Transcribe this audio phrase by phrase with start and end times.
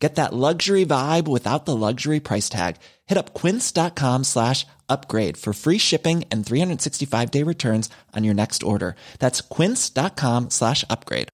[0.00, 2.76] Get that luxury vibe without the luxury price tag.
[3.06, 8.62] Hit up quince.com slash upgrade for free shipping and 365 day returns on your next
[8.62, 8.96] order.
[9.18, 11.28] That's quince.com slash upgrade.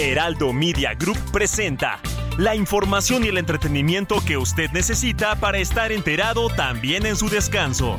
[0.00, 2.00] Heraldo Media Group presenta
[2.38, 7.98] la información y el entretenimiento que usted necesita para estar enterado también en su descanso.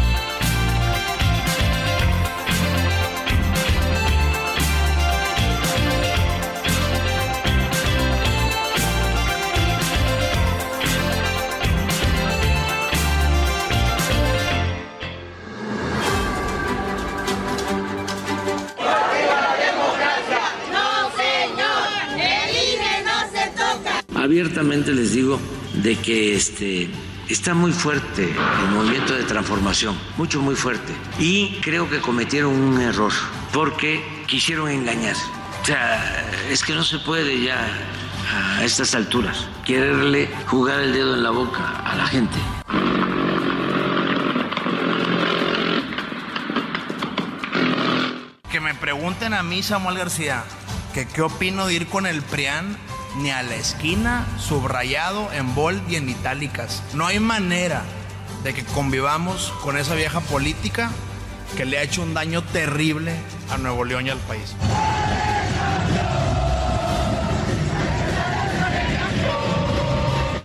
[24.31, 25.41] Abiertamente les digo
[25.83, 26.89] de que este
[27.27, 30.93] está muy fuerte el movimiento de transformación, mucho, muy fuerte.
[31.19, 33.11] Y creo que cometieron un error
[33.51, 35.17] porque quisieron engañar.
[35.61, 37.67] O sea, es que no se puede ya
[38.33, 42.37] a estas alturas quererle jugar el dedo en la boca a la gente.
[48.49, 50.45] Que me pregunten a mí, Samuel García,
[50.93, 52.77] que qué opino de ir con el PRIAN
[53.17, 56.83] ni a la esquina, subrayado en bold y en itálicas.
[56.93, 57.83] No hay manera
[58.43, 60.91] de que convivamos con esa vieja política
[61.55, 63.13] que le ha hecho un daño terrible
[63.51, 64.55] a Nuevo León y al país.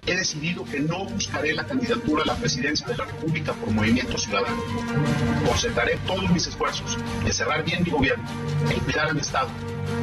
[0.07, 4.19] He decidido que no buscaré la candidatura a la presidencia de la República por Movimiento
[4.19, 4.63] Ciudadano.
[5.47, 8.25] Concentraré todos mis esfuerzos en cerrar bien mi gobierno,
[8.71, 9.49] en cuidar a mi Estado,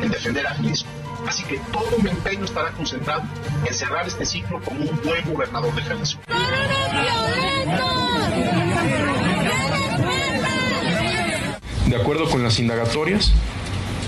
[0.01, 3.23] en defender a mismo Así que todo mi empeño estará concentrado
[3.65, 6.21] en cerrar este ciclo como un buen gobernador de Jalisco.
[11.87, 13.31] De acuerdo con las indagatorias,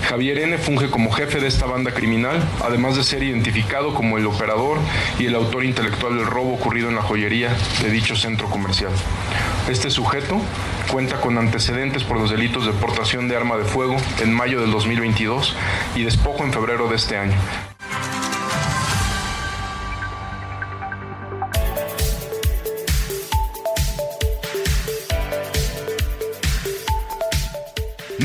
[0.08, 0.56] Javier N.
[0.58, 4.78] funge como jefe de esta banda criminal, además de ser identificado como el operador
[5.18, 7.52] y el autor intelectual del robo ocurrido en la joyería
[7.82, 8.92] de dicho centro comercial.
[9.68, 10.40] Este sujeto
[10.92, 14.70] cuenta con antecedentes por los delitos de portación de arma de fuego en mayo del
[14.70, 15.56] 2022
[15.96, 17.34] y despojo en febrero de este año.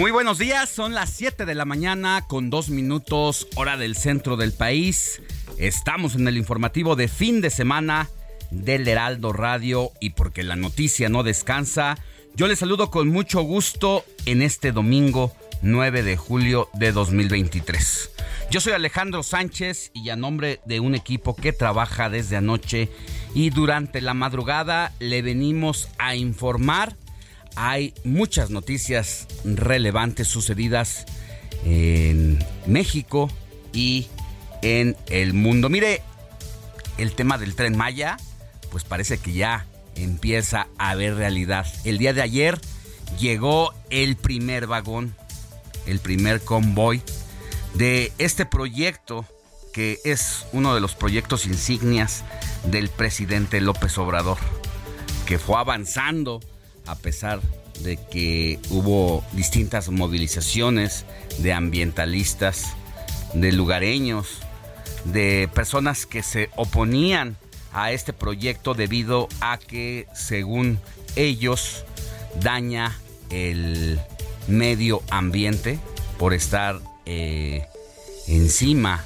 [0.01, 4.35] Muy buenos días, son las 7 de la mañana con dos minutos hora del centro
[4.35, 5.21] del país.
[5.59, 8.09] Estamos en el informativo de fin de semana
[8.49, 11.99] del Heraldo Radio y porque la noticia no descansa,
[12.35, 18.09] yo les saludo con mucho gusto en este domingo 9 de julio de 2023.
[18.49, 22.89] Yo soy Alejandro Sánchez y a nombre de un equipo que trabaja desde anoche
[23.35, 26.95] y durante la madrugada le venimos a informar.
[27.55, 31.05] Hay muchas noticias relevantes sucedidas
[31.65, 33.29] en México
[33.73, 34.07] y
[34.61, 35.69] en el mundo.
[35.69, 36.01] Mire,
[36.97, 38.17] el tema del tren Maya,
[38.71, 41.65] pues parece que ya empieza a ver realidad.
[41.83, 42.59] El día de ayer
[43.19, 45.15] llegó el primer vagón,
[45.85, 47.01] el primer convoy
[47.73, 49.25] de este proyecto
[49.73, 52.23] que es uno de los proyectos insignias
[52.65, 54.37] del presidente López Obrador,
[55.25, 56.41] que fue avanzando
[56.85, 57.39] a pesar
[57.83, 61.05] de que hubo distintas movilizaciones
[61.39, 62.73] de ambientalistas,
[63.33, 64.39] de lugareños,
[65.05, 67.37] de personas que se oponían
[67.73, 70.79] a este proyecto debido a que, según
[71.15, 71.85] ellos,
[72.39, 72.97] daña
[73.29, 73.99] el
[74.47, 75.79] medio ambiente
[76.17, 77.65] por estar eh,
[78.27, 79.03] encima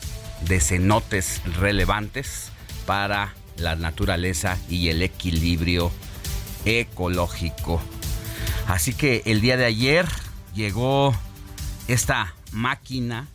[0.47, 2.49] de cenotes relevantes
[2.85, 5.91] para la naturaleza y el equilibrio
[6.65, 7.81] ecológico.
[8.67, 10.07] Así que el día de ayer
[10.53, 11.15] llegó
[11.87, 13.27] esta máquina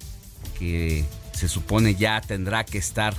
[0.58, 3.14] que se supone ya tendrá que estar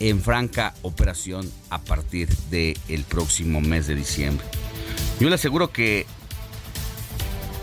[0.00, 4.46] en franca operación a partir del próximo mes de diciembre.
[5.20, 6.06] Yo le aseguro que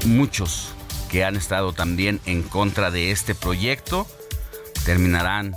[0.06, 0.74] muchos
[1.10, 4.08] que han estado también en contra de este proyecto
[4.86, 5.56] terminarán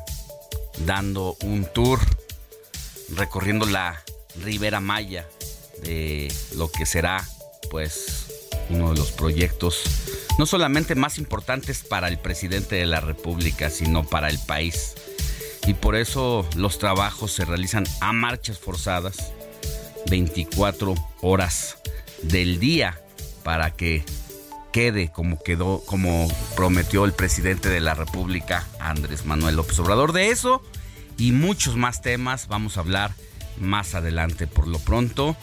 [0.86, 2.00] dando un tour
[3.16, 4.00] recorriendo la
[4.42, 5.26] Ribera Maya
[5.82, 7.26] de lo que será
[7.70, 8.26] pues
[8.70, 9.82] uno de los proyectos
[10.38, 14.94] no solamente más importantes para el presidente de la República, sino para el país.
[15.66, 19.32] Y por eso los trabajos se realizan a marchas forzadas,
[20.08, 21.76] 24 horas
[22.22, 23.00] del día,
[23.42, 24.04] para que
[24.72, 30.12] quede como quedó, como prometió el presidente de la República, Andrés Manuel López Obrador.
[30.12, 30.62] De eso
[31.19, 33.12] y muchos más temas vamos a hablar
[33.58, 34.46] más adelante.
[34.46, 35.36] Por lo pronto,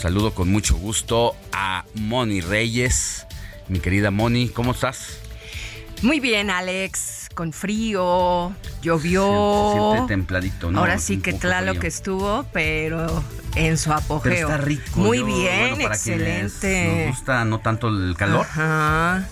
[0.00, 3.26] saludo con mucho gusto a Moni Reyes.
[3.68, 5.18] Mi querida Moni, ¿cómo estás?
[6.00, 7.28] Muy bien, Alex.
[7.34, 9.72] Con frío, llovió.
[9.72, 10.80] Se siente templadito, ¿no?
[10.80, 13.22] Ahora sí que claro que estuvo, pero
[13.54, 14.32] en su apogeo.
[14.32, 15.00] está rico.
[15.00, 17.06] Muy bien, excelente.
[17.06, 18.46] nos gusta no tanto el calor.
[18.48, 19.28] Ajá.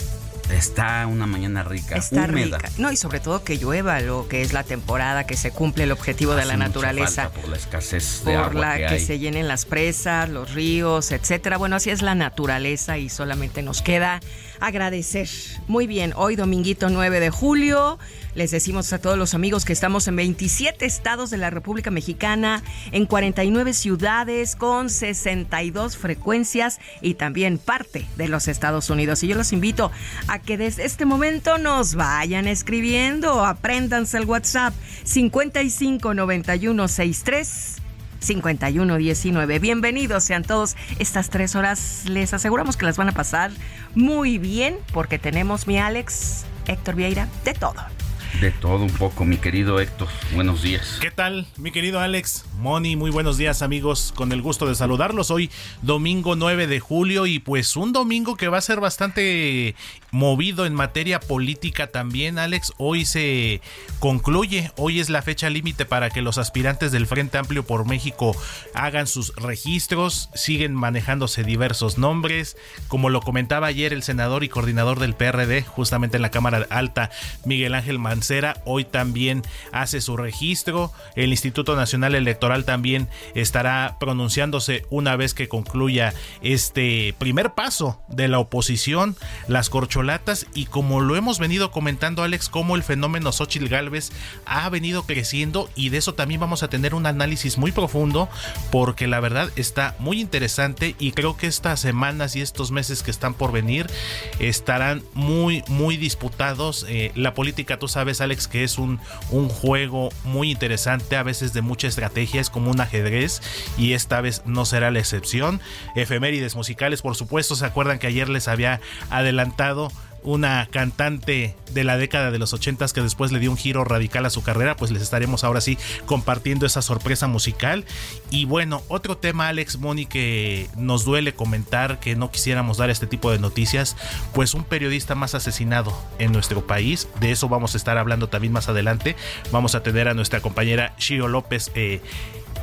[0.51, 2.59] Está una mañana rica, Está rica.
[2.79, 5.93] No, y sobre todo que llueva, lo que es la temporada, que se cumple el
[5.93, 7.31] objetivo de la naturaleza.
[7.31, 11.59] por la escasez de por agua la que, se llenen las presas, los ríos, etcétera.
[11.59, 14.21] Bueno, así es la naturaleza y solamente nos queda
[14.61, 15.29] agradecer.
[15.67, 17.99] Muy bien, hoy dominguito 9 de julio.
[18.39, 22.63] Les decimos a todos los amigos que estamos en 27 estados de la República Mexicana,
[22.93, 29.25] en 49 ciudades con 62 frecuencias y también parte de los Estados Unidos.
[29.25, 29.91] Y yo los invito
[30.29, 37.75] a que desde este momento nos vayan escribiendo, apréndanse el WhatsApp 559163
[38.21, 39.59] 5119.
[39.59, 40.77] Bienvenidos sean todos.
[41.01, 43.51] Estas tres horas les aseguramos que las van a pasar
[43.97, 47.98] muy bien porque tenemos mi Alex, Héctor Vieira, de todo.
[48.41, 50.07] De todo un poco, mi querido Héctor.
[50.33, 50.99] Buenos días.
[51.01, 52.45] ¿Qué tal, mi querido Alex?
[52.61, 54.13] Moni, muy buenos días, amigos.
[54.15, 55.33] Con el gusto de saludarlos.
[55.33, 55.51] Hoy,
[55.83, 59.75] domingo 9 de julio, y pues un domingo que va a ser bastante
[60.11, 62.73] movido en materia política también, Alex.
[62.79, 63.61] Hoy se
[63.99, 68.37] concluye, hoy es la fecha límite para que los aspirantes del Frente Amplio por México
[68.75, 70.31] hagan sus registros.
[70.35, 72.57] Siguen manejándose diversos nombres.
[72.89, 77.11] Como lo comentaba ayer el senador y coordinador del PRD, justamente en la Cámara Alta,
[77.45, 80.93] Miguel Ángel Mancera hoy también hace su registro.
[81.17, 88.29] El Instituto Nacional Electoral también estará pronunciándose una vez que concluya este primer paso de
[88.29, 89.17] la oposición,
[89.49, 94.13] las corcholatas y como lo hemos venido comentando Alex, como el fenómeno Xochitl Galvez
[94.47, 98.29] ha venido creciendo y de eso también vamos a tener un análisis muy profundo
[98.71, 103.11] porque la verdad está muy interesante y creo que estas semanas y estos meses que
[103.11, 103.91] están por venir
[104.39, 106.87] estarán muy muy disputados.
[106.89, 109.01] Eh, la política, tú sabes, Alex, que es un,
[109.33, 113.43] un juego muy interesante, a veces de mucha estrategia, es como un ajedrez
[113.77, 115.61] y esta vez no será la excepción.
[115.97, 118.81] Efemérides musicales, por supuesto, se acuerdan que ayer les había
[119.11, 119.89] adelantado
[120.23, 124.25] una cantante de la década de los 80 que después le dio un giro radical
[124.27, 127.85] a su carrera, pues les estaremos ahora sí compartiendo esa sorpresa musical.
[128.31, 133.07] Y bueno, otro tema, Alex Moni, que nos duele comentar que no quisiéramos dar este
[133.07, 133.97] tipo de noticias,
[134.33, 137.09] pues un periodista más asesinado en nuestro país.
[137.21, 139.17] De eso vamos a estar hablando también más adelante.
[139.51, 142.01] Vamos a tener a nuestra compañera Shio López, eh,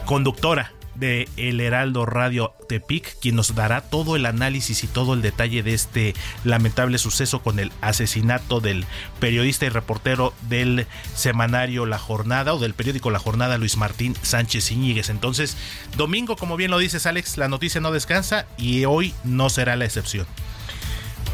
[0.05, 5.21] conductora de El Heraldo Radio Tepic, quien nos dará todo el análisis y todo el
[5.21, 6.13] detalle de este
[6.43, 8.85] lamentable suceso con el asesinato del
[9.19, 14.71] periodista y reportero del semanario La Jornada o del periódico La Jornada, Luis Martín Sánchez
[14.71, 15.09] Iñiguez.
[15.09, 15.57] Entonces,
[15.97, 19.85] domingo, como bien lo dices Alex, la noticia no descansa y hoy no será la
[19.85, 20.25] excepción.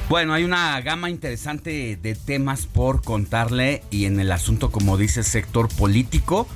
[0.10, 5.24] Bueno, hay una gama interesante de temas por contarle y en el asunto, como dice,
[5.24, 6.50] sector político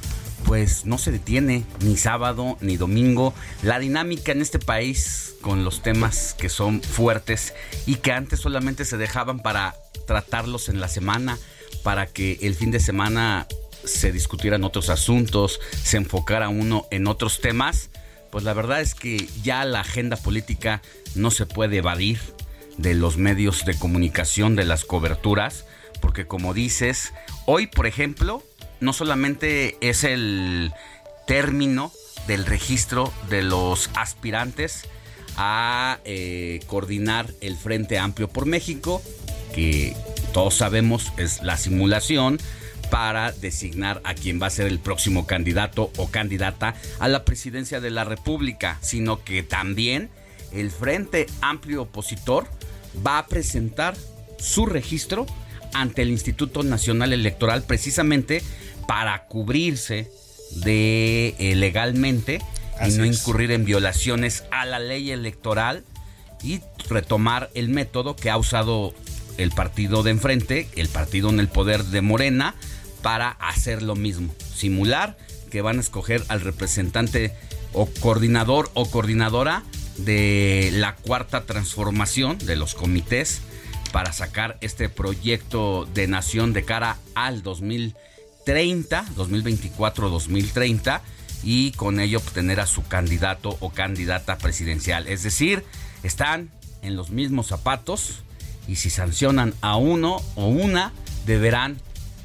[0.45, 3.33] pues no se detiene ni sábado ni domingo.
[3.63, 7.53] La dinámica en este país con los temas que son fuertes
[7.85, 9.75] y que antes solamente se dejaban para
[10.07, 11.37] tratarlos en la semana,
[11.83, 13.47] para que el fin de semana
[13.83, 17.89] se discutieran otros asuntos, se enfocara uno en otros temas,
[18.31, 20.81] pues la verdad es que ya la agenda política
[21.15, 22.19] no se puede evadir
[22.77, 25.65] de los medios de comunicación, de las coberturas,
[26.01, 27.13] porque como dices,
[27.45, 28.43] hoy por ejemplo,
[28.79, 30.71] no solamente es el
[31.27, 31.91] término
[32.27, 34.83] del registro de los aspirantes
[35.37, 39.01] a eh, coordinar el Frente Amplio por México,
[39.53, 39.95] que
[40.33, 42.39] todos sabemos es la simulación
[42.89, 47.81] para designar a quien va a ser el próximo candidato o candidata a la presidencia
[47.81, 50.09] de la República, sino que también
[50.51, 52.47] el Frente Amplio Opositor
[53.05, 53.95] va a presentar
[54.37, 55.25] su registro
[55.75, 58.41] ante el Instituto Nacional Electoral precisamente
[58.87, 60.09] para cubrirse
[60.51, 62.41] de eh, legalmente
[62.85, 65.83] y no incurrir en violaciones a la ley electoral
[66.43, 68.93] y retomar el método que ha usado
[69.37, 72.55] el partido de enfrente, el partido en el poder de Morena,
[73.01, 75.17] para hacer lo mismo, simular
[75.51, 77.33] que van a escoger al representante
[77.73, 79.63] o coordinador o coordinadora
[79.97, 83.41] de la cuarta transformación de los comités
[83.95, 90.99] para sacar este proyecto de nación de cara al 2030, 2024-2030
[91.43, 95.07] y con ello obtener a su candidato o candidata presidencial.
[95.07, 95.63] Es decir,
[96.03, 98.23] están en los mismos zapatos
[98.67, 100.91] y si sancionan a uno o una,
[101.25, 101.77] deberán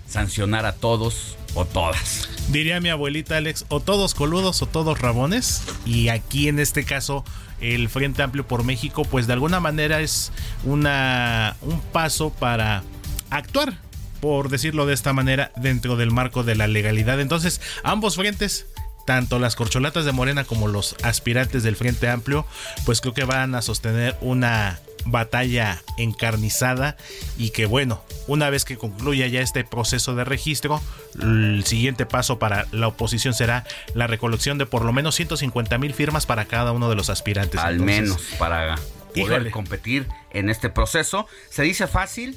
[0.08, 2.28] sancionar a todos o todas.
[2.48, 5.62] Diría mi abuelita Alex, o todos coludos o todos rabones.
[5.86, 7.24] Y aquí en este caso
[7.60, 10.32] el Frente Amplio por México, pues de alguna manera es
[10.64, 12.82] una, un paso para
[13.30, 13.78] actuar,
[14.20, 17.20] por decirlo de esta manera, dentro del marco de la legalidad.
[17.20, 18.66] Entonces, ambos frentes
[19.06, 22.46] tanto las corcholatas de Morena como los aspirantes del Frente Amplio,
[22.84, 26.96] pues creo que van a sostener una batalla encarnizada
[27.36, 30.80] y que bueno, una vez que concluya ya este proceso de registro,
[31.20, 33.64] el siguiente paso para la oposición será
[33.94, 37.60] la recolección de por lo menos 150 mil firmas para cada uno de los aspirantes.
[37.60, 38.76] Al menos para
[39.14, 41.26] poder competir en este proceso.
[41.50, 42.36] Se dice fácil,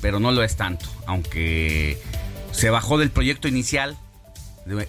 [0.00, 1.98] pero no lo es tanto, aunque
[2.52, 3.96] se bajó del proyecto inicial.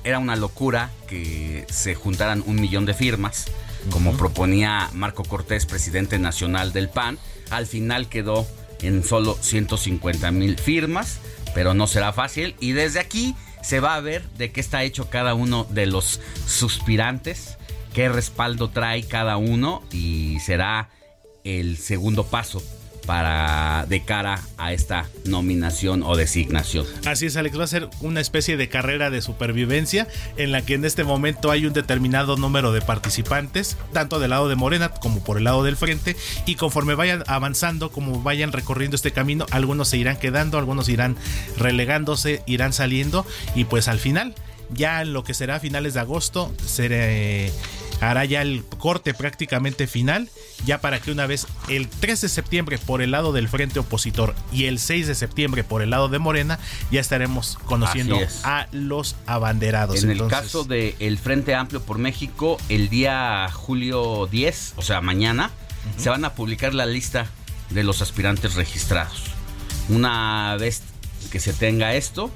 [0.04, 3.48] Era una locura que se juntaran un millón de firmas
[3.90, 7.18] como proponía Marco Cortés, presidente nacional del PAN.
[7.50, 8.48] Al final quedó
[8.82, 11.20] en solo 150 mil firmas,
[11.54, 12.56] pero no será fácil.
[12.60, 16.20] Y desde aquí se va a ver de qué está hecho cada uno de los
[16.48, 17.58] suspirantes,
[17.94, 20.90] qué respaldo trae cada uno y será
[21.44, 22.62] el segundo paso
[23.12, 26.86] para de cara a esta nominación o designación.
[27.06, 30.76] Así es, Alex, va a ser una especie de carrera de supervivencia en la que
[30.76, 35.22] en este momento hay un determinado número de participantes, tanto del lado de Morena como
[35.26, 36.16] por el lado del frente,
[36.46, 41.18] y conforme vayan avanzando, como vayan recorriendo este camino, algunos se irán quedando, algunos irán
[41.58, 43.26] relegándose, irán saliendo,
[43.56, 44.36] y pues al final,
[44.70, 47.08] ya en lo que será a finales de agosto, será
[48.02, 50.30] hará ya el corte prácticamente final,
[50.66, 54.36] ya para que una vez el 3 de septiembre por el lado del frente opositor
[54.52, 56.60] y el 6 de septiembre por el lado de Morena,
[56.92, 60.04] ya estaremos conociendo a los abanderados.
[60.04, 65.52] En el caso del Frente Amplio por México, el día julio 10, o sea, mañana,
[65.98, 67.28] se van a publicar la lista
[67.70, 69.24] de los aspirantes registrados.
[69.90, 70.82] Una vez
[71.32, 72.32] que se tenga esto,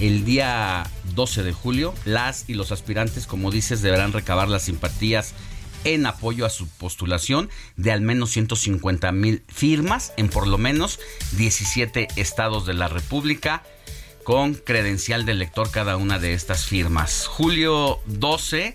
[0.00, 0.84] el día
[1.16, 5.34] 12 de julio, las y los aspirantes, como dices, deberán recabar las simpatías
[5.82, 10.98] en apoyo a su postulación de al menos 150 mil firmas en por lo menos
[11.36, 13.62] 17 estados de la República
[14.24, 17.26] con credencial de elector cada una de estas firmas.
[17.26, 18.74] Julio 12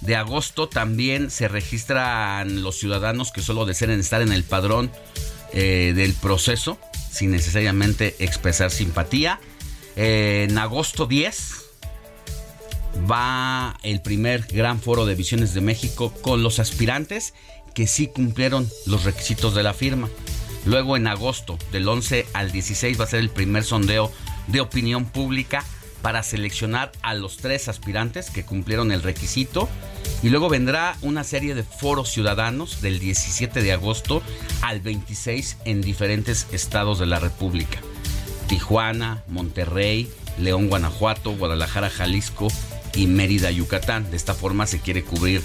[0.00, 4.90] de agosto también se registran los ciudadanos que solo deseen estar en el padrón
[5.52, 6.78] eh, del proceso
[7.10, 9.40] sin necesariamente expresar simpatía
[9.96, 11.67] en agosto 10
[13.10, 17.34] va el primer gran foro de visiones de México con los aspirantes
[17.74, 20.08] que sí cumplieron los requisitos de la firma.
[20.64, 24.12] Luego en agosto del 11 al 16 va a ser el primer sondeo
[24.48, 25.64] de opinión pública
[26.02, 29.68] para seleccionar a los tres aspirantes que cumplieron el requisito.
[30.22, 34.22] Y luego vendrá una serie de foros ciudadanos del 17 de agosto
[34.62, 37.80] al 26 en diferentes estados de la República.
[38.48, 42.48] Tijuana, Monterrey, León, Guanajuato, Guadalajara, Jalisco
[42.94, 44.10] y Mérida, Yucatán.
[44.10, 45.42] De esta forma se quiere cubrir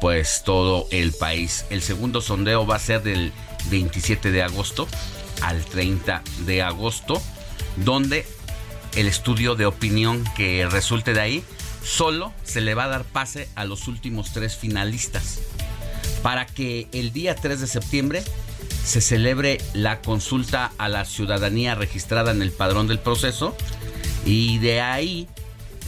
[0.00, 1.64] pues todo el país.
[1.70, 3.32] El segundo sondeo va a ser del
[3.70, 4.86] 27 de agosto
[5.42, 7.22] al 30 de agosto,
[7.76, 8.26] donde
[8.96, 11.44] el estudio de opinión que resulte de ahí
[11.84, 15.40] solo se le va a dar pase a los últimos tres finalistas
[16.22, 18.22] para que el día 3 de septiembre
[18.84, 23.56] se celebre la consulta a la ciudadanía registrada en el padrón del proceso
[24.24, 25.28] y de ahí,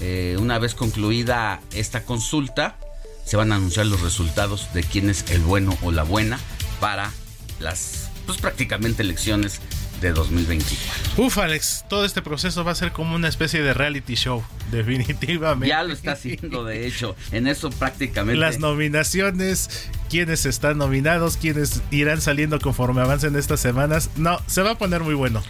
[0.01, 2.77] eh, una vez concluida esta consulta,
[3.25, 6.39] se van a anunciar los resultados de quién es el bueno o la buena
[6.81, 7.13] para
[7.61, 9.61] las, pues prácticamente elecciones
[10.01, 11.25] de 2024.
[11.25, 15.69] Uf, Alex, todo este proceso va a ser como una especie de reality show, definitivamente.
[15.69, 18.39] Ya lo está haciendo, de hecho, en eso prácticamente.
[18.39, 24.11] Las nominaciones, quiénes están nominados, quiénes irán saliendo conforme avancen estas semanas.
[24.17, 25.43] No, se va a poner muy bueno.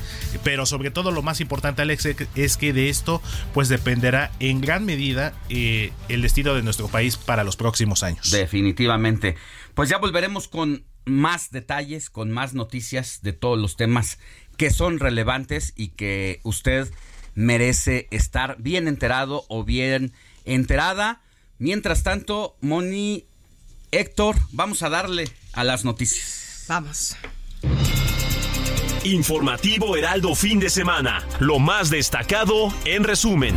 [0.44, 4.84] Pero sobre todo lo más importante, Alex, es que de esto pues dependerá en gran
[4.84, 8.30] medida eh, el destino de nuestro país para los próximos años.
[8.30, 9.36] Definitivamente.
[9.74, 14.18] Pues ya volveremos con más detalles, con más noticias de todos los temas
[14.56, 16.88] que son relevantes y que usted
[17.34, 20.12] merece estar bien enterado o bien
[20.44, 21.20] enterada.
[21.58, 23.24] Mientras tanto, Moni,
[23.90, 26.64] Héctor, vamos a darle a las noticias.
[26.68, 27.16] Vamos.
[29.04, 31.26] Informativo Heraldo fin de semana.
[31.38, 33.56] Lo más destacado en resumen.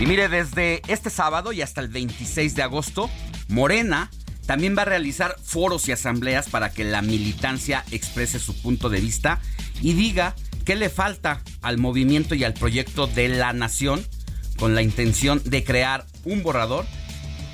[0.00, 3.10] Y mire, desde este sábado y hasta el 26 de agosto,
[3.48, 4.10] Morena
[4.46, 9.00] También va a realizar foros y asambleas para que la militancia exprese su punto de
[9.00, 9.40] vista
[9.82, 14.04] y diga qué le falta al movimiento y al proyecto de la nación
[14.58, 16.86] con la intención de crear un borrador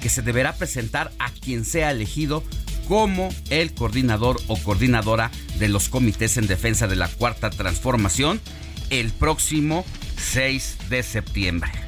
[0.01, 2.43] que se deberá presentar a quien sea elegido
[2.89, 8.41] como el coordinador o coordinadora de los comités en defensa de la cuarta transformación
[8.89, 9.85] el próximo
[10.17, 11.86] 6 de septiembre.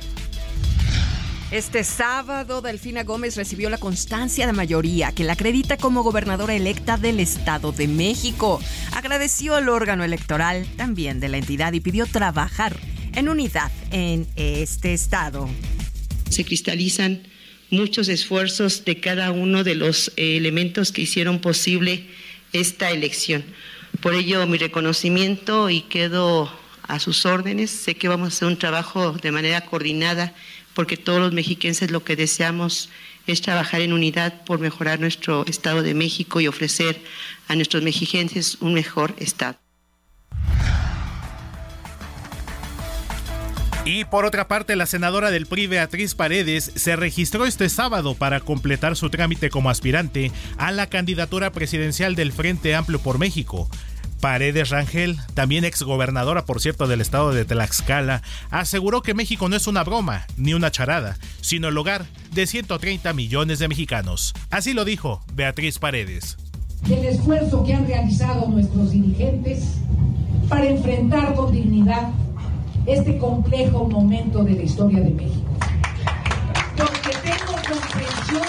[1.51, 6.99] Este sábado, Delfina Gómez recibió la constancia de mayoría que la acredita como gobernadora electa
[6.99, 8.61] del Estado de México.
[8.93, 12.77] Agradeció al órgano electoral también de la entidad y pidió trabajar
[13.15, 15.49] en unidad en este estado.
[16.29, 17.23] Se cristalizan
[17.71, 22.07] muchos esfuerzos de cada uno de los eh, elementos que hicieron posible
[22.53, 23.43] esta elección.
[24.03, 26.53] Por ello, mi reconocimiento y quedo
[26.89, 27.71] a sus órdenes.
[27.71, 30.35] Sé que vamos a hacer un trabajo de manera coordinada
[30.75, 32.89] porque todos los mexiquenses lo que deseamos
[33.27, 37.01] es trabajar en unidad por mejorar nuestro Estado de México y ofrecer
[37.47, 39.59] a nuestros mexiquenses un mejor Estado.
[43.85, 48.41] Y por otra parte, la senadora del PRI, Beatriz Paredes, se registró este sábado para
[48.41, 53.71] completar su trámite como aspirante a la candidatura presidencial del Frente Amplio por México.
[54.21, 59.67] Paredes Rangel, también exgobernadora, por cierto, del estado de Tlaxcala, aseguró que México no es
[59.67, 64.35] una broma ni una charada, sino el hogar de 130 millones de mexicanos.
[64.51, 66.37] Así lo dijo Beatriz Paredes.
[66.91, 69.75] El esfuerzo que han realizado nuestros dirigentes
[70.49, 72.11] para enfrentar con dignidad
[72.87, 75.53] este complejo momento de la historia de México.
[76.77, 78.47] Porque tengo comprensión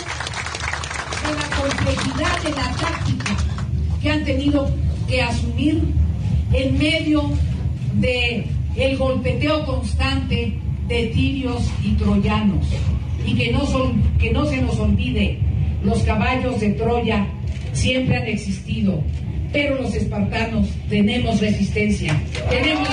[1.25, 3.38] de la complejidad de la táctica
[4.01, 4.71] que han tenido
[5.10, 5.82] que asumir
[6.54, 7.30] en medio
[7.96, 12.66] de el golpeteo constante de tirios y troyanos.
[13.25, 15.39] Y que no son que no se nos olvide
[15.84, 17.28] los caballos de Troya
[17.74, 19.04] siempre han existido
[19.51, 22.19] pero los espartanos tenemos resistencia.
[22.50, 22.88] Tenemos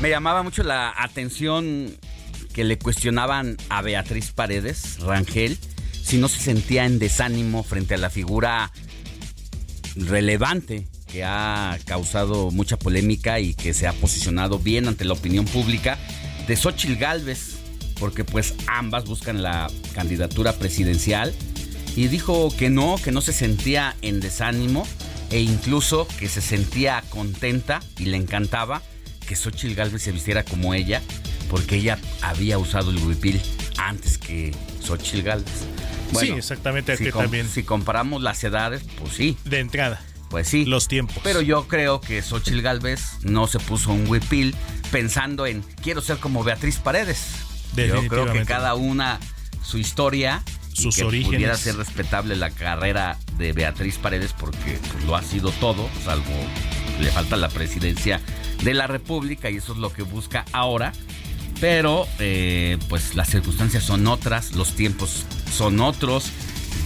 [0.00, 1.96] Me llamaba mucho la atención
[2.52, 5.58] que le cuestionaban a Beatriz Paredes Rangel
[6.06, 8.70] si no se sentía en desánimo frente a la figura
[9.96, 15.46] relevante que ha causado mucha polémica y que se ha posicionado bien ante la opinión
[15.46, 15.98] pública
[16.46, 17.56] de Xochitl Galvez,
[17.98, 21.34] porque pues ambas buscan la candidatura presidencial
[21.96, 24.86] y dijo que no, que no se sentía en desánimo
[25.30, 28.80] e incluso que se sentía contenta y le encantaba
[29.26, 31.02] que Xochitl Galvez se vistiera como ella,
[31.48, 33.40] porque ella había usado el huipil
[33.78, 35.66] antes que Xochitl Galvez
[36.14, 36.96] sí, exactamente.
[36.96, 37.48] Si, también.
[37.48, 39.36] si comparamos las edades, pues sí.
[39.44, 40.00] De entrada.
[40.30, 40.64] Pues sí.
[40.64, 41.18] Los tiempos.
[41.22, 44.54] Pero yo creo que Xochitl Galvez no se puso un huipil
[44.90, 47.26] pensando en quiero ser como Beatriz Paredes.
[47.76, 49.20] Yo creo que cada una
[49.62, 51.36] su historia sus y que orígenes.
[51.36, 56.32] pudiera ser respetable la carrera de Beatriz Paredes porque pues, lo ha sido todo, salvo
[57.00, 58.20] le falta la presidencia
[58.62, 60.92] de la República y eso es lo que busca ahora.
[61.60, 66.30] Pero eh, pues las circunstancias son otras, los tiempos son otros,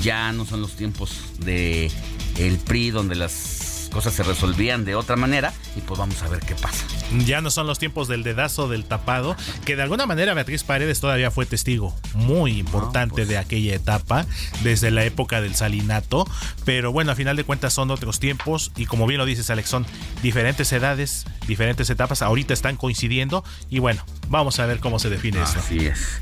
[0.03, 1.91] ya no son los tiempos de
[2.39, 3.60] el PRI donde las
[3.91, 6.85] cosas se resolvían de otra manera y pues vamos a ver qué pasa.
[7.27, 11.01] Ya no son los tiempos del dedazo del tapado, que de alguna manera Beatriz Paredes
[11.01, 13.29] todavía fue testigo muy importante pues.
[13.29, 14.27] de aquella etapa,
[14.63, 16.27] desde la época del salinato,
[16.65, 19.69] pero bueno, a final de cuentas son otros tiempos y como bien lo dices Alex,
[19.69, 19.87] son
[20.23, 25.43] diferentes edades, diferentes etapas, ahorita están coincidiendo y bueno, vamos a ver cómo se define
[25.43, 25.59] eso.
[25.59, 26.21] Así es.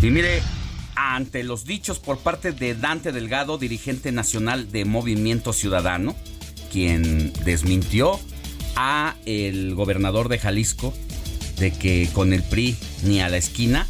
[0.00, 0.42] Y mire,
[0.94, 6.16] ante los dichos por parte de Dante Delgado, dirigente nacional de Movimiento Ciudadano,
[6.72, 8.18] quien desmintió
[8.74, 10.94] a el gobernador de Jalisco
[11.58, 13.86] de que con el PRI ni a la esquina,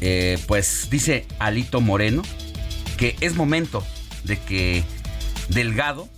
[0.00, 2.22] eh, pues dice Alito Moreno
[2.96, 3.84] que es momento
[4.24, 4.84] de que
[5.48, 6.08] Delgado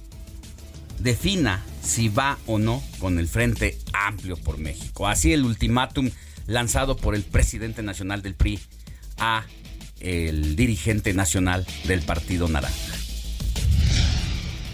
[0.98, 5.08] defina si va o no con el Frente Amplio por México.
[5.08, 6.10] Así el ultimátum
[6.46, 8.60] lanzado por el presidente nacional del PRI
[9.18, 9.44] a
[10.00, 13.03] el dirigente nacional del Partido Naranja.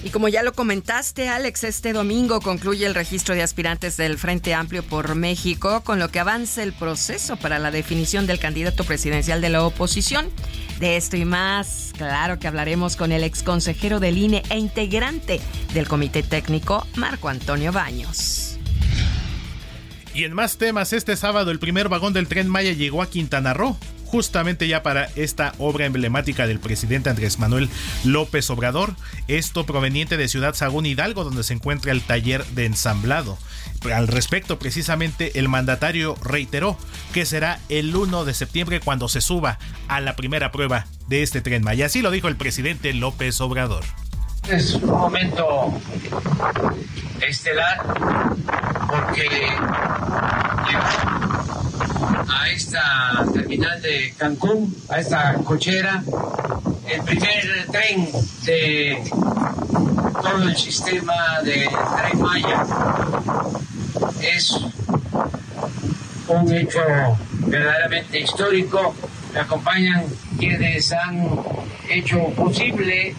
[0.03, 4.55] Y como ya lo comentaste, Alex, este domingo concluye el registro de aspirantes del Frente
[4.55, 9.43] Amplio por México, con lo que avanza el proceso para la definición del candidato presidencial
[9.43, 10.31] de la oposición.
[10.79, 15.39] De esto y más, claro que hablaremos con el ex consejero del INE e integrante
[15.75, 18.59] del Comité Técnico, Marco Antonio Baños.
[20.15, 23.53] Y en más temas, este sábado el primer vagón del tren Maya llegó a Quintana
[23.53, 23.77] Roo
[24.11, 27.71] justamente ya para esta obra emblemática del presidente Andrés Manuel
[28.03, 28.97] López Obrador,
[29.29, 33.39] esto proveniente de Ciudad Sagún Hidalgo, donde se encuentra el taller de ensamblado.
[33.95, 36.77] Al respecto, precisamente, el mandatario reiteró
[37.13, 41.41] que será el 1 de septiembre cuando se suba a la primera prueba de este
[41.41, 41.87] tren Maya.
[41.87, 43.85] Así lo dijo el presidente López Obrador.
[44.49, 45.73] Es un momento
[47.21, 47.81] estelar
[48.89, 49.29] porque
[52.29, 56.03] a esta terminal de Cancún, a esta cochera,
[56.89, 58.09] el primer tren
[58.45, 59.03] de
[60.23, 62.65] todo el sistema de Tren Maya.
[64.21, 64.59] Es
[66.29, 66.81] un hecho
[67.47, 68.95] verdaderamente histórico.
[69.33, 70.05] Me acompañan
[70.39, 71.29] quienes han
[71.89, 73.15] hecho posible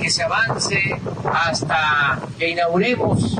[0.00, 0.96] que se avance
[1.32, 3.36] hasta que inauguremos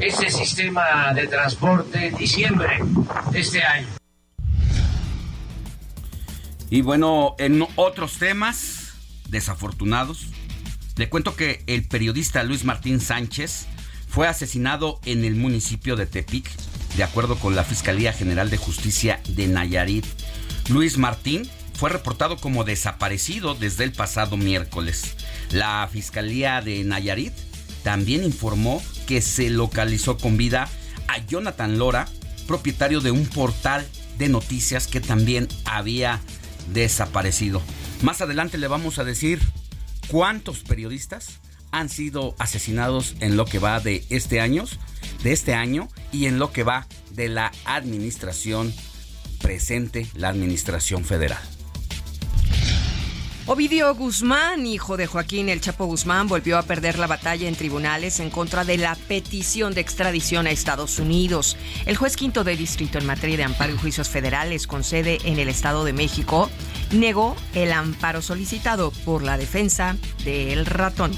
[0.00, 2.78] este sistema de transporte en diciembre
[3.30, 3.88] de este año.
[6.70, 8.94] Y bueno, en otros temas
[9.28, 10.26] desafortunados,
[10.96, 13.66] le cuento que el periodista Luis Martín Sánchez
[14.08, 16.48] fue asesinado en el municipio de Tepic,
[16.96, 20.06] de acuerdo con la Fiscalía General de Justicia de Nayarit.
[20.68, 25.16] Luis Martín fue reportado como desaparecido desde el pasado miércoles.
[25.50, 27.32] La Fiscalía de Nayarit
[27.84, 30.68] también informó que se localizó con vida
[31.06, 32.08] a Jonathan Lora,
[32.48, 33.86] propietario de un portal
[34.18, 36.20] de noticias que también había
[36.72, 37.62] desaparecido.
[38.02, 39.40] Más adelante le vamos a decir
[40.08, 44.64] cuántos periodistas han sido asesinados en lo que va de este año,
[45.22, 48.72] de este año y en lo que va de la administración
[49.40, 51.42] presente, la administración federal.
[53.46, 58.18] Ovidio Guzmán, hijo de Joaquín El Chapo Guzmán, volvió a perder la batalla en tribunales
[58.20, 61.58] en contra de la petición de extradición a Estados Unidos.
[61.84, 65.38] El juez quinto de distrito en materia de amparo y juicios federales con sede en
[65.38, 66.48] el Estado de México
[66.90, 71.12] negó el amparo solicitado por la defensa del ratón.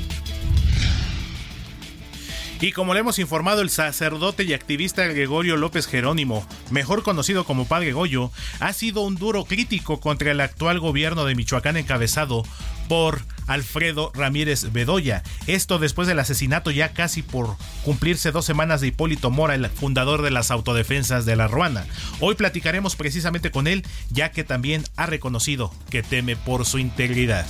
[2.60, 7.66] Y como le hemos informado, el sacerdote y activista Gregorio López Jerónimo, mejor conocido como
[7.66, 12.44] Padre Goyo, ha sido un duro crítico contra el actual gobierno de Michoacán encabezado
[12.88, 15.22] por Alfredo Ramírez Bedoya.
[15.46, 20.22] Esto después del asesinato ya casi por cumplirse dos semanas de Hipólito Mora, el fundador
[20.22, 21.84] de las autodefensas de la Ruana.
[22.20, 27.46] Hoy platicaremos precisamente con él, ya que también ha reconocido que teme por su integridad.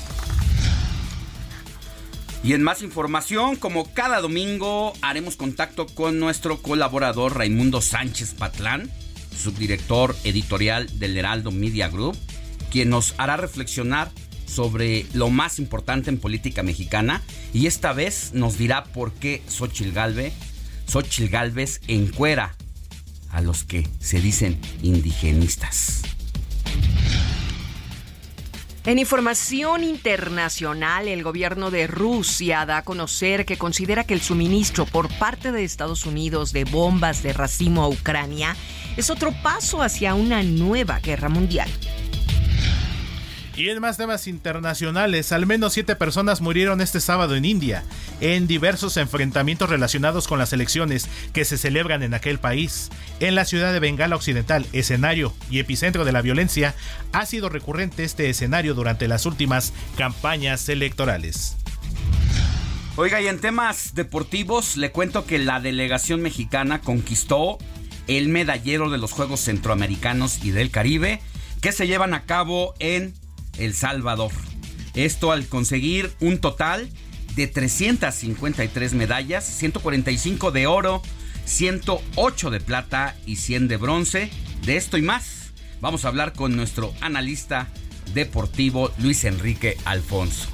[2.47, 8.89] Y en más información, como cada domingo, haremos contacto con nuestro colaborador Raimundo Sánchez Patlán,
[9.37, 12.17] subdirector editorial del Heraldo Media Group,
[12.71, 14.13] quien nos hará reflexionar
[14.47, 17.21] sobre lo más importante en política mexicana
[17.53, 22.55] y esta vez nos dirá por qué Xochil Galvez, encuera
[23.31, 26.03] a los que se dicen indigenistas.
[28.87, 34.87] En información internacional, el gobierno de Rusia da a conocer que considera que el suministro
[34.87, 38.55] por parte de Estados Unidos de bombas de racimo a Ucrania
[38.97, 41.69] es otro paso hacia una nueva guerra mundial.
[43.57, 47.85] Y en más temas internacionales, al menos siete personas murieron este sábado en India,
[48.21, 52.91] en diversos enfrentamientos relacionados con las elecciones que se celebran en aquel país.
[53.19, 56.75] En la ciudad de Bengala Occidental, escenario y epicentro de la violencia,
[57.13, 61.57] ha sido recurrente este escenario durante las últimas campañas electorales.
[62.97, 67.57] Oiga, y en temas deportivos, le cuento que la delegación mexicana conquistó
[68.07, 71.23] el medallero de los Juegos Centroamericanos y del Caribe
[71.63, 73.15] que se llevan a cabo en
[73.59, 74.33] el Salvador.
[74.95, 76.89] Esto al conseguir un total
[77.35, 81.03] de 353 medallas, 145 de oro,
[81.45, 84.31] 108 de plata y 100 de bronce.
[84.65, 87.69] De esto y más, vamos a hablar con nuestro analista
[88.15, 90.49] deportivo Luis Enrique Alfonso.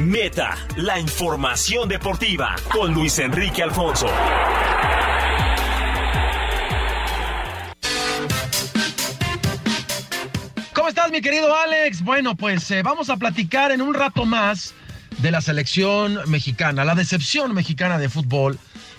[0.00, 4.06] Meta, la información deportiva con Luis Enrique Alfonso.
[10.86, 12.02] ¿Cómo estás, mi querido Alex?
[12.02, 14.72] Bueno, pues eh, vamos a platicar en un rato más
[15.18, 18.56] de la selección mexicana, la decepción mexicana de fútbol,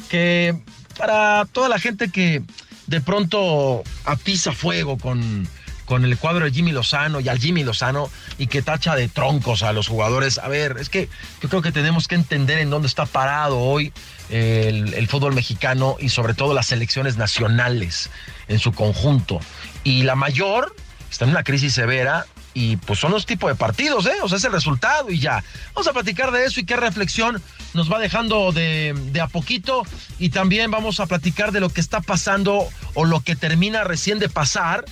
[0.10, 0.54] que
[0.98, 2.44] para toda la gente que
[2.88, 5.48] de pronto atiza fuego con,
[5.86, 9.64] con el cuadro de Jimmy Lozano y al Jimmy Lozano y que tacha de troncos
[9.64, 10.40] a los jugadores.
[10.40, 11.08] A ver, es que
[11.42, 13.94] yo creo que tenemos que entender en dónde está parado hoy
[14.30, 18.10] el, el fútbol mexicano y sobre todo las selecciones nacionales
[18.50, 19.40] en su conjunto.
[19.86, 20.76] Y la mayor
[21.10, 24.16] está en una crisis severa y pues son los tipos de partidos, ¿eh?
[24.24, 25.44] O sea, es el resultado y ya.
[25.76, 27.42] Vamos a platicar de eso y qué reflexión
[27.74, 29.84] nos va dejando de, de, a poquito
[30.18, 34.18] y también vamos a platicar de lo que está pasando o lo que termina recién
[34.18, 34.86] de pasar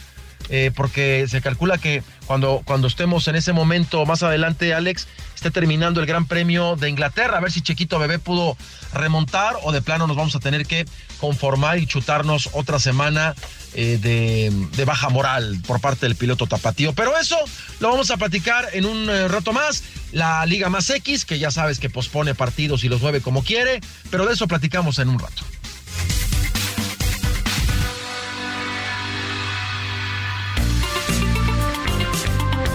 [0.49, 5.51] eh, porque se calcula que cuando, cuando estemos en ese momento más adelante, Alex, esté
[5.51, 8.58] terminando el Gran Premio de Inglaterra, a ver si Chequito Bebé pudo
[8.93, 10.86] remontar o de plano nos vamos a tener que
[11.19, 13.36] conformar y chutarnos otra semana
[13.73, 16.93] eh, de, baja moral por parte del piloto tapatío.
[16.93, 17.38] Pero eso
[17.79, 19.84] lo vamos a platicar en un eh, rato más.
[20.12, 23.81] La Liga Más X, que ya sabes que pospone partidos y los mueve como quiere,
[24.10, 25.43] pero de eso platicamos en un rato.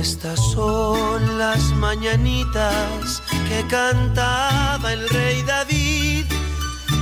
[0.00, 6.24] Estas son las mañanitas que cantaba el rey David.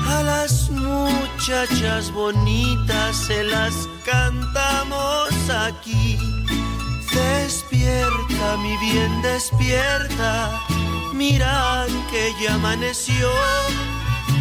[0.09, 3.75] A las muchachas bonitas se las
[4.07, 6.17] cantamos aquí.
[7.13, 10.59] Despierta, mi bien, despierta.
[11.13, 13.31] Mira que ya amaneció.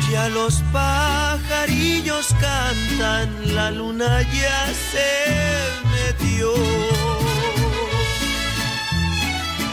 [0.09, 5.11] Ya los pajarillos cantan, la luna ya se
[5.91, 6.53] metió.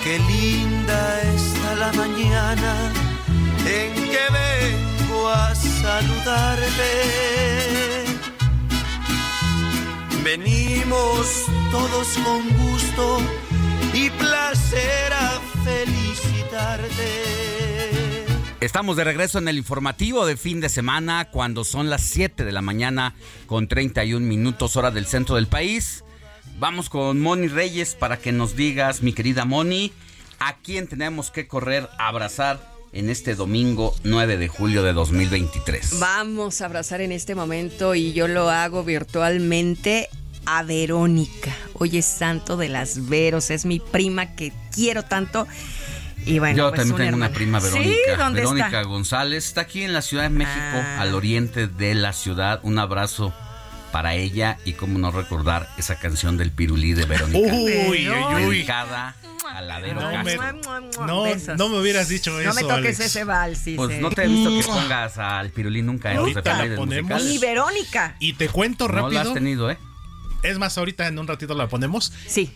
[0.02, 2.92] Qué linda está la mañana
[3.64, 6.92] en que vengo a saludarte.
[10.24, 13.20] Venimos todos con gusto
[13.94, 17.22] y placer a felicitarte.
[18.60, 22.50] Estamos de regreso en el informativo de fin de semana cuando son las 7 de
[22.50, 23.14] la mañana
[23.46, 26.02] con 31 minutos hora del centro del país.
[26.62, 29.92] Vamos con Moni Reyes para que nos digas, mi querida Moni,
[30.38, 32.60] a quién tenemos que correr a abrazar
[32.92, 35.98] en este domingo 9 de julio de 2023.
[35.98, 40.08] Vamos a abrazar en este momento y yo lo hago virtualmente
[40.46, 41.52] a Verónica.
[41.72, 45.48] Hoy es santo de las Veros, es mi prima que quiero tanto.
[46.26, 47.90] Y bueno, Yo pues también una tengo una prima Verónica.
[47.92, 47.96] ¿Sí?
[48.16, 48.82] ¿Dónde Verónica está?
[48.84, 51.00] González está aquí en la Ciudad de México, Ah.
[51.00, 52.60] al oriente de la ciudad.
[52.62, 53.34] Un abrazo
[53.92, 57.38] para ella y cómo no recordar esa canción del pirulí de Verónica.
[57.54, 58.42] Uy, uy, uy.
[58.42, 59.14] Dedicada
[59.54, 60.36] a la Vero No me,
[61.06, 61.58] no, Besos.
[61.58, 63.00] no me hubieras dicho No eso, me toques Alex.
[63.00, 63.76] ese vals, dice.
[63.76, 66.34] Pues no te he visto que pongas al pirulí nunca en los.
[67.24, 68.16] Ni Verónica.
[68.18, 69.20] Y te cuento No la rápido.
[69.20, 69.78] has tenido, ¿eh?
[70.42, 72.12] Es más, ahorita en un ratito la ponemos.
[72.26, 72.52] Sí.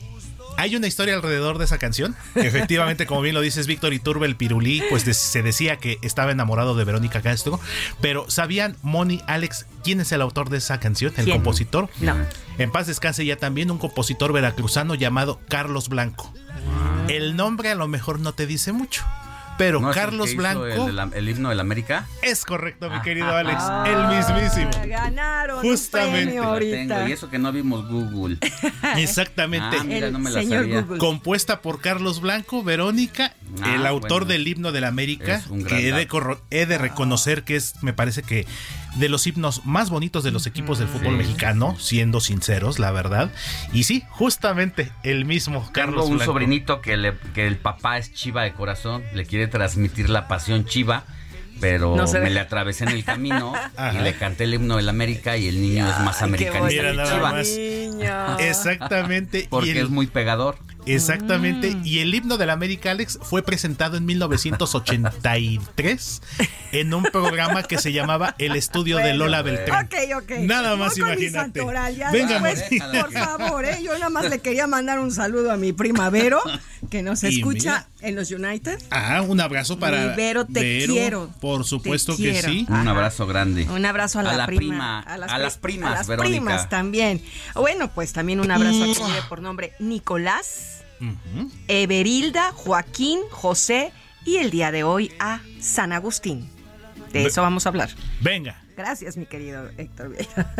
[0.59, 2.17] Hay una historia alrededor de esa canción.
[2.35, 6.31] Efectivamente, como bien lo dices, Víctor Iturbe, el pirulí, pues de- se decía que estaba
[6.33, 7.61] enamorado de Verónica Castro.
[8.01, 11.13] Pero ¿sabían, Moni, Alex, quién es el autor de esa canción?
[11.17, 11.37] El ¿Quién?
[11.37, 11.89] compositor.
[12.01, 12.17] No.
[12.59, 16.33] En paz descanse ya también un compositor veracruzano llamado Carlos Blanco.
[17.09, 19.05] El nombre a lo mejor no te dice mucho.
[19.59, 22.07] Pero ¿No es el Carlos Blanco El, de la- el himno de la América.
[22.23, 23.41] es correcto, mi querido Ah.
[23.41, 23.63] Alex.
[23.87, 24.71] El mismísimo.
[24.77, 26.33] Ah, Ganaron Justamente.
[26.33, 28.39] tengo, y eso que no vimos Google.
[28.97, 29.79] Exactamente.
[29.81, 30.81] Ah, mira, El no me la señor sabía.
[30.83, 30.99] Google.
[30.99, 34.27] Compuesta por Carlos Blanco, Verónica, Ah, el autor bueno.
[34.27, 36.09] del himno de la América, un que he de,
[36.51, 38.47] he reconocer que es, me parece que
[38.97, 41.19] de los himnos más bonitos de los equipos del fútbol Sí.
[41.19, 43.31] mexicano, siendo sinceros, la verdad.
[43.73, 46.33] Y sí, justamente el mismo Tengo Carlos un Blanco.
[46.33, 50.65] sobrinito que, le, que el papá es chiva de corazón, le quiere transmitir la pasión
[50.65, 51.05] chiva,
[51.61, 53.99] pero No se me le atravesé en el camino Ajá.
[53.99, 56.97] y le canté el himno del América y el niño es más americanista Mira que
[56.97, 57.33] nada chiva.
[57.33, 57.49] más.
[57.49, 58.39] Niño.
[58.39, 59.41] Exactamente.
[59.41, 60.59] y Porque el- es muy pegador.
[60.87, 61.75] Exactamente.
[61.75, 61.87] Mm.
[61.87, 66.23] Y el himno de la América, Alex, fue presentado en 1983
[66.73, 69.87] en un programa que se llamaba El Estudio de Lola Beltrán.
[69.87, 70.31] Ok, ok.
[70.41, 71.31] Nada más mi imagínate.
[71.33, 73.79] santoral, ya Venga, después, por favor, ¿eh?
[73.83, 76.41] yo nada más le quería mandar un saludo a mi prima Vero,
[76.91, 78.79] que nos Y escucha en los United.
[78.91, 81.31] Ah, un abrazo para Mi Vero, te quiero.
[81.41, 82.49] Por supuesto que quiero.
[82.49, 82.67] sí.
[82.69, 83.67] Un abrazo grande.
[83.71, 86.37] Un abrazo a la, A la prima, prima, a las pri- primas, a las Verónica.
[86.37, 87.23] primas también.
[87.55, 91.51] Bueno, pues también un abrazo a quien por nombre Nicolás, Ujú.
[91.69, 93.93] Everilda, Joaquín, José
[94.25, 96.49] y el día de hoy a San Agustín.
[97.13, 97.91] De Ve- eso vamos a hablar.
[98.21, 98.63] Venga.
[98.77, 100.55] Gracias, mi querido Héctor Vieira.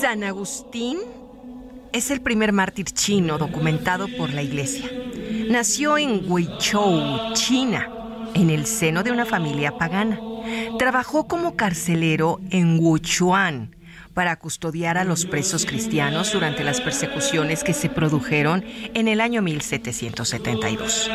[0.00, 0.98] San Agustín
[1.92, 4.88] es el primer mártir chino documentado por la iglesia.
[5.48, 7.88] Nació en Huizhou, China,
[8.34, 10.20] en el seno de una familia pagana.
[10.78, 13.78] Trabajó como carcelero en Wuchuan
[14.18, 19.42] para custodiar a los presos cristianos durante las persecuciones que se produjeron en el año
[19.42, 21.08] 1772.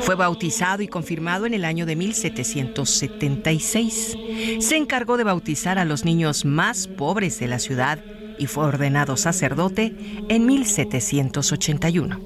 [0.00, 4.18] Fue bautizado y confirmado en el año de 1776.
[4.58, 7.98] Se encargó de bautizar a los niños más pobres de la ciudad
[8.38, 9.96] y fue ordenado sacerdote
[10.28, 12.20] en 1781.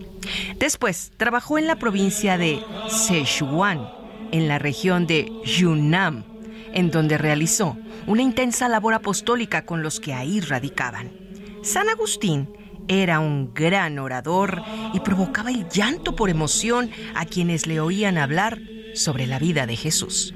[0.58, 3.88] Después trabajó en la provincia de Sichuan,
[4.32, 6.33] en la región de Yunnan,
[6.74, 11.10] en donde realizó una intensa labor apostólica con los que ahí radicaban.
[11.62, 12.48] San Agustín
[12.88, 18.60] era un gran orador y provocaba el llanto por emoción a quienes le oían hablar
[18.94, 20.34] sobre la vida de Jesús.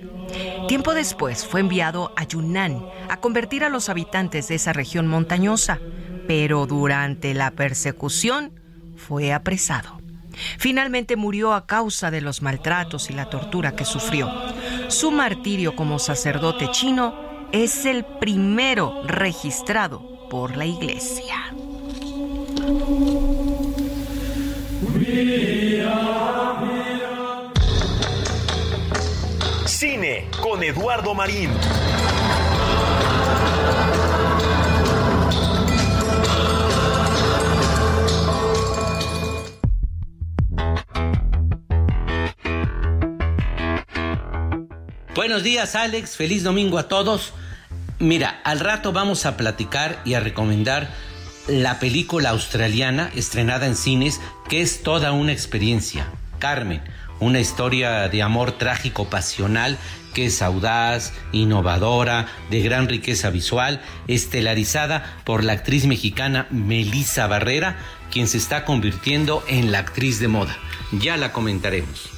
[0.66, 5.78] Tiempo después fue enviado a Yunnan a convertir a los habitantes de esa región montañosa,
[6.26, 8.52] pero durante la persecución
[8.96, 9.97] fue apresado.
[10.58, 14.30] Finalmente murió a causa de los maltratos y la tortura que sufrió.
[14.88, 21.36] Su martirio como sacerdote chino es el primero registrado por la Iglesia.
[29.66, 31.50] Cine con Eduardo Marín.
[45.14, 47.32] Buenos días Alex, feliz domingo a todos.
[47.98, 50.88] Mira, al rato vamos a platicar y a recomendar
[51.48, 56.06] la película australiana estrenada en cines que es toda una experiencia.
[56.38, 56.82] Carmen,
[57.20, 59.78] una historia de amor trágico pasional
[60.14, 67.76] que es audaz, innovadora, de gran riqueza visual, estelarizada por la actriz mexicana Melissa Barrera,
[68.10, 70.56] quien se está convirtiendo en la actriz de moda.
[70.92, 72.17] Ya la comentaremos.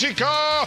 [0.00, 0.66] Música.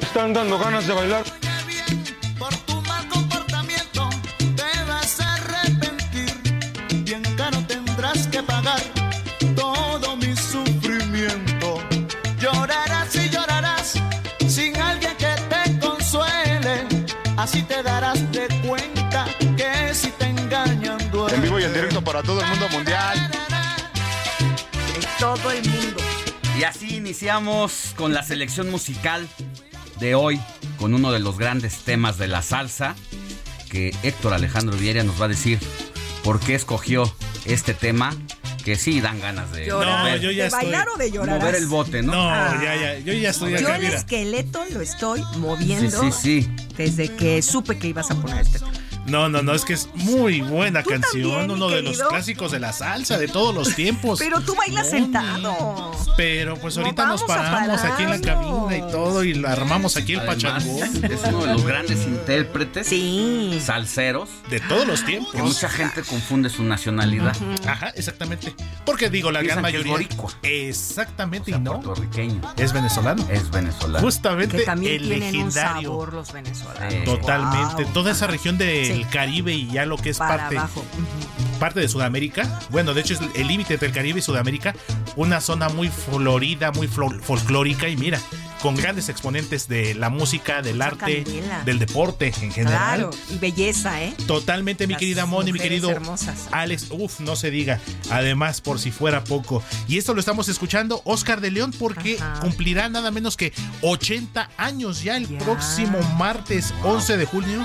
[0.00, 1.21] Están dando ganas de bailar.
[22.22, 23.30] Para todo el mundo mundial.
[25.18, 25.96] Todo el mundo.
[26.58, 29.26] Y así iniciamos con la selección musical
[29.98, 30.40] de hoy,
[30.78, 32.94] con uno de los grandes temas de la salsa,
[33.70, 35.58] que Héctor Alejandro Vieira nos va a decir
[36.24, 37.12] por qué escogió
[37.46, 38.14] este tema,
[38.64, 40.00] que sí dan ganas de, Llorar.
[40.04, 41.40] mover, yo ya ¿De estoy- bailar o de llorar?
[41.40, 42.12] mover el bote, ¿no?
[42.12, 42.60] No, Ah.
[42.62, 43.96] ya, ya, yo ya estoy Yo acá, el mira.
[43.98, 46.50] esqueleto lo estoy Sí, moviendo sí, sí.
[46.76, 48.70] desde que supe que ibas a poner este tema.
[49.06, 52.52] No, no, no, es que es muy buena Tú canción, también, uno de los clásicos
[52.52, 54.18] de la salsa de todos los tiempos.
[54.18, 55.92] Pero tú bailas No, sentado.
[56.16, 60.12] Pero pues ahorita nos paramos aquí en la cabina y todo y lo armamos aquí
[60.12, 63.58] el Además, pachangón es uno de los grandes intérpretes Sí.
[63.64, 65.32] salseros de todos los tiempos.
[65.34, 67.36] que mucha gente confunde su nacionalidad.
[67.66, 68.54] Ajá, exactamente.
[68.84, 69.92] Porque digo, la Piensan gran mayoría.
[69.92, 70.32] boricua.
[70.42, 71.80] Exactamente, O sea, y no.
[71.80, 72.40] puertorriqueño.
[72.56, 73.26] Es venezolano.
[73.30, 74.04] Es venezolano.
[74.04, 75.88] Justamente Que también el tienen un legendario.
[75.90, 76.92] sabor los venezolanos.
[76.92, 76.98] Sí.
[77.04, 77.84] Totalmente.
[77.84, 77.92] Wow.
[77.92, 78.58] Toda esa región
[78.92, 79.10] del Sí.
[79.10, 80.84] Caribe y ya lo que es Para parte, abajo.
[81.62, 82.58] Parte de Sudamérica.
[82.70, 84.74] Bueno, de hecho es el límite entre el Caribe y Sudamérica.
[85.14, 87.88] Una zona muy florida, muy fol- folclórica.
[87.88, 88.18] Y mira,
[88.60, 91.24] con grandes exponentes de la música, del arte,
[91.64, 92.96] del deporte en general.
[92.98, 94.12] Claro, y belleza, ¿eh?
[94.26, 96.48] Totalmente, mi querida Moni, mi querido hermosas.
[96.50, 96.86] Alex.
[96.90, 97.78] Uf, no se diga.
[98.10, 99.62] Además, por si fuera poco.
[99.86, 103.52] Y esto lo estamos escuchando, Oscar de León, porque cumplirá nada menos que
[103.82, 107.64] 80 años ya el próximo martes 11 de julio.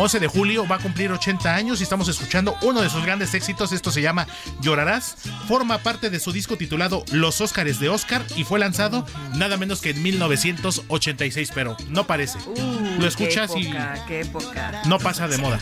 [0.00, 3.34] 11 de julio va a cumplir 80 años y estamos escuchando uno de sus grandes
[3.38, 3.72] éxitos.
[3.72, 4.26] Esto se llama
[4.60, 5.16] Llorarás.
[5.46, 9.80] Forma parte de su disco titulado Los Óscares de Oscar y fue lanzado nada menos
[9.80, 12.38] que en 1986, pero no parece.
[12.46, 13.74] Uh, lo escuchas qué y
[14.06, 14.82] qué época.
[14.86, 15.58] no pasa de moda.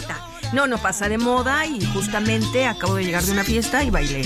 [0.52, 4.22] No, no pasa de moda y justamente acabo de llegar de una fiesta y bailé.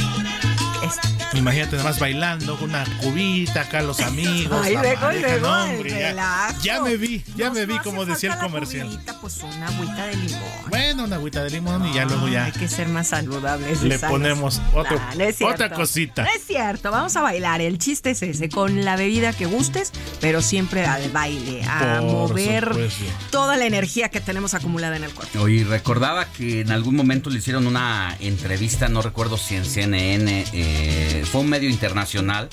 [0.83, 1.20] Esto.
[1.35, 4.61] Imagínate nada más bailando con una cubita acá los amigos.
[4.65, 6.15] Ay, luego, pareja, luego, no, el hombre,
[6.63, 8.89] ya, me vi, ya me vi no como decía el comercial.
[8.89, 10.43] cubita, Pues una agüita de limón.
[10.69, 13.83] Bueno, una agüita de limón y ya luego ya Hay que ser más saludables.
[13.83, 14.11] le sanos.
[14.19, 15.55] ponemos otro- Nah, no es cierto.
[15.55, 16.23] otra cosita.
[16.25, 17.61] No es cierto, vamos a bailar.
[17.61, 22.03] El chiste es ese, con la bebida que gustes, pero siempre al baile, a Por
[22.03, 23.05] mover supuesto.
[23.31, 25.39] toda la energía que tenemos acumulada en el cuerpo.
[25.41, 30.45] Oye, recordaba que en algún momento le hicieron una entrevista, no recuerdo si en CNN,
[30.53, 32.49] eh, fue un medio internacional,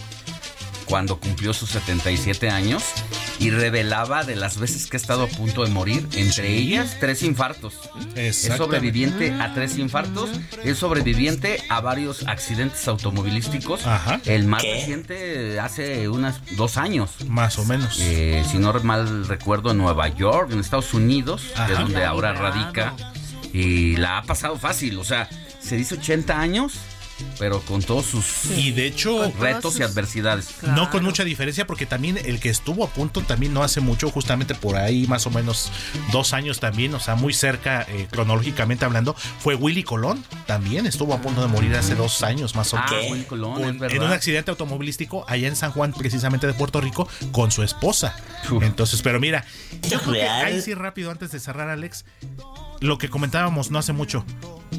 [0.86, 2.84] cuando cumplió sus 77 años,
[3.40, 7.24] y revelaba de las veces que ha estado a punto de morir, entre ellas tres
[7.24, 7.76] infartos.
[8.16, 10.30] Es sobreviviente a tres infartos,
[10.64, 13.82] es sobreviviente a varios accidentes automovilísticos.
[14.26, 14.74] El más ¿Qué?
[14.74, 17.12] reciente hace unos dos años.
[17.28, 17.98] Más o menos.
[18.00, 21.74] Eh, si no mal recuerdo, en Nueva York, en Estados Unidos, que Ajá.
[21.74, 22.96] es donde ahora radica.
[23.54, 26.74] Y la ha pasado fácil, o sea, se dice 80 años,
[27.40, 30.50] pero con todos sus Y de hecho, retos y adversidades.
[30.64, 34.10] No con mucha diferencia porque también el que estuvo a punto también no hace mucho,
[34.10, 35.72] justamente por ahí más o menos
[36.12, 41.14] dos años también, o sea, muy cerca eh, cronológicamente hablando, fue Willy Colón, también estuvo
[41.14, 43.12] a punto de morir hace dos años más o Ah, menos.
[43.12, 43.98] Willy Colón, Con- es verdad.
[43.98, 48.16] en un accidente automovilístico allá en San Juan, precisamente de Puerto Rico, con su esposa.
[48.62, 49.44] Entonces, pero mira,
[49.90, 52.06] yo creo que ahí sí rápido antes de cerrar, Alex,
[52.80, 54.26] lo que comentábamos no hace mucho.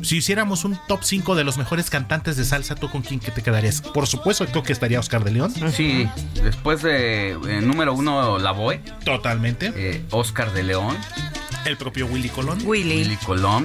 [0.03, 3.31] Si hiciéramos un top 5 de los mejores cantantes de salsa, ¿tú con quién que
[3.31, 3.81] te quedarías?
[3.81, 5.53] Por supuesto, creo que estaría Oscar de León.
[5.73, 6.09] Sí,
[6.43, 8.79] después de eh, número uno, La Boe.
[9.05, 10.05] Totalmente.
[10.11, 10.97] Oscar de León.
[11.65, 12.59] El propio Willy Colón.
[12.65, 13.17] Willy.
[13.25, 13.65] Colón.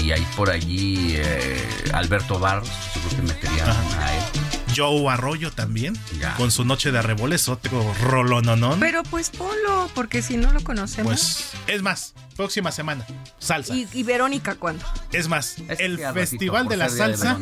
[0.00, 2.68] Y ahí por allí eh, Alberto Barros.
[2.94, 4.47] Yo creo que metería a él.
[4.78, 5.98] Joe Arroyo también,
[6.36, 8.78] con su noche de arreboles, otro rolononón.
[8.80, 11.08] Pero pues ponlo, porque si no lo conocemos.
[11.12, 13.04] Pues, es más, próxima semana,
[13.38, 13.74] salsa.
[13.74, 14.84] ¿Y, y Verónica cuándo?
[15.12, 17.38] Es más, el Festival ratito, de la de Salsa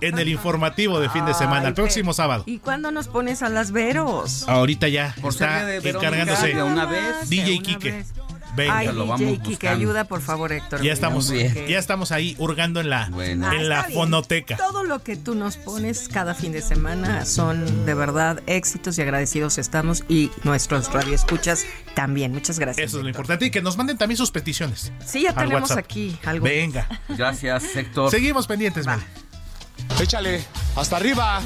[0.00, 2.44] en el informativo de fin de semana, Ay, el próximo qué- sábado.
[2.46, 4.48] ¿Y cuándo nos pones a las Veros?
[4.48, 7.28] Ahorita ya Por está de encargándose de una vez.
[7.28, 7.90] DJ una Quique.
[7.90, 8.12] vez.
[8.56, 9.76] Venga, Ay, lo vamos Quique, buscando.
[9.76, 10.82] ayuda por favor, Héctor.
[10.82, 13.98] Ya estamos, Porque- ya estamos ahí hurgando en la, Ah, en la está bien.
[14.00, 14.56] fonoteca.
[14.56, 19.02] Todo lo que tú nos pones cada fin de semana son de verdad éxitos y
[19.02, 22.32] agradecidos estamos y nuestros radioescuchas también.
[22.32, 22.88] Muchas gracias.
[22.88, 23.46] Eso es lo importante.
[23.46, 24.92] Y que nos manden también sus peticiones.
[25.04, 25.78] Sí, ya tenemos WhatsApp.
[25.78, 26.44] aquí algo.
[26.44, 26.88] Venga.
[27.10, 28.10] Gracias, Héctor.
[28.10, 29.00] Seguimos pendientes, Mel.
[30.00, 30.42] Échale,
[30.74, 31.42] hasta arriba.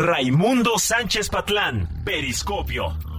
[0.00, 3.09] Raimundo Sánchez Patlán, Periscopio.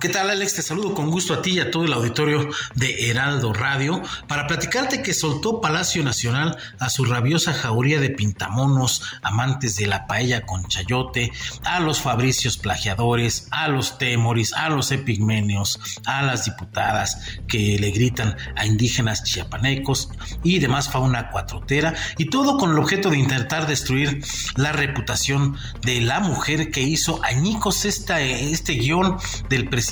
[0.00, 0.54] ¿Qué tal Alex?
[0.54, 4.46] Te saludo con gusto a ti y a todo el auditorio de Heraldo Radio para
[4.46, 10.46] platicarte que soltó Palacio Nacional a su rabiosa jauría de pintamonos, amantes de la paella
[10.46, 11.32] con chayote,
[11.64, 17.18] a los fabricios plagiadores, a los temoris, a los epigmenios, a las diputadas
[17.48, 20.10] que le gritan a indígenas chiapanecos
[20.44, 24.24] y demás fauna cuatrotera y todo con el objeto de intentar destruir
[24.54, 29.16] la reputación de la mujer que hizo añicos esta, este guion
[29.48, 29.87] del presidente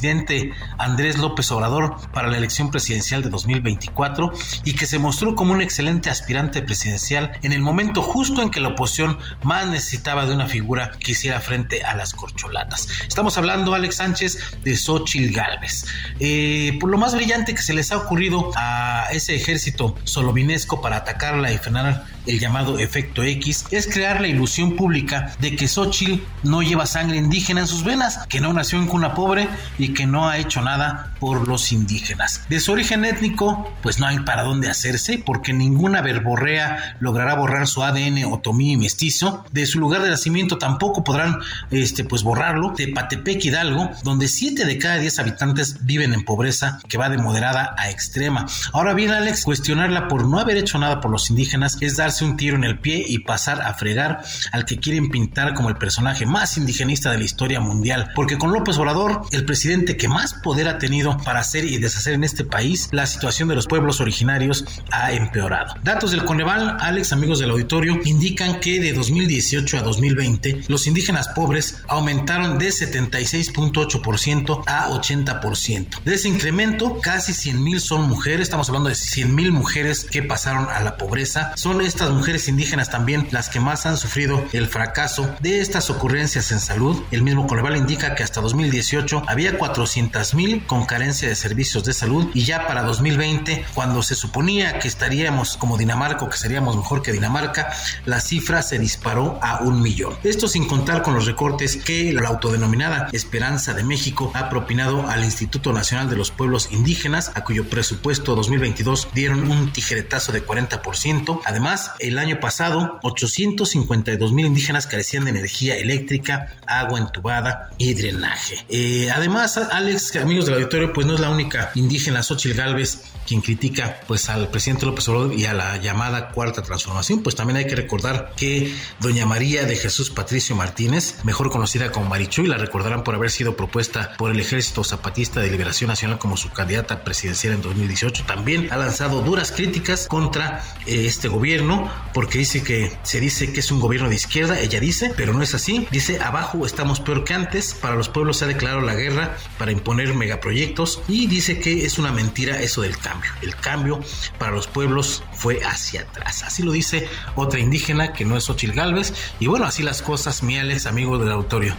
[0.78, 4.32] Andrés López Obrador para la elección presidencial de 2024
[4.64, 8.60] y que se mostró como un excelente aspirante presidencial en el momento justo en que
[8.60, 12.88] la oposición más necesitaba de una figura que hiciera frente a las corcholatas.
[13.06, 15.86] Estamos hablando, Alex Sánchez, de Xochil Gálvez.
[16.20, 20.96] Eh, por lo más brillante que se les ha ocurrido a ese ejército solovinesco para
[20.96, 26.22] atacarla y frenar el llamado efecto X, es crear la ilusión pública de que Xochitl
[26.42, 29.48] no lleva sangre indígena en sus venas, que no nació en cuna pobre
[29.78, 32.42] y que no ha hecho nada por los indígenas.
[32.48, 37.66] De su origen étnico, pues no hay para dónde hacerse, porque ninguna verborrea logrará borrar
[37.66, 39.44] su ADN otomí mestizo.
[39.52, 41.38] De su lugar de nacimiento tampoco podrán
[41.70, 42.74] este, pues borrarlo.
[42.76, 47.18] De Patepec Hidalgo, donde 7 de cada 10 habitantes viven en pobreza, que va de
[47.18, 48.46] moderada a extrema.
[48.72, 52.56] Ahora bien, Alex, cuestionarla por no haber hecho nada por los indígenas es un tiro
[52.56, 56.56] en el pie y pasar a fregar al que quieren pintar como el personaje más
[56.56, 58.10] indigenista de la historia mundial.
[58.14, 62.14] Porque con López Obrador, el presidente que más poder ha tenido para hacer y deshacer
[62.14, 65.74] en este país, la situación de los pueblos originarios ha empeorado.
[65.82, 71.28] Datos del Coneval, Alex, amigos del auditorio, indican que de 2018 a 2020 los indígenas
[71.28, 76.02] pobres aumentaron de 76.8% a 80%.
[76.04, 80.22] De ese incremento, casi 100 mil son mujeres, estamos hablando de 100 mil mujeres que
[80.22, 81.52] pasaron a la pobreza.
[81.56, 86.50] Son estas mujeres indígenas también las que más han sufrido el fracaso de estas ocurrencias
[86.52, 87.02] en salud.
[87.10, 91.92] El mismo Coneval indica que hasta 2018 había 400 mil con carencia de servicios de
[91.92, 97.02] salud y ya para 2020, cuando se suponía que estaríamos como Dinamarca que seríamos mejor
[97.02, 97.72] que Dinamarca,
[98.04, 100.16] la cifra se disparó a un millón.
[100.24, 105.24] Esto sin contar con los recortes que la autodenominada Esperanza de México ha propinado al
[105.24, 111.40] Instituto Nacional de los Pueblos Indígenas, a cuyo presupuesto 2022 dieron un tijeretazo de 40%.
[111.44, 118.64] Además, el año pasado, 852 mil indígenas carecían de energía eléctrica, agua entubada y drenaje.
[118.68, 123.40] Eh, además, Alex, amigos del auditorio, pues no es la única indígena, Xochitl Galvez, quien
[123.40, 127.66] critica pues al presidente López Obrador y a la llamada cuarta transformación, pues también hay
[127.66, 133.04] que recordar que doña María de Jesús Patricio Martínez, mejor conocida como Marichuy, la recordarán
[133.04, 137.54] por haber sido propuesta por el Ejército Zapatista de Liberación Nacional como su candidata presidencial
[137.54, 141.75] en 2018, también ha lanzado duras críticas contra eh, este gobierno
[142.12, 145.42] porque dice que se dice que es un gobierno de izquierda, ella dice, pero no
[145.42, 148.94] es así, dice abajo estamos peor que antes, para los pueblos se ha declarado la
[148.94, 153.30] guerra para imponer megaproyectos y dice que es una mentira eso del cambio.
[153.42, 154.00] El cambio
[154.38, 156.42] para los pueblos fue hacia atrás.
[156.42, 159.12] Así lo dice otra indígena que no es Ochil Galvez.
[159.38, 161.76] Y bueno, así las cosas, miales, amigos del auditorio.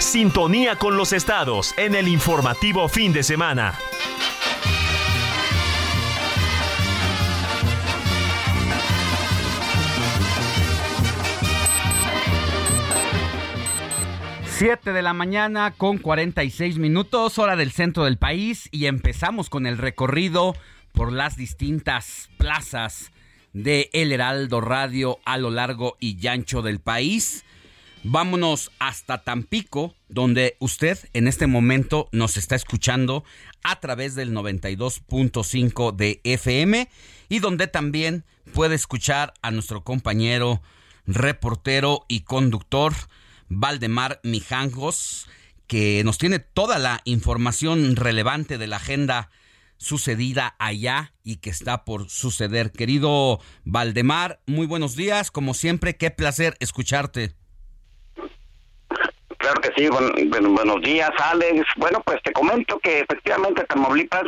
[0.00, 3.78] Sintonía con los estados en el informativo fin de semana.
[14.64, 19.66] Siete de la mañana con 46 minutos, hora del centro del país, y empezamos con
[19.66, 20.54] el recorrido
[20.92, 23.10] por las distintas plazas
[23.52, 27.44] de El Heraldo Radio a lo largo y ancho del país.
[28.04, 33.24] Vámonos hasta Tampico, donde usted en este momento nos está escuchando
[33.64, 36.88] a través del 92.5 de FM
[37.28, 40.62] y donde también puede escuchar a nuestro compañero
[41.04, 42.92] reportero y conductor
[43.54, 45.28] Valdemar Mijangos,
[45.66, 49.30] que nos tiene toda la información relevante de la agenda
[49.76, 52.72] sucedida allá y que está por suceder.
[52.72, 57.34] Querido Valdemar, muy buenos días, como siempre, qué placer escucharte.
[59.36, 61.66] Claro que sí, buenos días, Alex.
[61.76, 64.24] Bueno, pues te comento que efectivamente Tamaulipas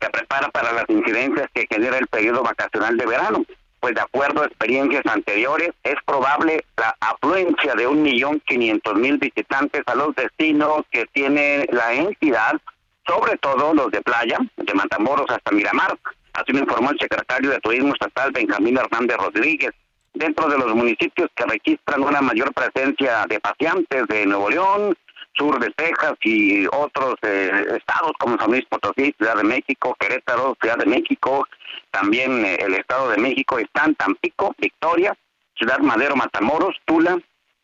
[0.00, 3.44] se prepara para las incidencias que genera el periodo vacacional de verano
[3.80, 9.16] pues de acuerdo a experiencias anteriores, es probable la afluencia de un millón quinientos mil
[9.18, 12.60] visitantes a los destinos que tiene la entidad,
[13.06, 15.98] sobre todo los de playa, de Matamoros hasta Miramar.
[16.34, 19.72] Así lo informó el secretario de Turismo Estatal Benjamín Hernández Rodríguez.
[20.12, 24.96] Dentro de los municipios que registran una mayor presencia de pacientes de Nuevo León,
[25.40, 30.54] sur de Texas y otros eh, estados como San Luis Potosí, Ciudad de México, Querétaro,
[30.60, 31.48] Ciudad de México,
[31.90, 35.16] también eh, el Estado de México están Tampico, Victoria,
[35.56, 37.18] Ciudad Madero, Matamoros, Tula,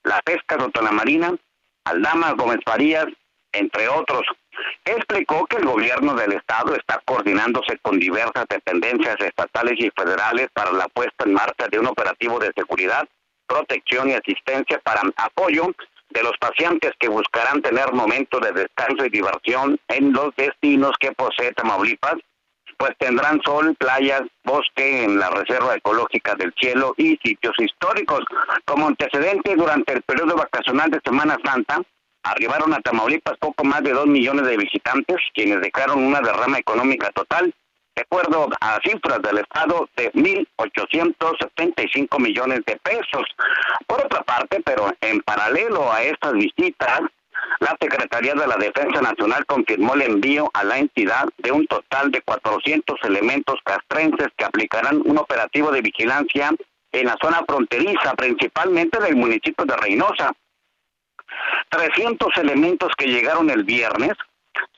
[0.04, 1.34] La Pesca, la Marina,
[1.84, 3.06] Aldama, Gómez Farías,
[3.52, 4.22] entre otros.
[4.86, 10.72] Explicó que el gobierno del Estado está coordinándose con diversas dependencias estatales y federales para
[10.72, 13.06] la puesta en marcha de un operativo de seguridad,
[13.46, 15.74] protección y asistencia para apoyo
[16.10, 21.12] de los pacientes que buscarán tener momentos de descanso y diversión en los destinos que
[21.12, 22.16] posee Tamaulipas
[22.78, 28.20] pues tendrán sol, playas, bosque en la Reserva Ecológica del Cielo y sitios históricos.
[28.64, 31.80] Como antecedente, durante el periodo vacacional de Semana Santa,
[32.22, 37.10] arribaron a Tamaulipas poco más de dos millones de visitantes, quienes dejaron una derrama económica
[37.12, 37.54] total,
[37.96, 43.24] de acuerdo a cifras del Estado, de 1.875 millones de pesos.
[43.86, 47.00] Por otra parte, pero en paralelo a estas visitas,
[47.60, 52.10] La Secretaría de la Defensa Nacional confirmó el envío a la entidad de un total
[52.10, 56.52] de 400 elementos castrenses que aplicarán un operativo de vigilancia
[56.92, 60.34] en la zona fronteriza, principalmente del municipio de Reynosa.
[61.70, 64.12] 300 elementos que llegaron el viernes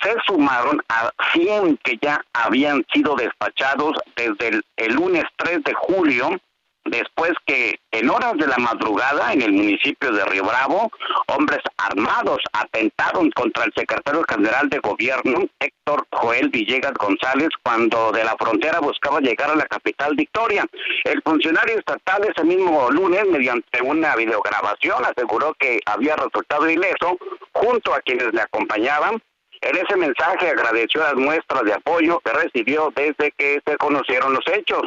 [0.01, 6.39] se sumaron a 100 que ya habían sido despachados desde el, lunes 3 de julio
[6.85, 10.91] después que en horas de la madrugada en el municipio de Río Bravo,
[11.27, 18.25] hombres armados atentaron contra el secretario general de gobierno, Héctor Joel Villegas González, cuando de
[18.25, 20.67] la frontera buscaba llegar a la capital Victoria.
[21.05, 27.19] El funcionario estatal ese mismo lunes, mediante una videograbación, aseguró que había resultado ileso
[27.53, 29.21] junto a quienes le acompañaban
[29.61, 34.47] en ese mensaje agradeció las muestras de apoyo que recibió desde que se conocieron los
[34.47, 34.83] hechos.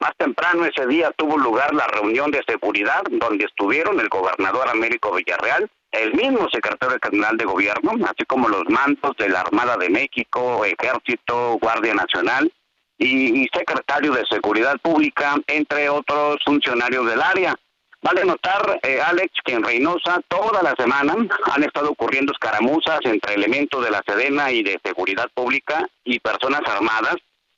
[0.00, 5.12] Más temprano ese día tuvo lugar la reunión de seguridad donde estuvieron el gobernador Américo
[5.14, 9.88] Villarreal, el mismo secretario general de gobierno, así como los mandos de la Armada de
[9.88, 12.52] México, Ejército, Guardia Nacional
[12.98, 17.56] y, secretario de Seguridad Pública, entre otros funcionarios del área.
[18.04, 21.16] Vale notar, eh, Alex, que en Reynosa toda la semana
[21.54, 26.60] han estado ocurriendo escaramuzas entre elementos de la Sedena y de Seguridad Pública y personas
[26.66, 27.16] armadas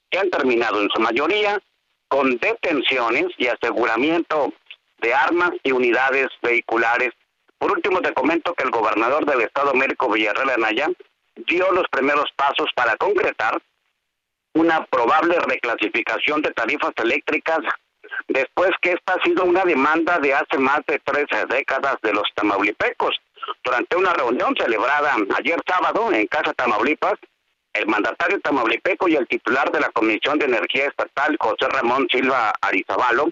[0.09, 1.61] que han terminado en su mayoría
[2.07, 4.53] con detenciones y aseguramiento
[5.01, 7.11] de armas y unidades vehiculares.
[7.59, 10.89] Por último, te comento que el gobernador del estado, Américo Villarreal Anaya,
[11.35, 13.61] dio los primeros pasos para concretar
[14.55, 17.59] una probable reclasificación de tarifas eléctricas
[18.29, 22.25] después que esta ha sido una demanda de hace más de tres décadas de los
[22.35, 23.17] tamaulipecos.
[23.63, 27.15] Durante una reunión celebrada ayer sábado en Casa Tamaulipas,
[27.73, 32.53] el mandatario tamaulipeco y el titular de la Comisión de Energía Estatal, José Ramón Silva
[32.61, 33.31] Arizabalo,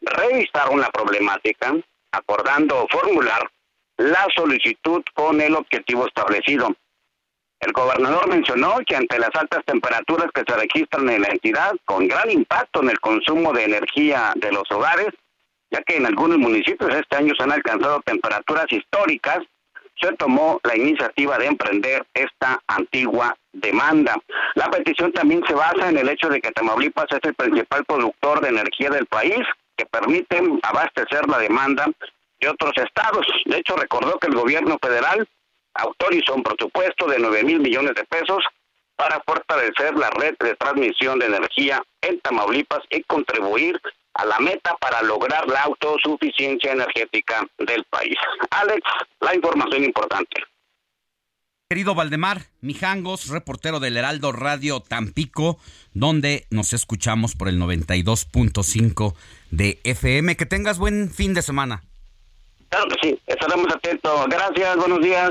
[0.00, 1.74] revisaron la problemática,
[2.10, 3.50] acordando formular
[3.98, 6.74] la solicitud con el objetivo establecido.
[7.62, 12.08] El gobernador mencionó que ante las altas temperaturas que se registran en la entidad, con
[12.08, 15.10] gran impacto en el consumo de energía de los hogares,
[15.70, 19.38] ya que en algunos municipios este año se han alcanzado temperaturas históricas,
[20.00, 24.16] se tomó la iniciativa de emprender esta antigua demanda.
[24.56, 28.40] La petición también se basa en el hecho de que Tamaulipas es el principal productor
[28.40, 29.38] de energía del país,
[29.76, 31.86] que permite abastecer la demanda
[32.40, 33.24] de otros estados.
[33.44, 35.28] De hecho, recordó que el gobierno federal
[35.74, 38.44] autorizó un presupuesto de 9 mil millones de pesos
[38.96, 43.80] para fortalecer la red de transmisión de energía en Tamaulipas y contribuir
[44.14, 48.16] a la meta para lograr la autosuficiencia energética del país.
[48.50, 48.82] Alex,
[49.20, 50.42] la información importante.
[51.68, 55.58] Querido Valdemar Mijangos, reportero del Heraldo Radio Tampico,
[55.94, 59.14] donde nos escuchamos por el 92.5
[59.50, 60.36] de FM.
[60.36, 61.82] Que tengas buen fin de semana.
[62.68, 64.26] Claro que sí, estaremos atentos.
[64.28, 65.30] Gracias, buenos días.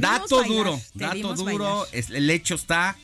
[0.01, 1.87] Dato bailar, duro, dato duro.
[1.93, 2.97] es- el hecho está.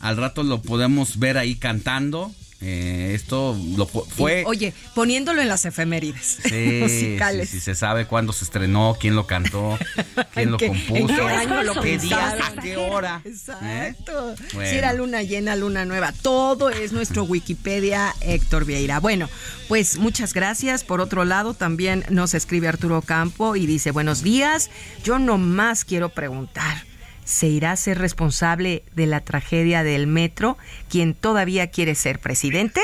[0.00, 2.32] Al rato lo podemos ver ahí cantando.
[2.66, 4.40] Eh, esto lo fue.
[4.40, 7.50] Y, oye, poniéndolo en las efemérides Sí, musicales.
[7.50, 9.78] sí, sí, se sabe cuándo se estrenó, quién lo cantó,
[10.32, 13.20] quién lo ¿En qué- compuso, en qué año lo qué día, a qué hora.
[13.24, 14.34] Exacto.
[14.54, 14.70] Bueno.
[14.70, 16.12] Si era luna llena, luna nueva.
[16.12, 18.98] Todo es nuestro Wikipedia, Héctor Vieira.
[18.98, 19.28] Bueno,
[19.68, 20.84] pues muchas gracias.
[20.84, 24.70] Por otro lado, también nos escribe Arturo Campo y dice: Buenos días.
[25.02, 26.84] Yo nomás quiero preguntar.
[27.24, 30.58] ¿Se irá a ser responsable de la tragedia del metro
[30.90, 32.80] quien todavía quiere ser presidente?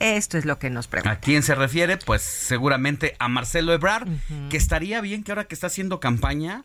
[0.00, 1.12] Esto es lo que nos pregunta.
[1.12, 1.96] ¿A quién se refiere?
[1.96, 4.08] Pues seguramente a Marcelo Ebrard,
[4.50, 6.64] que estaría bien que ahora que está haciendo campaña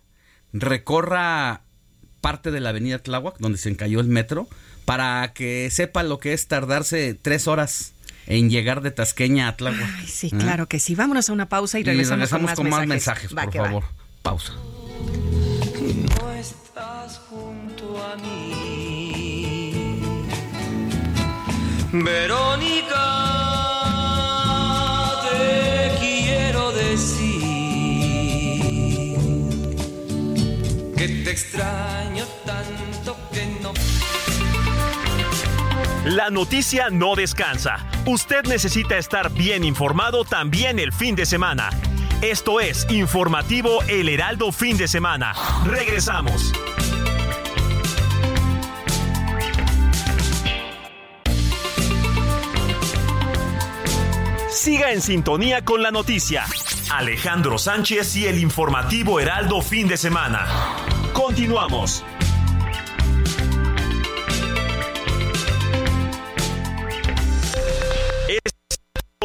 [0.53, 1.61] recorra
[2.21, 4.47] parte de la avenida Tláhuac, donde se encalló el metro,
[4.85, 7.93] para que sepa lo que es tardarse tres horas
[8.25, 9.89] en llegar de Tasqueña a Tláhuac.
[9.99, 10.37] Ay, sí, ¿Eh?
[10.37, 10.95] claro que sí.
[10.95, 13.35] Vámonos a una pausa y Y regresamos, con más mensajes.
[13.37, 13.65] Va por va.
[13.65, 13.83] favor.
[14.23, 14.53] Pausa.
[16.39, 19.99] Estás junto a mí.
[21.91, 23.05] Verónica,
[25.29, 27.37] te quiero decir
[30.95, 33.73] que te extraño tanto que no
[36.05, 37.87] La noticia no descansa.
[38.05, 41.69] Usted necesita estar bien informado también el fin de semana.
[42.21, 45.33] Esto es Informativo El Heraldo Fin de Semana.
[45.65, 46.51] Regresamos.
[54.49, 56.45] Siga en sintonía con la noticia.
[56.91, 60.47] Alejandro Sánchez y el Informativo Heraldo Fin de Semana.
[61.13, 62.03] Continuamos.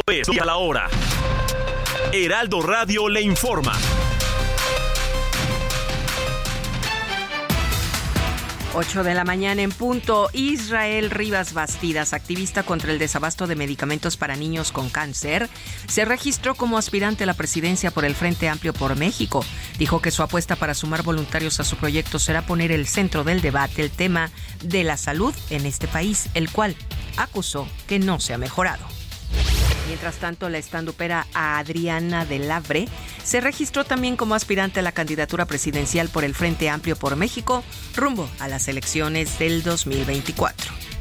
[0.06, 0.90] Es a la hora.
[2.14, 3.72] Heraldo Radio le informa.
[8.74, 10.28] 8 de la mañana en punto.
[10.34, 15.48] Israel Rivas Bastidas, activista contra el desabasto de medicamentos para niños con cáncer,
[15.88, 19.42] se registró como aspirante a la presidencia por el Frente Amplio por México.
[19.78, 23.40] Dijo que su apuesta para sumar voluntarios a su proyecto será poner el centro del
[23.40, 24.30] debate el tema
[24.62, 26.76] de la salud en este país, el cual
[27.16, 29.01] acusó que no se ha mejorado.
[29.92, 32.88] Mientras tanto, la estandupera Adriana del Labre
[33.22, 37.62] se registró también como aspirante a la candidatura presidencial por el Frente Amplio por México
[37.94, 40.91] rumbo a las elecciones del 2024.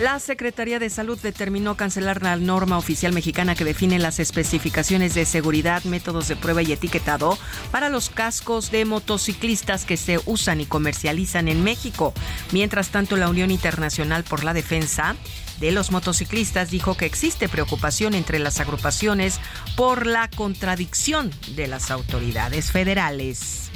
[0.00, 5.24] La Secretaría de Salud determinó cancelar la norma oficial mexicana que define las especificaciones de
[5.24, 7.38] seguridad, métodos de prueba y etiquetado
[7.70, 12.12] para los cascos de motociclistas que se usan y comercializan en México.
[12.50, 15.14] Mientras tanto, la Unión Internacional por la Defensa
[15.60, 19.38] de los motociclistas dijo que existe preocupación entre las agrupaciones
[19.76, 23.70] por la contradicción de las autoridades federales.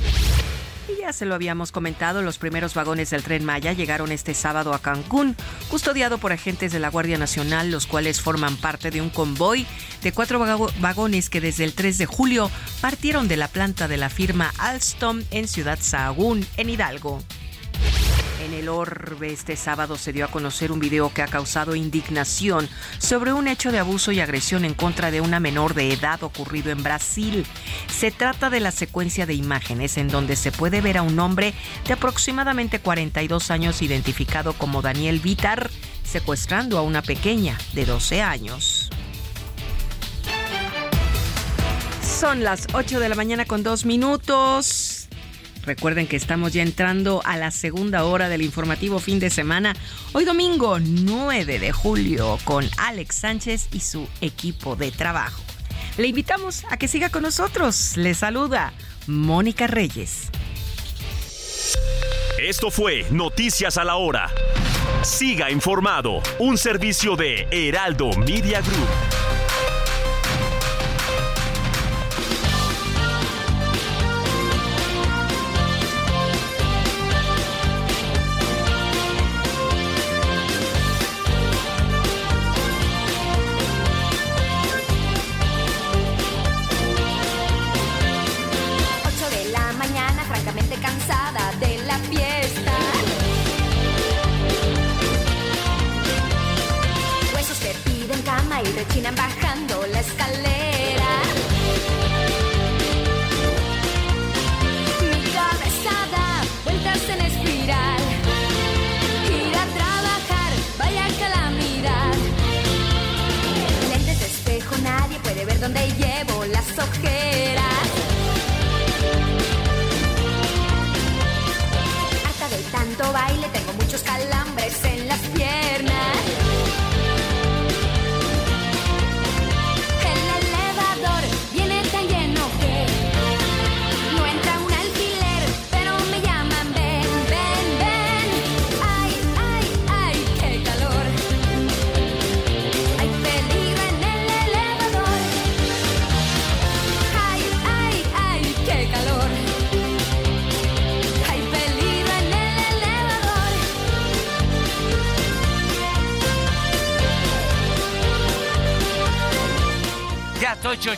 [0.89, 4.73] Y ya se lo habíamos comentado, los primeros vagones del tren Maya llegaron este sábado
[4.73, 5.37] a Cancún,
[5.71, 9.67] custodiado por agentes de la Guardia Nacional, los cuales forman parte de un convoy
[10.03, 13.99] de cuatro vago- vagones que desde el 3 de julio partieron de la planta de
[13.99, 17.23] la firma Alstom en Ciudad Sahagún, en Hidalgo.
[18.49, 22.67] En el Orbe este sábado se dio a conocer un video que ha causado indignación
[22.97, 26.71] sobre un hecho de abuso y agresión en contra de una menor de edad ocurrido
[26.71, 27.45] en Brasil.
[27.95, 31.53] Se trata de la secuencia de imágenes en donde se puede ver a un hombre
[31.87, 35.69] de aproximadamente 42 años identificado como Daniel Vitar
[36.03, 38.89] secuestrando a una pequeña de 12 años.
[42.03, 44.98] Son las 8 de la mañana con dos minutos.
[45.69, 49.77] Recuerden que estamos ya entrando a la segunda hora del informativo fin de semana.
[50.15, 55.43] Hoy domingo 9 de julio con Alex Sánchez y su equipo de trabajo.
[55.99, 57.99] Le invitamos a que siga con nosotros.
[57.99, 58.73] Le saluda
[59.07, 60.31] Mónica Reyes.
[62.41, 64.31] Esto fue Noticias a la Hora.
[65.03, 69.68] Siga informado, un servicio de Heraldo Media Group.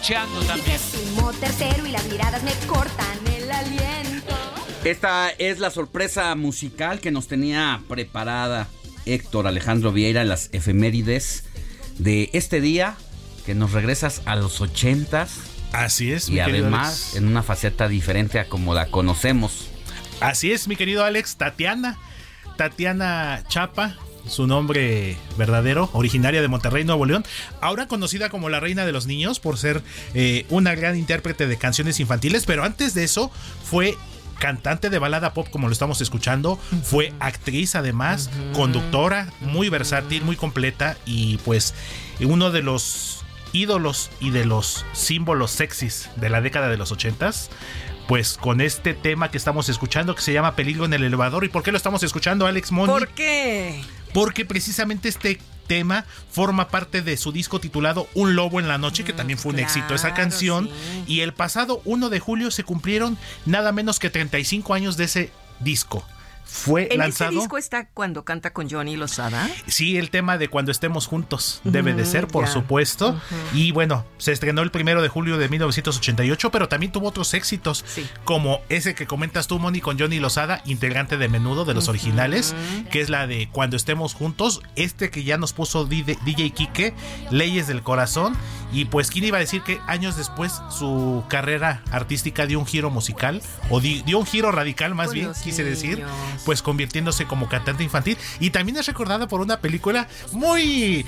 [0.01, 0.79] Estoy chocheando también.
[1.41, 4.35] tercero y las miradas me cortan el aliento.
[4.85, 8.69] Esta es la sorpresa musical que nos tenía preparada
[9.07, 11.45] Héctor Alejandro Vieira, las efemérides
[11.99, 12.97] de este día,
[13.45, 15.39] que nos regresas a los ochentas.
[15.73, 19.69] Así es, Y además en una faceta diferente a como la conocemos.
[20.21, 21.99] Así es, mi querido Alex, Tatiana.
[22.57, 23.97] Tatiana Chapa,
[24.27, 27.25] su nombre verdadero, originaria de Monterrey, Nuevo León,
[27.61, 29.83] ahora conocida como la reina de los niños por ser
[30.15, 33.31] eh, una gran intérprete de canciones infantiles, pero antes de eso
[33.65, 33.97] fue
[34.39, 40.35] cantante de balada pop como lo estamos escuchando, fue actriz además, conductora, muy versátil, muy
[40.37, 41.75] completa y pues
[42.21, 47.51] uno de los ídolos y de los símbolos sexys de la década de los ochentas
[48.11, 51.45] pues con este tema que estamos escuchando que se llama Peligro en el elevador.
[51.45, 52.93] ¿Y por qué lo estamos escuchando, Alex Moni?
[52.93, 53.85] ¿Por qué?
[54.13, 59.05] Porque precisamente este tema forma parte de su disco titulado Un Lobo en la Noche,
[59.05, 60.69] que también fue un éxito esa canción.
[61.07, 65.33] Y el pasado 1 de julio se cumplieron nada menos que 35 años de ese
[65.61, 66.05] disco.
[66.53, 67.31] Fue ¿En lanzado.
[67.31, 69.49] ese disco está cuando canta con Johnny Lozada?
[69.67, 73.19] Sí, el tema de cuando estemos juntos debe de Ujú, ser, por supuesto.
[73.55, 77.85] Y bueno, se estrenó el primero de julio de 1988, pero también tuvo otros éxitos,
[78.25, 82.55] como ese que comentas tú, Moni, con Johnny Lozada, integrante de Menudo de los originales,
[82.91, 84.61] que es la de Cuando estemos juntos.
[84.77, 86.95] Este que ya nos puso DJ, DJ Kike,
[87.31, 88.37] Leyes del Corazón.
[88.73, 92.89] Y pues, ¿quién iba a decir que años después su carrera artística dio un giro
[92.91, 93.43] musical?
[93.69, 96.05] O di- dio un giro radical, más bien, quise decir
[96.45, 98.17] pues convirtiéndose como cantante infantil.
[98.39, 101.05] Y también es recordada por una película muy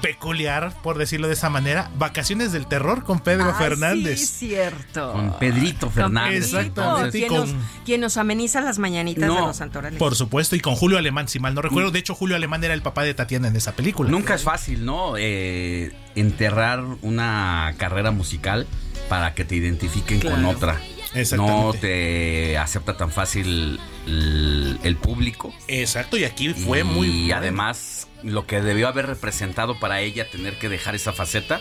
[0.00, 4.20] peculiar, por decirlo de esa manera, Vacaciones del Terror con Pedro Fernández.
[4.20, 5.12] Sí, cierto.
[5.12, 6.50] Con Pedrito Con Fernández.
[6.52, 9.98] Pedrito, Exactamente, y Quien, con- nos, quien nos ameniza las mañanitas No, de los santorales.
[9.98, 11.90] Por supuesto, y con Julio Alemán, si mal no recuerdo.
[11.90, 14.10] De hecho, Julio Alemán era el papá de Tatiana en esa película.
[14.10, 15.14] Nunca es fácil, ¿no?
[15.18, 18.66] Eh, enterrar una carrera musical
[19.08, 20.80] para que te identifiquen con otra.
[21.36, 25.54] No te acepta tan fácil el, el público.
[25.68, 30.28] Exacto, y aquí fue y muy Y además, lo que debió haber representado para ella
[30.30, 31.60] tener que dejar esa faceta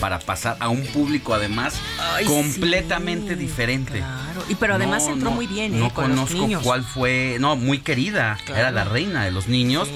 [0.00, 1.74] para pasar a un público además
[2.14, 3.98] Ay, completamente diferente.
[3.98, 5.78] Claro, y pero además No, entró no, muy bien, ¿eh?
[5.78, 6.62] No con los conozco niños.
[6.62, 8.60] cuál fue, no, muy querida, Claro.
[8.60, 9.88] era la reina de los niños.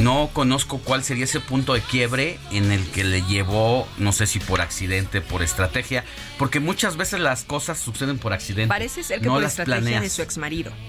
[0.00, 4.26] No conozco cuál sería ese punto de quiebre en el que le llevó, no sé
[4.26, 6.04] si por accidente, por estrategia,
[6.38, 8.68] porque muchas veces las cosas suceden por accidente.
[8.68, 10.02] Parece ser que no por las estrategia planeas.
[10.02, 10.22] de su.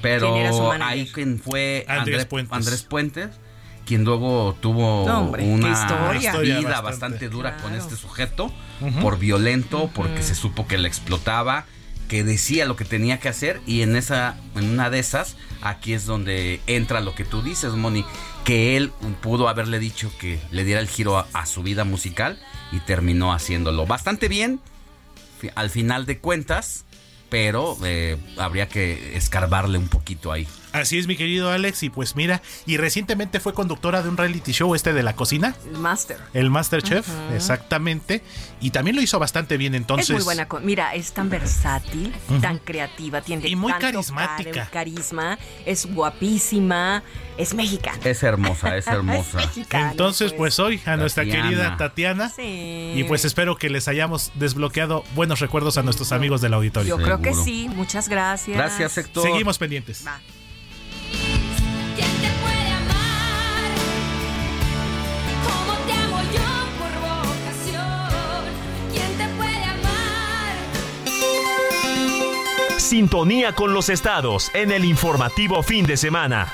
[0.01, 0.81] Pero era su manager.
[0.93, 2.51] ahí quien fue Andrés Andrés, Puentes.
[2.57, 3.29] Andrés Puentes,
[3.87, 6.19] quien luego tuvo No, hombre, qué una historia.
[6.19, 7.29] vida Historia bastante, bastante.
[7.29, 8.51] dura con este sujeto,
[9.01, 11.65] por violento, porque se supo que le explotaba,
[12.07, 15.93] que decía lo que tenía que hacer y en esa, en una de esas, aquí
[15.93, 18.05] es donde entra lo que tú dices, Moni,
[18.43, 22.39] que él pudo haberle dicho que le diera el giro a, a su vida musical
[22.71, 24.59] y terminó haciéndolo bastante bien,
[25.55, 26.85] al final de cuentas,
[27.29, 30.47] pero eh, habría que escarbarle un poquito ahí.
[30.81, 31.83] Así es, mi querido Alex.
[31.83, 35.55] Y pues mira, y recientemente fue conductora de un reality show este de la cocina.
[35.65, 36.17] El Master.
[36.33, 37.35] El Masterchef, Ujú.
[37.35, 38.21] exactamente.
[38.61, 40.09] Y también lo hizo bastante bien entonces.
[40.09, 40.47] es muy buena.
[40.63, 44.69] Mira, es tan versátil, tan creativa, tiene Y muy tanto carismática.
[44.71, 47.03] carisma, es guapísima,
[47.37, 47.99] es mexicana.
[48.03, 49.37] Es hermosa, es hermosa.
[49.37, 51.49] mexicana, Entonces, pues hoy a nuestra Tatiana.
[51.49, 52.29] querida Tatiana.
[52.29, 52.93] Sí.
[52.95, 56.97] Y pues espero que les hayamos desbloqueado buenos recuerdos a nuestros amigos del auditorio.
[56.97, 57.69] Yo creo que sí.
[57.75, 58.91] Muchas gracias.
[59.21, 60.03] Seguimos pendientes.
[60.05, 60.19] Va.
[72.87, 76.53] Sintonía con los estados en el informativo fin de semana.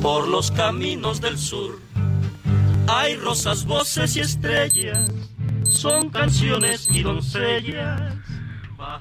[0.00, 1.78] Por los caminos del sur
[2.86, 5.10] hay rosas, voces y estrellas.
[5.78, 8.16] Son canciones y doncellas.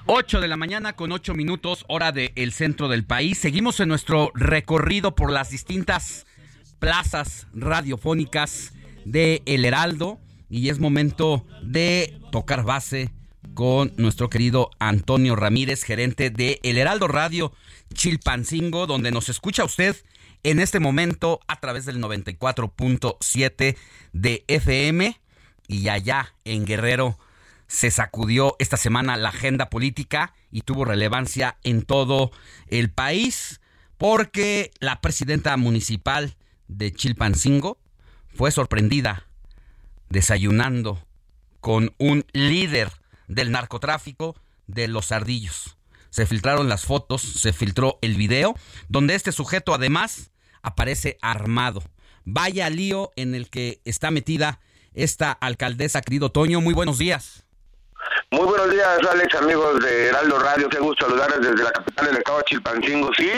[0.06, 3.40] 8 de la mañana con 8 minutos, hora del centro del país.
[3.40, 6.28] Seguimos en nuestro recorrido por las distintas
[6.78, 8.74] plazas radiofónicas
[9.06, 10.20] de El Heraldo
[10.52, 13.10] y es momento de tocar base
[13.56, 17.54] con nuestro querido Antonio Ramírez, gerente de El Heraldo Radio
[17.92, 19.96] Chilpancingo, donde nos escucha usted
[20.44, 23.76] en este momento a través del 94.7
[24.14, 25.20] de FM
[25.68, 27.18] y allá en Guerrero
[27.68, 32.32] se sacudió esta semana la agenda política y tuvo relevancia en todo
[32.68, 33.60] el país
[33.98, 36.38] porque la presidenta municipal
[36.68, 37.80] de Chilpancingo,
[38.34, 39.26] fue sorprendida
[40.10, 41.04] desayunando
[41.60, 42.92] con un líder
[43.28, 44.36] del narcotráfico
[44.68, 45.78] de los ardillos.
[46.10, 48.56] Se filtraron las fotos, se filtró el video,
[48.88, 51.84] donde este sujeto además aparece armado.
[52.26, 54.60] Vaya lío en el que está metida
[54.98, 56.60] esta alcaldesa, querido Toño.
[56.60, 57.44] Muy buenos días.
[58.32, 60.70] Muy buenos días, Alex, amigos de Heraldo Radio.
[60.70, 63.12] Qué gusto saludarles desde la capital del estado de Chilpancingo.
[63.16, 63.32] Sí,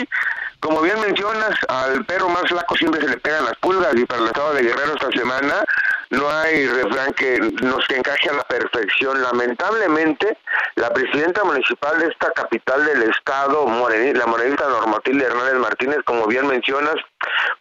[0.58, 4.22] como bien mencionas, al perro más flaco siempre se le pegan las pulgas y para
[4.22, 5.64] el estado de Guerrero esta semana
[6.10, 9.20] no hay refrán que nos encaje a la perfección.
[9.22, 10.36] Lamentablemente,
[10.76, 16.26] la presidenta municipal de esta capital del estado, Moreni- la morenista Normatilde Hernández Martínez, como
[16.26, 16.96] bien mencionas,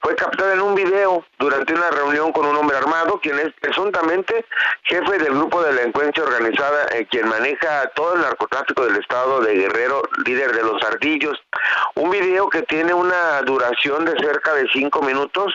[0.02, 4.46] fue captada en un video durante una reunión con un hombre armado, quien es presuntamente
[4.84, 9.56] jefe del grupo de delincuencia organizada, eh, quien maneja todo el narcotráfico del estado de
[9.56, 11.38] Guerrero, líder de los ardillos.
[12.20, 15.54] Video que tiene una duración de cerca de cinco minutos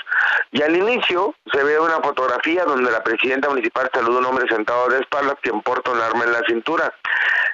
[0.50, 4.48] y al inicio se ve una fotografía donde la presidenta municipal saluda a un hombre
[4.48, 6.94] sentado de espaldas quien porta un arma en la cintura.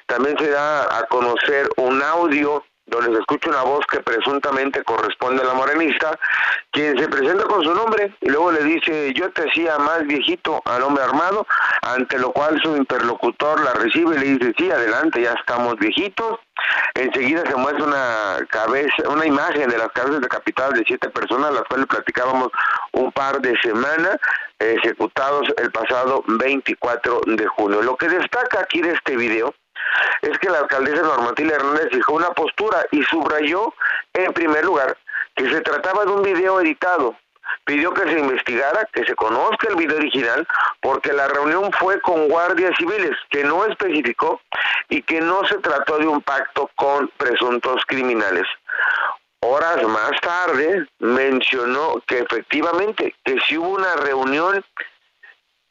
[0.05, 5.41] También se da a conocer un audio donde se escucha una voz que presuntamente corresponde
[5.41, 6.19] a la morenista,
[6.71, 10.61] quien se presenta con su nombre y luego le dice, yo te hacía más viejito
[10.65, 11.47] al hombre armado,
[11.81, 16.39] ante lo cual su interlocutor la recibe y le dice, sí, adelante, ya estamos viejitos.
[16.93, 21.63] Enseguida se muestra una cabeza, una imagen de las cabezas decapitadas de siete personas, las
[21.63, 22.49] cuales platicábamos
[22.91, 24.17] un par de semanas,
[24.59, 27.81] ejecutados el pasado 24 de junio.
[27.81, 29.53] Lo que destaca aquí de este video
[30.21, 33.73] es que la alcaldesa Normativa Hernández fijó una postura y subrayó,
[34.13, 34.97] en primer lugar,
[35.35, 37.15] que se trataba de un video editado.
[37.65, 40.47] Pidió que se investigara, que se conozca el video original,
[40.81, 44.41] porque la reunión fue con guardias civiles, que no especificó
[44.89, 48.47] y que no se trató de un pacto con presuntos criminales.
[49.43, 54.63] Horas más tarde mencionó que efectivamente, que si hubo una reunión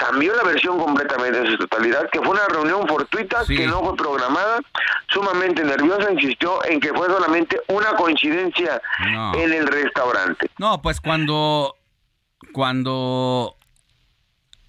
[0.01, 3.97] cambió la versión completamente en su totalidad, que fue una reunión fortuita, que no fue
[3.97, 4.61] programada,
[5.13, 8.81] sumamente nerviosa, insistió en que fue solamente una coincidencia
[9.13, 9.35] No.
[9.35, 10.51] en el restaurante.
[10.59, 11.77] No, pues cuando,
[12.53, 13.57] cuando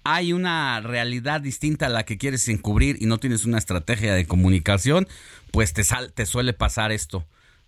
[0.04, 4.26] hay una realidad distinta a la que quieres encubrir y no tienes una estrategia de
[4.26, 5.06] comunicación,
[5.50, 7.24] pues te, sal- te suele pasar esto.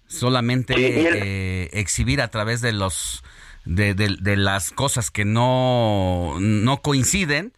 [0.07, 3.23] Solamente Sí, y el- eh, exhibir a través de los
[3.65, 7.53] de, las cosas que no, no coinciden,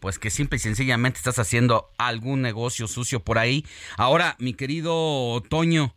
[0.00, 3.66] pues que simple y sencillamente estás haciendo algún negocio sucio por ahí.
[3.96, 5.94] Ahora, mi querido Toño,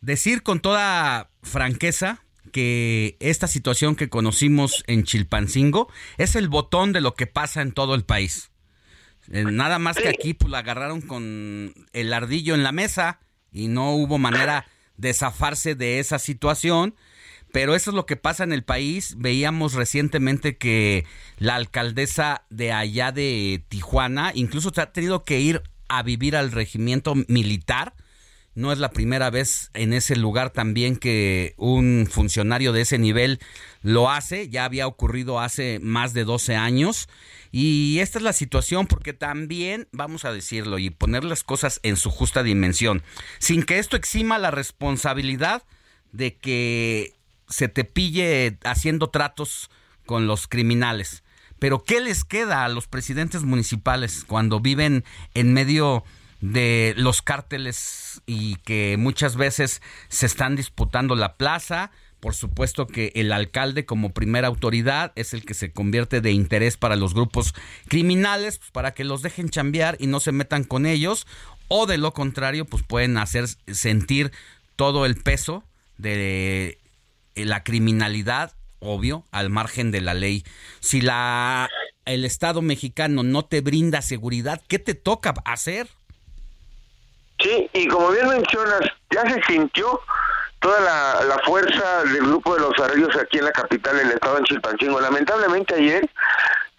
[0.00, 7.00] decir con toda franqueza que esta situación que conocimos en Chilpancingo es el botón de
[7.00, 8.50] lo que pasa en todo el país.
[9.32, 13.20] Eh, nada más que aquí pues la agarraron con el ardillo en la mesa
[13.50, 14.66] y no hubo manera
[14.96, 16.94] de zafarse de esa situación.
[17.54, 19.14] Pero eso es lo que pasa en el país.
[19.16, 21.06] Veíamos recientemente que
[21.38, 27.14] la alcaldesa de allá de Tijuana incluso ha tenido que ir a vivir al regimiento
[27.28, 27.94] militar.
[28.56, 33.38] No es la primera vez en ese lugar también que un funcionario de ese nivel
[33.82, 34.48] lo hace.
[34.48, 37.08] Ya había ocurrido hace más de 12 años.
[37.52, 41.94] Y esta es la situación porque también, vamos a decirlo y poner las cosas en
[41.98, 43.04] su justa dimensión,
[43.38, 45.62] sin que esto exima la responsabilidad
[46.10, 47.14] de que
[47.54, 49.70] se te pille haciendo tratos
[50.06, 51.22] con los criminales.
[51.60, 56.02] Pero ¿qué les queda a los presidentes municipales cuando viven en medio
[56.40, 61.92] de los cárteles y que muchas veces se están disputando la plaza?
[62.18, 66.76] Por supuesto que el alcalde como primera autoridad es el que se convierte de interés
[66.76, 67.54] para los grupos
[67.86, 71.28] criminales, pues, para que los dejen chambear y no se metan con ellos,
[71.68, 74.32] o de lo contrario, pues pueden hacer sentir
[74.74, 75.62] todo el peso
[75.98, 76.78] de
[77.36, 80.44] la criminalidad, obvio, al margen de la ley.
[80.80, 81.68] Si la
[82.04, 85.88] el Estado mexicano no te brinda seguridad, ¿qué te toca hacer?
[87.40, 88.80] Sí, y como bien mencionas,
[89.10, 90.00] ya se sintió
[90.60, 94.44] toda la, fuerza del grupo de los arrillos aquí en la capital del estado, en
[94.44, 95.00] Chilpancingo.
[95.00, 96.08] Lamentablemente ayer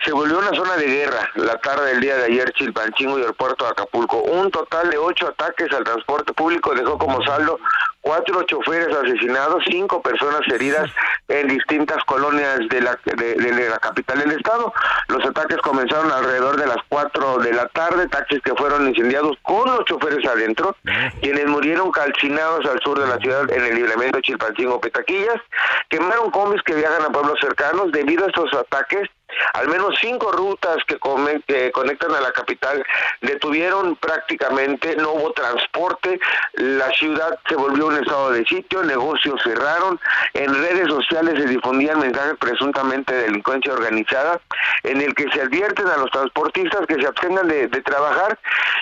[0.03, 3.33] se volvió una zona de guerra la tarde del día de ayer Chilpancingo y el
[3.33, 4.21] puerto de Acapulco.
[4.21, 7.59] Un total de ocho ataques al transporte público dejó como saldo
[8.01, 10.91] cuatro choferes asesinados, cinco personas heridas
[11.27, 14.71] en distintas colonias de la, de, la capital del estado.
[15.07, 19.65] Los ataques comenzaron alrededor de las cuatro de la tarde, taxis que fueron incendiados con
[19.65, 20.75] los choferes adentro,
[21.19, 25.41] quienes murieron calcinados al sur de la ciudad en el libramiento Chilpancingo Petaquillas,
[25.89, 29.09] quemaron combis que viajan a pueblos cercanos debido a estos ataques
[29.53, 32.86] Al menos cinco rutas que, come- que conectan a la capital
[33.21, 36.19] detuvieron prácticamente, no hubo transporte,
[36.53, 39.99] la ciudad se volvió un estado de sitio, negocios cerraron,
[40.33, 44.39] en redes sociales se difundían mensajes presuntamente de delincuencia organizada
[44.83, 48.38] en el que se advierten a los transportistas que se abstengan de, de trabajar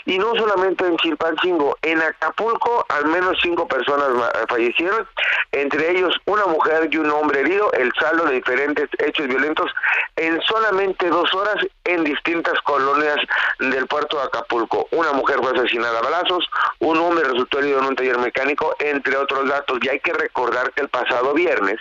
[0.05, 4.09] y no solamente en Chilpancingo, en Acapulco al menos cinco personas
[4.49, 5.07] fallecieron,
[5.51, 9.71] entre ellos una mujer y un hombre herido, el saldo de diferentes hechos violentos
[10.15, 13.17] en solamente dos horas en distintas colonias
[13.59, 14.87] del puerto de Acapulco.
[14.91, 19.17] Una mujer fue asesinada a balazos, un hombre resultó herido en un taller mecánico, entre
[19.17, 19.79] otros datos.
[19.81, 21.79] Y hay que recordar que el pasado viernes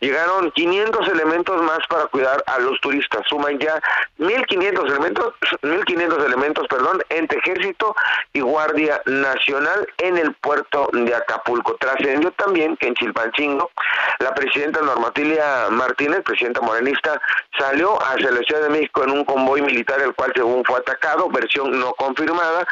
[0.00, 3.22] llegaron 500 elementos más para cuidar a los turistas.
[3.28, 3.80] Suman ya
[4.18, 7.94] 1.500 elementos, 1.500 elementos, perdón, entre ejército
[8.32, 11.76] y guardia nacional en el puerto de Acapulco.
[11.76, 13.70] Trascendió también que en Chilpancingo
[14.18, 17.20] la presidenta Normatilia Martínez, presidenta morenista,
[17.58, 21.28] salió hacia la Ciudad de México en un convoy militar, el cual según fue atacado,
[21.28, 22.66] versión no confirmada.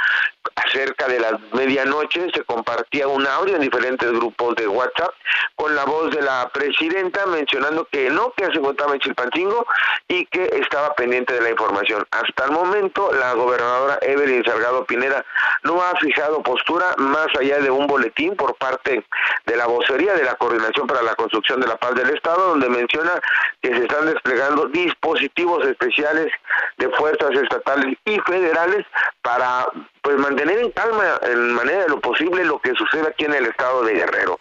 [0.72, 5.12] Cerca de la medianoche se compartía un audio en diferentes grupos de WhatsApp
[5.57, 9.66] con la voz de la presidenta mencionando que no, que se encontraba en Chilpancingo
[10.09, 12.07] y que estaba pendiente de la información.
[12.11, 15.24] Hasta el momento, la gobernadora Evelyn Salgado Pineda
[15.64, 19.05] no ha fijado postura más allá de un boletín por parte
[19.46, 22.68] de la vocería de la Coordinación para la Construcción de la Paz del Estado, donde
[22.68, 23.20] menciona
[23.61, 26.32] que se están desplegando dispositivos especiales
[26.78, 28.84] de fuerzas estatales y federales
[29.22, 29.66] para
[30.05, 33.46] pues mantener en calma en manera de lo posible lo que sucede aquí en el
[33.46, 34.38] estado de Guerrero.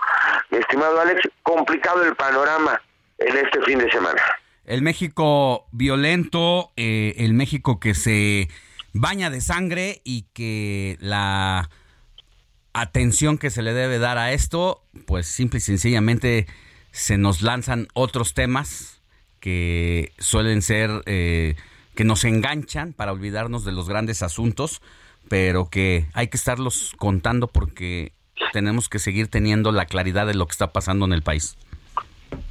[0.52, 2.82] Mi estimado Alex, complicado el panorama
[3.18, 4.22] en este fin de semana.
[4.66, 8.50] El México violento, eh, el México que se
[8.92, 11.70] baña de sangre y que la
[12.74, 16.46] atención que se le debe dar a esto, pues simple y sencillamente
[16.92, 19.02] se nos lanzan otros temas
[19.40, 21.56] que suelen ser, eh,
[21.96, 24.82] que nos enganchan para olvidarnos de los grandes asuntos,
[25.34, 28.14] pero que hay que estarlos contando porque
[28.52, 31.58] tenemos que seguir teniendo la claridad de lo que está pasando en el país.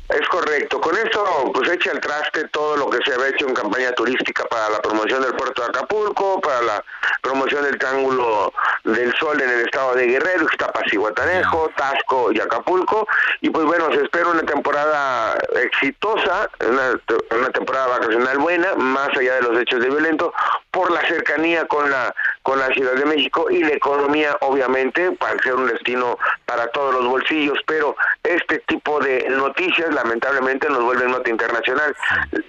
[0.09, 0.81] Es correcto.
[1.05, 4.71] Esto, pues echa al traste todo lo que se había hecho en campaña turística para
[4.71, 6.85] la promoción del puerto de Acapulco, para la
[7.21, 8.53] promoción del Triángulo
[8.85, 13.09] del Sol en el estado de Guerrero, Ixtapas y Guatanejo, Tasco y Acapulco.
[13.41, 17.01] Y pues bueno, se espera una temporada exitosa, una,
[17.37, 20.33] una temporada vacacional buena, más allá de los hechos de violento,
[20.71, 25.41] por la cercanía con la con la Ciudad de México y la economía, obviamente, para
[25.43, 27.95] ser un destino para todos los bolsillos, pero
[28.25, 31.95] este tipo de noticias lamentablemente nos vuelven nota internacional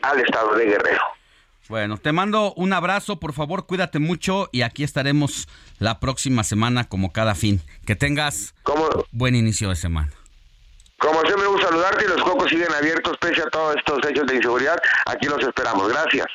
[0.02, 1.02] al estado de Guerrero.
[1.70, 5.48] Bueno, te mando un abrazo, por favor, cuídate mucho y aquí estaremos
[5.80, 7.62] la próxima semana como cada fin.
[7.86, 8.54] Que tengas
[9.12, 10.12] buen inicio de semana.
[11.00, 14.36] Como siempre, un saludarte y los cocos siguen abiertos pese a todos estos hechos de
[14.36, 14.78] inseguridad.
[15.06, 15.90] Aquí los esperamos.
[15.90, 16.28] Gracias.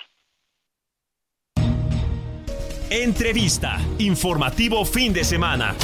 [2.90, 3.78] Entrevista.
[3.98, 5.74] Informativo fin de semana.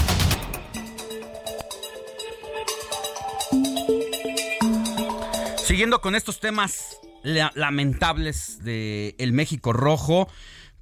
[5.74, 10.28] Siguiendo con estos temas la- lamentables de el México Rojo,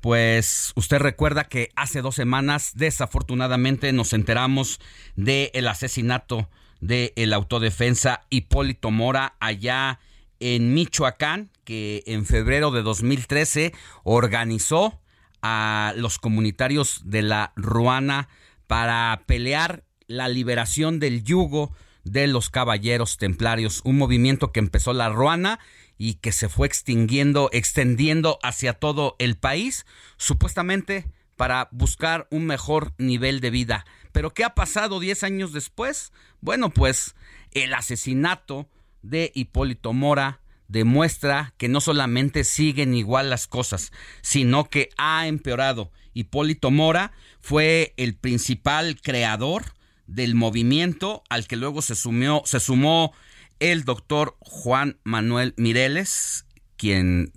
[0.02, 4.80] pues usted recuerda que hace dos semanas desafortunadamente nos enteramos
[5.16, 6.50] del asesinato
[6.82, 9.98] del el autodefensa Hipólito Mora allá
[10.40, 13.72] en Michoacán, que en febrero de 2013
[14.04, 15.00] organizó
[15.40, 18.28] a los comunitarios de la Ruana
[18.66, 21.74] para pelear la liberación del yugo
[22.04, 25.60] de los caballeros templarios, un movimiento que empezó la Ruana
[25.98, 31.06] y que se fue extinguiendo, extendiendo hacia todo el país, supuestamente
[31.36, 33.84] para buscar un mejor nivel de vida.
[34.12, 36.12] Pero ¿qué ha pasado 10 años después?
[36.40, 37.14] Bueno, pues
[37.52, 38.68] el asesinato
[39.02, 43.92] de Hipólito Mora demuestra que no solamente siguen igual las cosas,
[44.22, 45.90] sino que ha empeorado.
[46.14, 49.74] Hipólito Mora fue el principal creador
[50.14, 53.12] del movimiento al que luego se, sumió, se sumó
[53.60, 56.44] el doctor Juan Manuel Mireles,
[56.76, 57.32] quien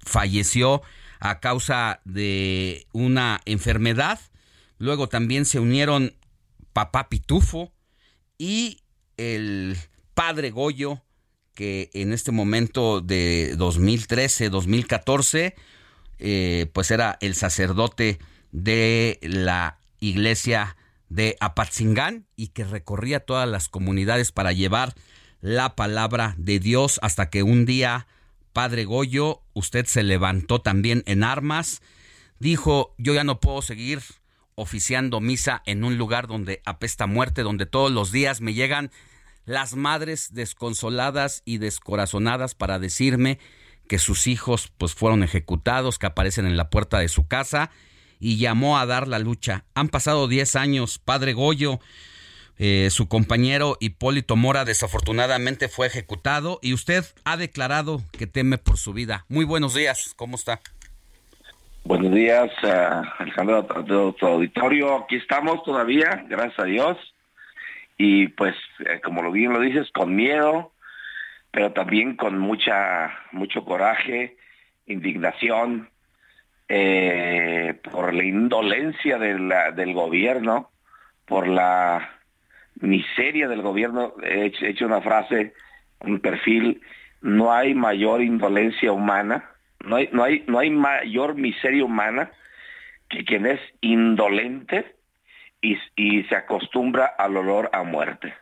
[0.00, 0.82] falleció
[1.20, 4.20] a causa de una enfermedad.
[4.78, 6.14] Luego también se unieron
[6.72, 7.72] Papá Pitufo
[8.38, 8.80] y
[9.16, 9.76] el
[10.14, 11.02] padre Goyo,
[11.54, 15.54] que en este momento de 2013-2014,
[16.18, 18.18] eh, pues era el sacerdote
[18.50, 20.76] de la iglesia
[21.08, 24.94] de Apatzingán y que recorría todas las comunidades para llevar
[25.40, 28.06] la palabra de Dios hasta que un día,
[28.52, 31.82] Padre Goyo, usted se levantó también en armas,
[32.38, 34.02] dijo, yo ya no puedo seguir
[34.54, 38.90] oficiando misa en un lugar donde apesta muerte, donde todos los días me llegan
[39.44, 43.38] las madres desconsoladas y descorazonadas para decirme
[43.88, 47.70] que sus hijos pues fueron ejecutados, que aparecen en la puerta de su casa
[48.24, 49.64] y llamó a dar la lucha.
[49.74, 51.78] Han pasado 10 años, padre Goyo,
[52.56, 58.78] eh, su compañero Hipólito Mora desafortunadamente fue ejecutado y usted ha declarado que teme por
[58.78, 59.26] su vida.
[59.28, 60.60] Muy buenos días, ¿cómo está?
[61.84, 63.66] Buenos días, uh, Alejandro,
[64.14, 65.04] tu auditorio.
[65.04, 66.96] Aquí estamos todavía, gracias a Dios.
[67.98, 70.72] Y pues, eh, como lo bien lo dices, con miedo,
[71.50, 74.38] pero también con mucha, mucho coraje,
[74.86, 75.90] indignación,
[76.68, 80.70] eh, por la indolencia de la, del gobierno,
[81.26, 82.20] por la
[82.76, 84.14] miseria del gobierno.
[84.22, 85.54] He hecho, he hecho una frase,
[86.00, 86.80] un perfil,
[87.20, 89.50] no hay mayor indolencia humana
[89.84, 92.30] no hay, no hay, no hay mayor miseria humana
[93.08, 94.96] que quien es indolente
[95.60, 98.34] y, y se acostumbra al olor a muerte.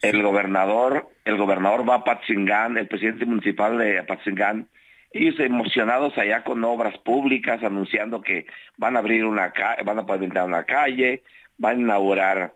[0.00, 4.68] El gobernador, el gobernador va a Patzingán, el presidente municipal de Patzingán,
[5.12, 10.06] ellos emocionados allá con obras públicas, anunciando que van a abrir una calle, van a
[10.06, 11.22] pavimentar una calle,
[11.58, 12.54] van a inaugurar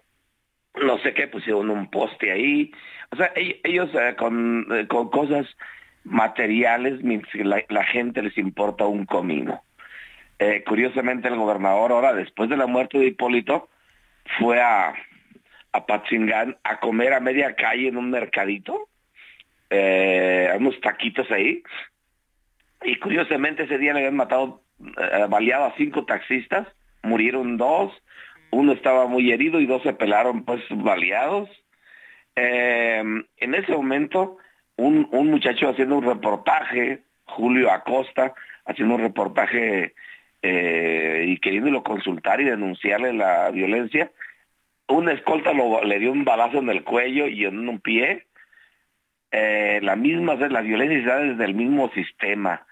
[0.77, 2.70] no sé qué, pusieron un poste ahí.
[3.11, 5.47] O sea, ellos eh, con, eh, con cosas
[6.05, 7.01] materiales
[7.35, 9.62] la, la gente les importa un comino.
[10.39, 13.69] Eh, curiosamente el gobernador ahora, después de la muerte de Hipólito,
[14.39, 14.95] fue a,
[15.73, 18.89] a Patzingán a comer a media calle en un mercadito,
[19.70, 21.62] eh, unos taquitos ahí,
[22.85, 26.66] y curiosamente ese día le habían matado, eh, baleado a cinco taxistas,
[27.03, 27.93] murieron dos,
[28.51, 31.48] uno estaba muy herido y dos se pelaron pues baleados.
[32.35, 33.03] Eh,
[33.36, 34.39] en ese momento
[34.77, 38.35] un, un muchacho haciendo un reportaje, Julio Acosta,
[38.66, 39.94] haciendo un reportaje
[40.43, 44.11] eh, y queriéndolo consultar y denunciarle la violencia,
[44.89, 48.27] una escolta le dio un balazo en el cuello y en un pie.
[49.38, 52.66] Eh, la misma, la violencia está desde el mismo sistema.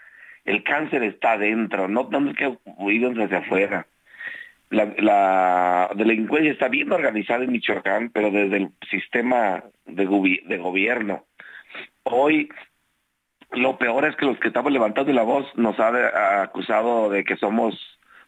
[0.47, 3.87] El cáncer está adentro, no tenemos que huir desde afuera.
[4.71, 11.27] La, delincuencia está bien organizada en Michoacán, pero desde el sistema de, gobierno.
[12.05, 12.49] Hoy
[13.51, 17.37] lo peor es que los que estamos levantando la voz nos ha acusado de que
[17.37, 17.75] somos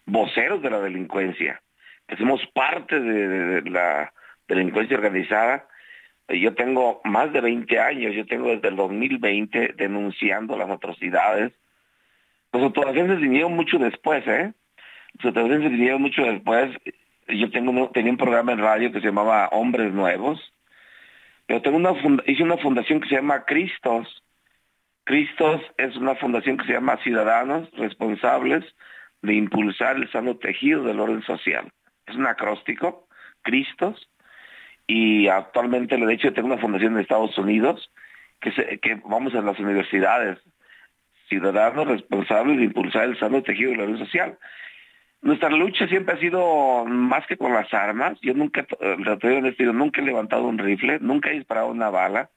[0.04, 1.62] voceros de la delincuencia,
[2.06, 4.12] que somos parte de la
[4.46, 5.66] delincuencia organizada.
[6.28, 11.52] Yo tengo más de 20 años, yo tengo desde el 2020 denunciando las atrocidades.
[12.52, 14.52] Los autodefensas vinieron mucho después, ¿eh?
[15.22, 16.76] Los vinieron mucho después.
[17.28, 20.40] Yo tengo tenía un programa en radio que se llamaba Hombres Nuevos,
[21.46, 21.92] pero tengo una
[22.26, 24.22] hice una fundación que se llama Cristos.
[25.04, 28.64] Cristos es una fundación que se llama Ciudadanos Responsables
[29.22, 31.70] de Impulsar el Sano Tejido del Orden Social.
[32.06, 33.06] Es un acróstico,
[33.42, 34.08] Cristos,
[34.86, 37.90] y actualmente, de hecho, tengo una fundación en Estados Unidos
[38.40, 40.38] que, se, que vamos a las universidades,
[41.28, 44.38] ciudadanos responsables de impulsar el sano tejido del orden social.
[45.22, 48.16] Nuestra lucha siempre ha sido más que con las armas.
[48.20, 48.96] Yo nunca, eh,
[49.72, 52.30] nunca he levantado un rifle, nunca he disparado una bala.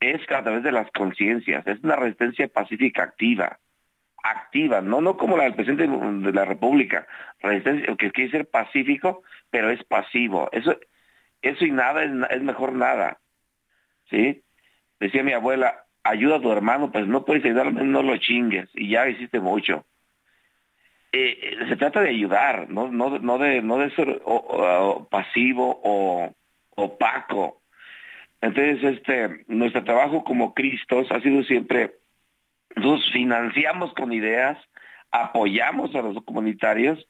[0.00, 1.66] Es a través de las conciencias.
[1.66, 3.58] Es una resistencia pacífica activa.
[4.24, 7.06] Activa, no no como la del presidente de la República.
[7.40, 10.48] Resistencia que quiere ser pacífico, pero es pasivo.
[10.52, 10.76] Eso,
[11.42, 13.18] eso y nada es, mejor nada.
[14.08, 14.42] ¿Sí?
[15.00, 18.68] Decía mi abuela, ayuda a tu hermano, pues no puedes ayudarlo, no lo chingues.
[18.74, 19.84] Y ya hiciste mucho.
[21.12, 22.88] Eh, se trata de ayudar, no,
[23.38, 24.22] de, ser
[25.10, 26.32] pasivo o
[26.76, 27.60] opaco.
[28.40, 31.92] Entonces, este, nuestro trabajo como Cristos ha sido siempre,
[32.76, 34.58] nos financiamos con ideas,
[35.10, 37.06] apoyamos a los comunitarios,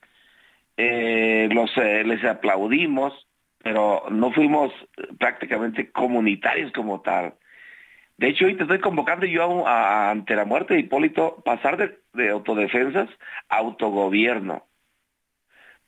[0.77, 3.27] eh, los, eh, les aplaudimos,
[3.63, 4.73] pero no fuimos
[5.19, 7.35] prácticamente comunitarios como tal.
[8.17, 11.77] De hecho, hoy te estoy convocando yo a, a, ante la muerte de Hipólito, pasar
[11.77, 13.09] de, de, autodefensas
[13.49, 14.67] a autogobierno.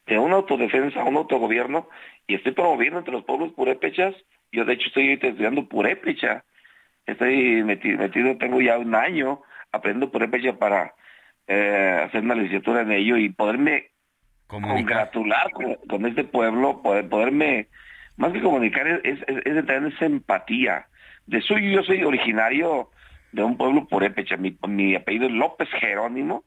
[0.06, 1.88] De una autodefensa a un autogobierno,
[2.26, 4.14] y estoy promoviendo entre los pueblos purépechas.
[4.52, 6.44] Yo, de hecho, estoy estudiando purépecha.
[7.06, 9.42] Estoy metido, metido, tengo ya un año
[9.72, 10.94] aprendiendo purépecha para
[11.46, 13.90] eh, hacer una licenciatura en ello y poderme
[14.60, 15.50] Congratular
[15.88, 17.68] con, este pueblo, poder, poderme,
[18.16, 20.86] más que comunicar, es, es, tener esa empatía.
[21.26, 22.90] De suyo yo soy originario
[23.32, 26.44] de un pueblo purépecha, mi, apellido es López Jerónimo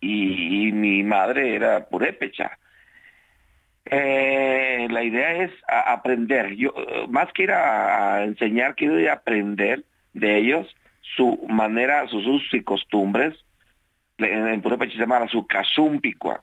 [0.00, 2.58] y, mi madre era purépecha.
[3.84, 6.72] Eh, la idea es aprender, yo
[7.08, 9.84] más que ir a, enseñar, quiero ir a aprender
[10.14, 10.74] de ellos
[11.16, 13.34] su manera, sus usos y costumbres,
[14.16, 16.42] en, en purépecha se llama su casumpicua.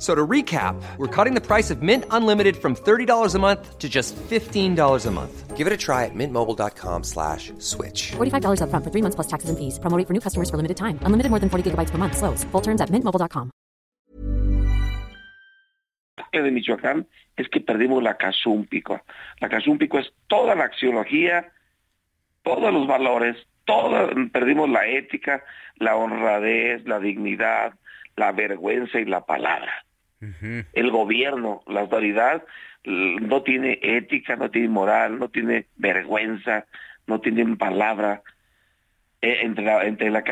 [0.00, 3.78] F- So to recap, we're cutting the price of Mint Unlimited from $30 a month
[3.78, 5.56] to just $15 a month.
[5.58, 8.12] Give it a try at mintmobile.com slash switch.
[8.16, 9.78] $45 upfront for three months plus taxes and fees.
[9.78, 10.98] Promo rate for new customers for limited time.
[11.04, 12.16] Unlimited more than 40 gigabytes per month.
[12.16, 12.44] Slows.
[12.52, 13.50] Full terms at mintmobile.com.
[16.32, 17.06] de Michoacán
[17.36, 19.00] es que perdimos la casúmpico.
[19.40, 21.52] La casúmpico es toda la axiología,
[22.42, 23.36] todos los valores,
[23.66, 25.42] todo, perdimos la ética,
[25.76, 27.74] la honradez, la dignidad,
[28.16, 29.84] la vergüenza y la palabra.
[30.72, 32.44] El gobierno, la autoridad
[32.84, 36.66] no tiene ética, no tiene moral, no tiene vergüenza,
[37.06, 38.22] no tiene palabra.
[39.22, 40.22] Eh, entre la, entre la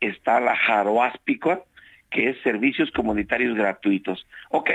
[0.00, 1.64] está la jaroáspicua,
[2.10, 4.26] que es servicios comunitarios gratuitos.
[4.50, 4.70] Ok,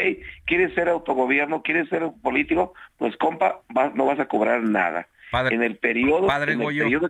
[0.45, 1.62] ¿quieres ser autogobierno?
[1.62, 2.74] ¿Quieres ser político?
[2.98, 5.08] Pues compa, vas- no vas a cobrar nada.
[5.32, 6.28] Padre- en el periodo...
[6.28, 6.84] Padre en el Goyo.
[6.84, 7.10] periodo-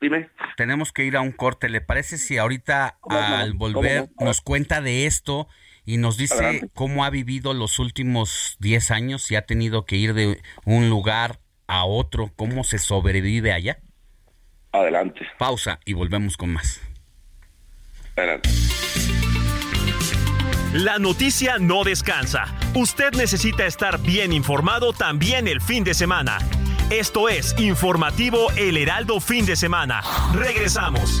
[0.00, 0.28] dime.
[0.56, 1.68] Tenemos que ir a un corte.
[1.68, 4.26] ¿Le parece si ahorita al ¿Cómo volver no?
[4.26, 5.48] nos cuenta de esto
[5.84, 6.68] y nos dice Adelante.
[6.74, 11.40] cómo ha vivido los últimos 10 años y ha tenido que ir de un lugar
[11.66, 12.30] a otro?
[12.36, 13.78] ¿Cómo se sobrevive allá?
[14.72, 15.20] Adelante.
[15.38, 16.80] Pausa y volvemos con más.
[18.16, 18.50] Adelante.
[20.72, 22.44] La noticia no descansa.
[22.74, 26.38] Usted necesita estar bien informado también el fin de semana.
[26.90, 30.00] Esto es Informativo El Heraldo Fin de Semana.
[30.32, 31.20] Regresamos.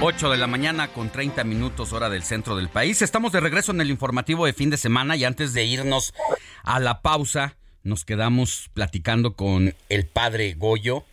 [0.00, 3.00] 8 de la mañana con 30 minutos hora del centro del país.
[3.00, 6.12] Estamos de regreso en el informativo de fin de semana y antes de irnos
[6.62, 11.04] a la pausa nos quedamos platicando con el padre Goyo.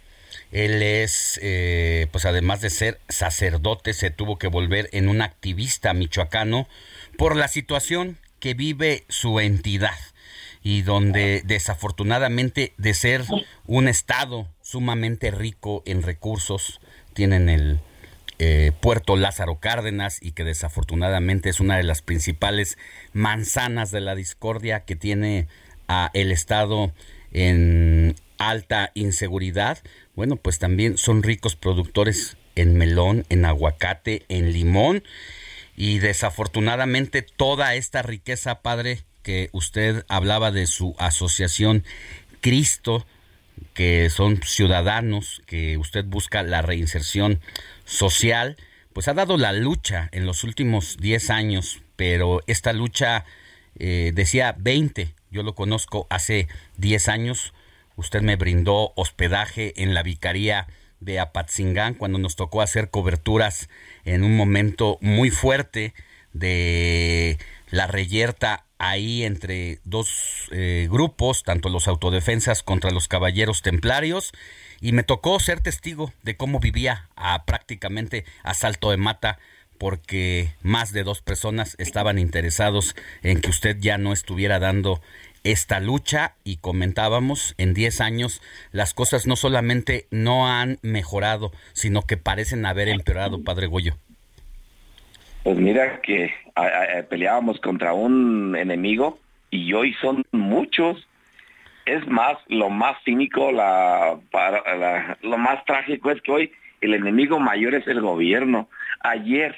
[0.52, 5.94] Él es, eh, pues además de ser sacerdote, se tuvo que volver en un activista
[5.94, 6.68] michoacano
[7.18, 9.98] por la situación que vive su entidad
[10.64, 13.24] y donde desafortunadamente de ser
[13.66, 16.80] un estado sumamente rico en recursos,
[17.14, 17.80] tienen el
[18.44, 22.80] eh, Puerto Lázaro Cárdenas y que desafortunadamente es una de las principales
[23.14, 25.48] manzanas de la discordia que tiene
[25.88, 26.92] a el Estado
[27.34, 29.78] en alta inseguridad.
[30.16, 35.04] Bueno, pues también son ricos productores en melón, en aguacate, en limón
[35.78, 41.84] y desafortunadamente toda esta riqueza, padre, que usted hablaba de su asociación
[42.40, 43.06] Cristo,
[43.76, 47.40] que son ciudadanos, que usted busca la reinserción
[47.92, 48.58] social,
[48.94, 53.26] pues ha dado la lucha en los últimos 10 años, pero esta lucha
[53.78, 56.48] eh, decía 20, yo lo conozco hace
[56.78, 57.54] 10 años,
[57.96, 60.68] usted me brindó hospedaje en la vicaría
[61.00, 63.70] de Apatzingán cuando nos tocó hacer coberturas
[64.06, 65.94] en un momento muy fuerte
[66.32, 67.38] de
[67.70, 74.32] la reyerta ahí entre dos eh, grupos, tanto los autodefensas contra los caballeros templarios,
[74.82, 79.40] y me tocó ser testigo de cómo vivía a prácticamente a salto de mata
[79.78, 85.02] porque más de dos personas estaban interesados en que usted ya no estuviera dando
[85.44, 88.42] esta lucha y comentábamos en 10 años
[88.72, 93.98] las cosas no solamente no han mejorado, sino que parecen haber empeorado, Padre Goyo.
[95.44, 99.18] Pues mira que a- peleábamos contra un enemigo
[99.50, 101.08] y hoy son muchos.
[101.86, 106.52] Es más, lo más cínico, la, para- la- lo más trágico es que hoy
[106.82, 108.70] el enemigo mayor es el gobierno.
[109.02, 109.56] Ayer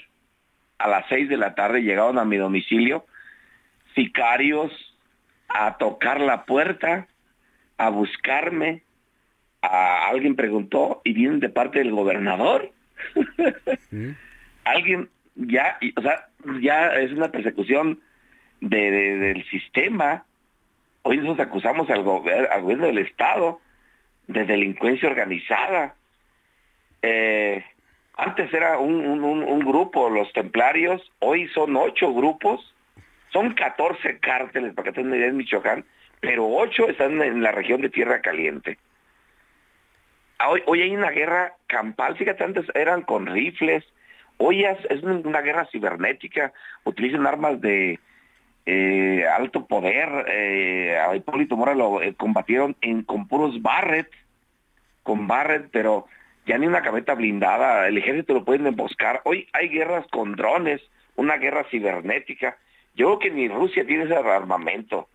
[0.78, 3.06] a las seis de la tarde llegaron a mi domicilio
[3.96, 4.72] sicarios
[5.50, 7.08] a tocar la puerta,
[7.78, 8.84] a buscarme.
[9.62, 12.72] A, alguien preguntó y vienen de parte del gobernador.
[14.66, 16.28] alguien ya, o sea,
[16.62, 18.00] ya es una persecución
[18.62, 20.26] de, de- del sistema.
[21.04, 23.60] Hoy nosotros acusamos al, al gobierno del Estado
[24.28, 25.96] de delincuencia organizada.
[27.02, 27.64] Eh,
[28.16, 32.74] Antes era un, grupo, los templarios, hoy son ocho grupos,
[33.32, 35.86] son 14 cárteles, para que tengan idea en Michoacán,
[36.20, 38.78] pero ocho están en la región de Tierra Caliente.
[40.38, 43.84] Ah, Hoy, hoy hay una guerra campal, fíjate, antes eran con rifles,
[44.38, 46.54] hoy es, es una guerra cibernética,
[46.84, 48.00] utilizan armas de
[48.66, 54.10] eh, alto poder, eh, a Hipólito Mora lo eh, combatieron en, con puros Barrett,
[55.04, 56.06] con Barrett, pero
[56.46, 59.22] ya ni una cameta blindada, el ejército lo pueden emboscar.
[59.26, 60.82] Hoy hay guerras con drones,
[61.16, 62.58] una guerra cibernética.
[62.96, 65.08] Yo creo que ni Rusia tiene ese armamento.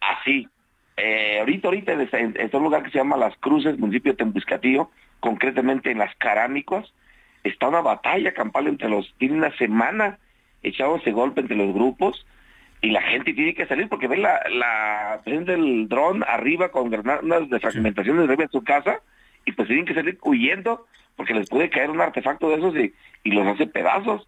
[0.00, 0.48] Así.
[0.96, 4.14] Eh, ahorita, ahorita en, este- en- en este lugar que se llama Las Cruces, municipio
[4.14, 4.86] de
[5.20, 6.94] concretamente en Las Carámicos,
[7.44, 10.18] está una batalla campal entre los, tiene una semana
[10.62, 12.26] echándose golpe entre los grupos
[12.86, 16.88] y la gente tiene que salir porque ve la, la prende el dron arriba con
[16.88, 19.00] granadas de fragmentación arriba de su casa
[19.44, 20.86] y pues tienen que salir huyendo
[21.16, 22.94] porque les puede caer un artefacto de esos y,
[23.24, 24.24] y los hace pedazos.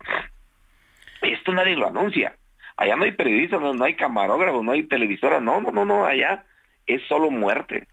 [1.22, 2.34] Esto nadie lo anuncia.
[2.76, 6.04] Allá no hay periodistas, no, no hay camarógrafos, no hay televisora, no, no, no, no,
[6.04, 6.44] allá
[6.88, 7.86] es solo muerte.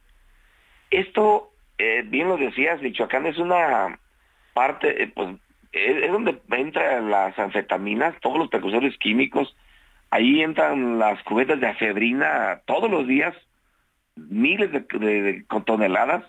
[0.90, 4.00] Esto, eh, bien lo decías, Michoacán es una
[4.56, 5.30] parte, eh, pues,
[5.74, 9.56] es, es donde entran las anfetaminas, todos los precursores químicos,
[10.16, 13.36] ahí entran las cubetas de afebrina todos los días,
[14.16, 16.24] miles de, de- toneladas,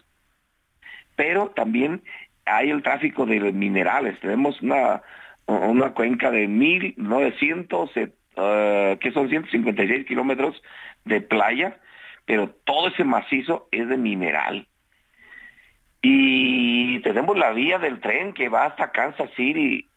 [1.16, 2.02] pero también
[2.44, 4.18] hay el tráfico de minerales.
[4.20, 5.02] Tenemos una,
[5.46, 7.90] una cuenca de 1.900,
[8.36, 10.62] eh, que son 156 kilómetros
[11.04, 11.78] de playa,
[12.24, 14.66] pero todo ese macizo es de mineral.
[16.02, 19.88] Y tenemos la vía del tren que va hasta Kansas City.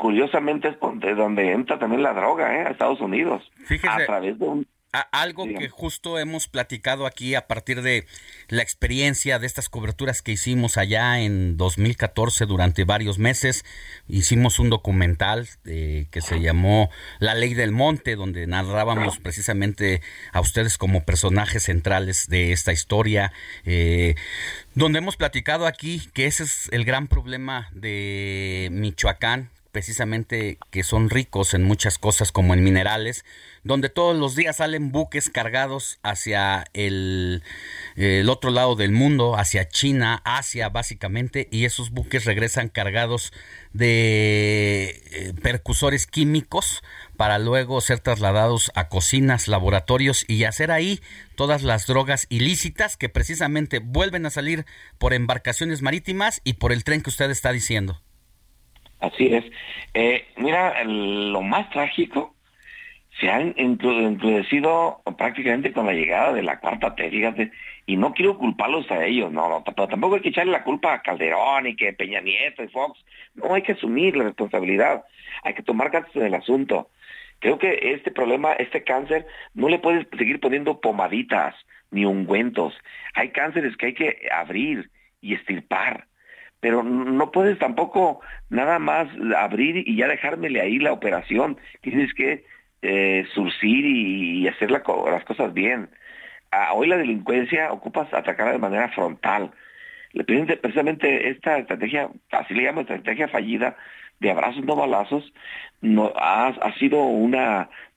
[0.00, 2.64] Curiosamente es donde entra también la droga, ¿eh?
[2.66, 3.42] A Estados Unidos.
[3.66, 3.86] Fíjese.
[3.86, 4.66] A través de un...
[4.92, 8.06] A- algo que justo hemos platicado aquí a partir de
[8.48, 13.66] la experiencia de estas coberturas que hicimos allá en 2014 durante varios meses.
[14.08, 20.00] Hicimos un documental eh, que se llamó La Ley del Monte, donde narrábamos precisamente
[20.32, 23.32] a ustedes como personajes centrales de esta historia.
[23.66, 24.14] eh,
[24.74, 31.10] donde hemos platicado aquí que ese es el gran problema de Michoacán, precisamente que son
[31.10, 33.24] ricos en muchas cosas como en minerales,
[33.62, 37.42] donde todos los días salen buques cargados hacia el,
[37.96, 43.32] el otro lado del mundo, hacia China, Asia básicamente, y esos buques regresan cargados
[43.72, 46.82] de eh, percusores químicos
[47.16, 51.00] para luego ser trasladados a cocinas, laboratorios y hacer ahí
[51.36, 54.64] todas las drogas ilícitas que precisamente vuelven a salir
[54.98, 58.00] por embarcaciones marítimas y por el tren que usted está diciendo.
[59.00, 59.44] Así es.
[59.94, 62.36] Eh, mira, lo más trágico,
[63.18, 67.50] se han encrudecido prácticamente con la llegada de la cuarta T, fíjate,
[67.86, 70.94] y no quiero culparlos a ellos, no, no, pero tampoco hay que echarle la culpa
[70.94, 73.04] a Calderón y que Peña Nieto y Fox,
[73.34, 75.04] no hay que asumir la responsabilidad,
[75.42, 76.90] hay que tomar cartas en el asunto.
[77.40, 81.54] Creo que este problema, este cáncer, no le puedes seguir poniendo pomaditas
[81.90, 82.74] ni ungüentos.
[83.14, 84.90] Hay cánceres que hay que abrir
[85.20, 86.06] y estirpar
[86.60, 88.20] pero no puedes tampoco
[88.50, 91.58] nada más abrir y ya dejármele ahí la operación.
[91.80, 92.44] Tienes que
[92.82, 95.90] eh, surcir y, y hacer la las cosas bien.
[96.50, 99.52] Ah, hoy la delincuencia ocupas atacarla de manera frontal.
[100.12, 103.76] Precisamente esta estrategia, así le llamo estrategia fallida,
[104.18, 105.32] de abrazos no balazos,
[105.80, 107.36] no, ha, ha sido un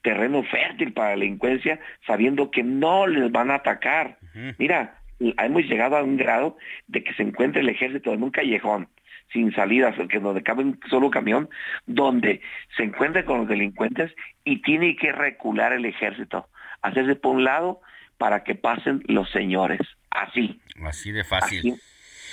[0.03, 4.17] terreno fértil para la delincuencia, sabiendo que no les van a atacar.
[4.57, 6.57] Mira, hemos llegado a un grado
[6.87, 8.87] de que se encuentre el ejército en un callejón
[9.31, 11.49] sin salidas, que donde cabe un solo camión,
[11.87, 12.41] donde
[12.77, 14.11] se encuentra con los delincuentes
[14.43, 16.47] y tiene que recular el ejército,
[16.81, 17.81] hacerse por un lado
[18.17, 19.81] para que pasen los señores.
[20.11, 20.61] Así.
[20.85, 21.59] Así de fácil.
[21.59, 21.81] Así.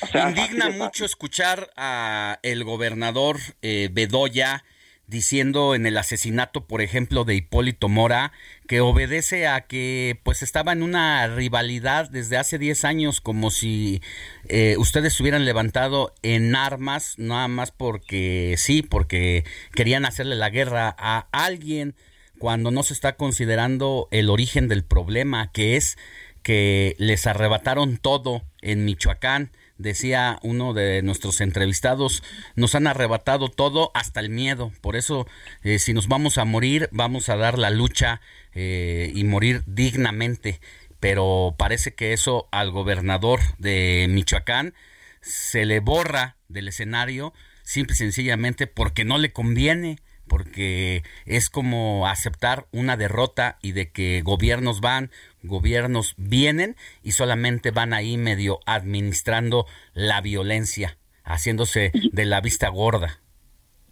[0.02, 4.62] O sea, Indigna así de mucho escuchar a el gobernador eh, Bedoya
[5.10, 8.32] diciendo en el asesinato, por ejemplo, de Hipólito Mora,
[8.68, 14.00] que obedece a que pues estaba en una rivalidad desde hace 10 años, como si
[14.48, 20.48] eh, ustedes se hubieran levantado en armas, nada más porque sí, porque querían hacerle la
[20.48, 21.96] guerra a alguien,
[22.38, 25.98] cuando no se está considerando el origen del problema, que es
[26.42, 29.50] que les arrebataron todo en Michoacán.
[29.80, 32.22] Decía uno de nuestros entrevistados,
[32.54, 34.72] nos han arrebatado todo hasta el miedo.
[34.82, 35.26] Por eso,
[35.62, 38.20] eh, si nos vamos a morir, vamos a dar la lucha
[38.52, 40.60] eh, y morir dignamente.
[41.00, 44.74] Pero parece que eso al gobernador de Michoacán
[45.22, 47.32] se le borra del escenario
[47.62, 49.98] simple y sencillamente porque no le conviene
[50.30, 55.10] porque es como aceptar una derrota y de que gobiernos van,
[55.42, 60.96] gobiernos vienen y solamente van ahí medio administrando la violencia.
[61.24, 63.20] haciéndose de la vista gorda.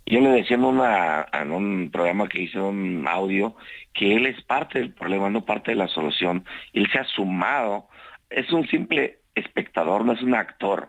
[0.06, 3.54] Yo le decía en, un programa que hice un audio
[3.92, 6.44] que él es parte del problema, no parte de la solución.
[6.72, 7.88] Él se ha sumado,
[8.30, 10.88] es un simple espectador, no es un actor.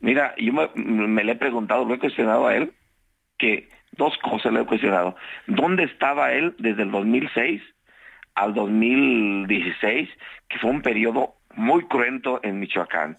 [0.00, 2.72] Mira, yo me, me le he preguntado, lo he cuestionado a él,
[3.36, 5.16] que dos cosas le he cuestionado.
[5.46, 7.62] ¿Dónde estaba él desde el 2006
[8.34, 10.08] al 2016,
[10.48, 13.18] que fue un periodo muy cruento en Michoacán?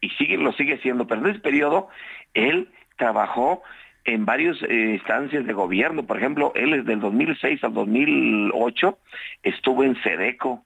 [0.00, 1.88] Y sigue, lo sigue siendo, pero en ese periodo
[2.34, 3.62] él trabajó
[4.04, 6.04] en varias eh, instancias de gobierno.
[6.04, 8.98] Por ejemplo, él desde el 2006 al 2008
[9.42, 10.64] estuvo en Sedeco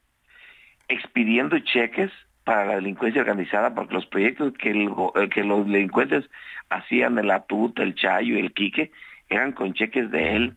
[0.89, 2.11] expidiendo cheques
[2.45, 6.29] para la delincuencia organizada porque los proyectos que, eh, los delincuentes
[6.71, 8.91] hacían el Atut, el Chayo, el Quique,
[9.35, 10.57] eran con cheques de él.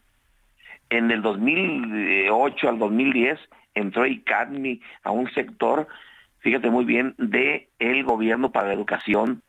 [0.89, 3.39] En el 2008 al 2010
[3.73, 5.87] entró ICADMI a un sector,
[6.39, 9.41] fíjate muy bien, de el gobierno para la educación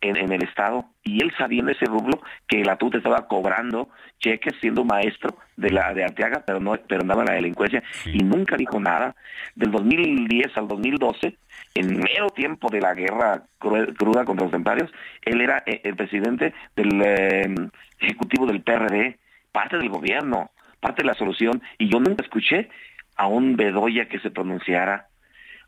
[0.00, 3.88] en, en el estado y él sabía en ese rublo que el Atut estaba cobrando
[4.18, 8.18] cheques siendo maestro de la de Arteaga, pero no pero andaba en la delincuencia y
[8.18, 9.14] nunca dijo nada.
[9.54, 11.36] Del 2010 al 2012,
[11.74, 14.90] en mero tiempo de la guerra cru- cruda contra los templarios,
[15.22, 17.54] él era eh, el presidente del eh,
[18.00, 19.18] ejecutivo del PRD,
[19.52, 20.50] parte del gobierno,
[20.80, 22.68] parte de la solución y yo nunca escuché
[23.16, 25.08] a un Bedoya que se pronunciara.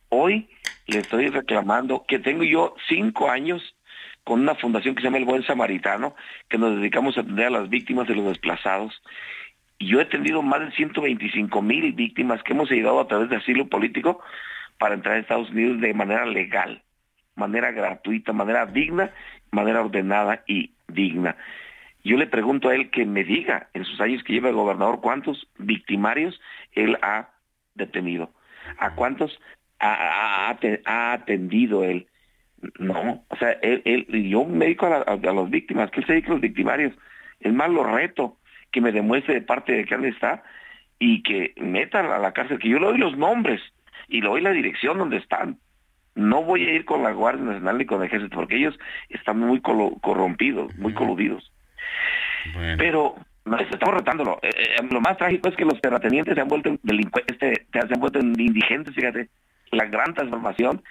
[0.09, 0.48] Hoy
[0.86, 3.74] le estoy reclamando que tengo yo cinco años
[4.24, 6.15] con una fundación que se llama El Buen Samaritano,
[6.49, 9.03] que nos dedicamos a atender a las víctimas de los desplazados.
[9.78, 13.36] Y yo he atendido más de 125 mil víctimas que hemos ayudado a través de
[13.36, 14.20] asilo político
[14.78, 16.82] para entrar a Estados Unidos de manera legal,
[17.35, 19.11] manera gratuita, manera digna,
[19.51, 21.36] manera ordenada y digna.
[22.05, 25.01] Yo le pregunto a él que me diga en sus años que lleva de gobernador
[25.01, 26.40] cuántos victimarios
[26.73, 27.31] él ha
[27.74, 28.32] detenido,
[28.78, 29.40] a cuántos
[29.78, 30.51] ha
[31.12, 32.07] atendido él.
[32.78, 36.01] No, o sea, él, él- yo me dedico a, la- a- a las víctimas, que
[36.01, 36.93] él se dedique a los victimarios.
[37.40, 38.39] Es más, lo reto
[38.70, 40.43] que me demuestre de parte de que él está
[40.98, 43.60] y que metan a la cárcel, que yo le doy los nombres
[44.09, 45.59] y le doy la dirección donde están.
[46.14, 48.78] No voy a ir con la Guardia Nacional ni con el Ejército, porque ellos
[49.09, 51.51] están muy corrompidos, muy coludidos.
[52.78, 53.16] Pero
[53.70, 54.39] estamos retándolo.
[54.43, 57.66] Eh, eh, lo más trágico es que los terratenientes se han vuelto en delincu- este,
[57.72, 59.28] se han vuelto en indigentes, fíjate.
[59.72, 60.82] La gran transformación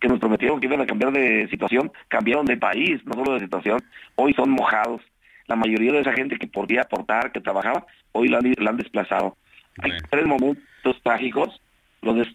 [0.00, 3.40] que- nos prometieron que iban a cambiar de situación, cambiaron de país, no solo de
[3.40, 3.80] situación.
[4.16, 5.02] Hoy son mojados.
[5.46, 8.76] La mayoría de esa gente que podía aportar, que trabajaba, hoy la han, la han
[8.76, 9.36] desplazado.
[9.82, 11.60] Hay tres momentos trágicos.
[12.02, 12.32] Los, des-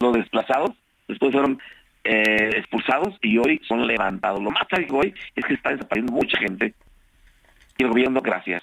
[0.00, 0.70] los desplazados
[1.06, 1.58] después fueron
[2.04, 4.42] eh, expulsados y hoy son levantados.
[4.42, 6.74] Lo más trágico hoy es que está desapareciendo mucha gente
[7.76, 8.62] y el gobierno, gracias.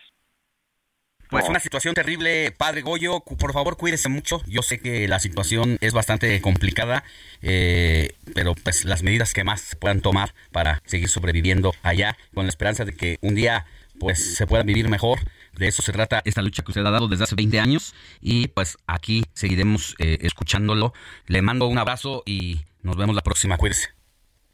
[1.29, 4.41] Pues una situación terrible, padre Goyo, por favor cuídese mucho.
[4.47, 7.03] Yo sé que la situación es bastante complicada,
[7.41, 12.49] eh, pero pues las medidas que más puedan tomar para seguir sobreviviendo allá, con la
[12.49, 13.65] esperanza de que un día
[13.99, 15.19] pues se pueda vivir mejor.
[15.53, 18.49] De eso se trata esta lucha que usted ha dado desde hace 20 años y
[18.49, 20.93] pues aquí seguiremos eh, escuchándolo.
[21.27, 23.57] Le mando un abrazo y nos vemos la próxima.
[23.57, 23.89] Cuídese.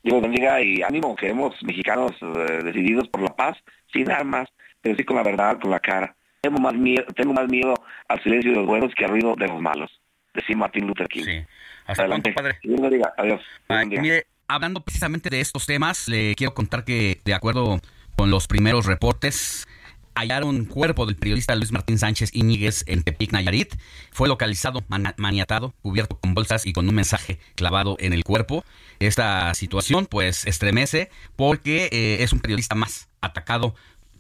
[0.04, 3.58] Dios bendiga y ánimo, queremos mexicanos eh, decididos por la paz,
[3.94, 4.50] sin armas,
[4.82, 6.16] pero sí con la verdad, con la cara.
[6.42, 7.76] Tengo más miedo, tengo más miedo
[8.08, 9.92] al silencio de los buenos que al ruido de los malos.
[10.34, 11.44] Decía Martin Luther King.
[11.86, 12.34] Hasta Adelante.
[12.34, 12.60] pronto, padre.
[12.98, 13.08] Dios.
[13.18, 13.42] Adiós.
[13.68, 17.80] Ay, mire, hablando precisamente de estos temas, le quiero contar que, de acuerdo
[18.16, 19.68] con los primeros reportes,
[20.16, 23.76] hallaron cuerpo del periodista Luis Martín Sánchez Íñiguez en Tepic, Nayarit.
[24.12, 28.66] Fue localizado, man- maniatado, cubierto con bolsas y con un mensaje clavado en el cuerpo.
[29.00, 33.76] Esta situación, pues, estremece porque eh, es un periodista más atacado.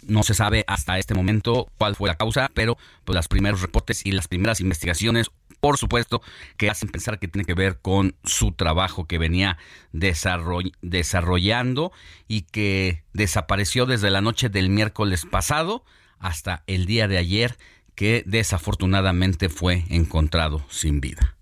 [0.07, 4.05] No se sabe hasta este momento cuál fue la causa, pero pues, los primeros reportes
[4.05, 6.21] y las primeras investigaciones por supuesto,
[6.57, 9.57] que hacen pensar que tiene que ver con su trabajo que venía
[9.93, 11.91] desarroll- desarrollando
[12.27, 15.85] y que desapareció desde la noche del miércoles pasado
[16.17, 17.57] hasta el día de ayer,
[17.93, 21.35] que desafortunadamente fue encontrado sin vida.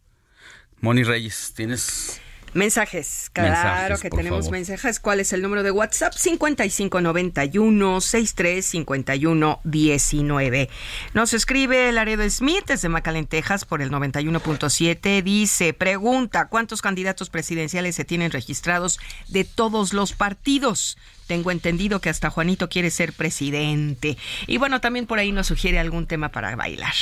[0.82, 2.22] Moni Reyes, ¿tienes
[2.54, 4.52] Mensajes, claro Mensajes, que tenemos favor.
[4.52, 5.00] mensajes.
[5.00, 6.14] ¿Cuál es el número de WhatsApp?
[6.14, 10.70] 5591 63 51 19.
[11.14, 15.24] Nos escribe Laredo Smith desde McAllen, Texas por el 91.7.
[15.24, 20.98] Dice, pregunta, ¿cuántos candidatos presidenciales se tienen registrados de todos los partidos?
[21.28, 24.18] Tengo entendido que hasta Juanito quiere ser presidente.
[24.48, 26.96] Y bueno, también por ahí nos sugiere algún tema para bailar.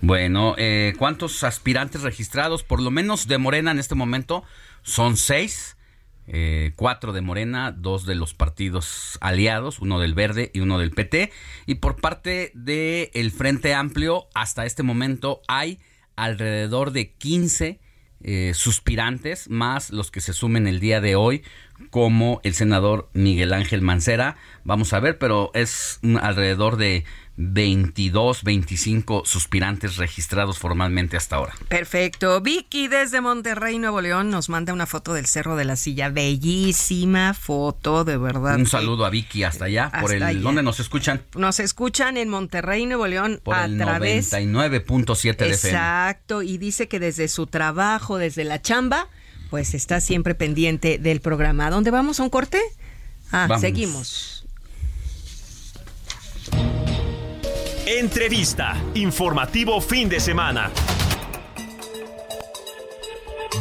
[0.00, 2.62] Bueno, eh, ¿cuántos aspirantes registrados?
[2.62, 4.44] Por lo menos de Morena en este momento
[4.82, 5.74] son seis.
[6.30, 10.90] eh, cuatro de Morena, dos de los partidos aliados, uno del Verde y uno del
[10.90, 11.32] PT.
[11.64, 15.78] Y por parte del Frente Amplio, hasta este momento hay
[16.16, 17.80] alrededor de 15
[18.20, 21.44] eh, suspirantes, más los que se sumen el día de hoy,
[21.88, 24.36] como el senador Miguel Ángel Mancera.
[24.64, 27.04] Vamos a ver, pero es un- alrededor de
[27.40, 31.54] 22, 25 suspirantes registrados formalmente hasta ahora.
[31.68, 32.40] Perfecto.
[32.40, 36.08] Vicky desde Monterrey, Nuevo León, nos manda una foto del Cerro de la Silla.
[36.08, 38.56] Bellísima foto, de verdad.
[38.56, 40.40] Un saludo a Vicky hasta allá, por el allá.
[40.40, 41.22] ¿dónde nos escuchan?
[41.36, 45.50] Nos escuchan en Monterrey, Nuevo León, Por a el través 99.7 de.
[45.50, 49.08] Exacto, y dice que desde su trabajo, desde la chamba,
[49.48, 51.68] pues está siempre pendiente del programa.
[51.68, 52.18] ¿A dónde vamos?
[52.18, 52.60] ¿A un corte?
[53.30, 54.37] Ah, seguimos.
[57.90, 58.76] Entrevista.
[58.92, 60.70] Informativo fin de semana.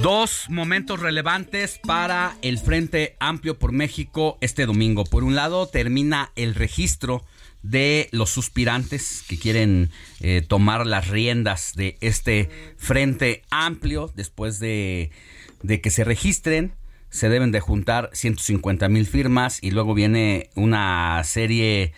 [0.02, 5.06] Dos momentos relevantes para el Frente Amplio por México este domingo.
[5.06, 7.24] Por un lado, termina el registro
[7.64, 15.10] de los suspirantes que quieren eh, tomar las riendas de este Frente Amplio después de,
[15.64, 16.74] de que se registren.
[17.10, 21.94] Se deben de juntar 150 mil firmas y luego viene una serie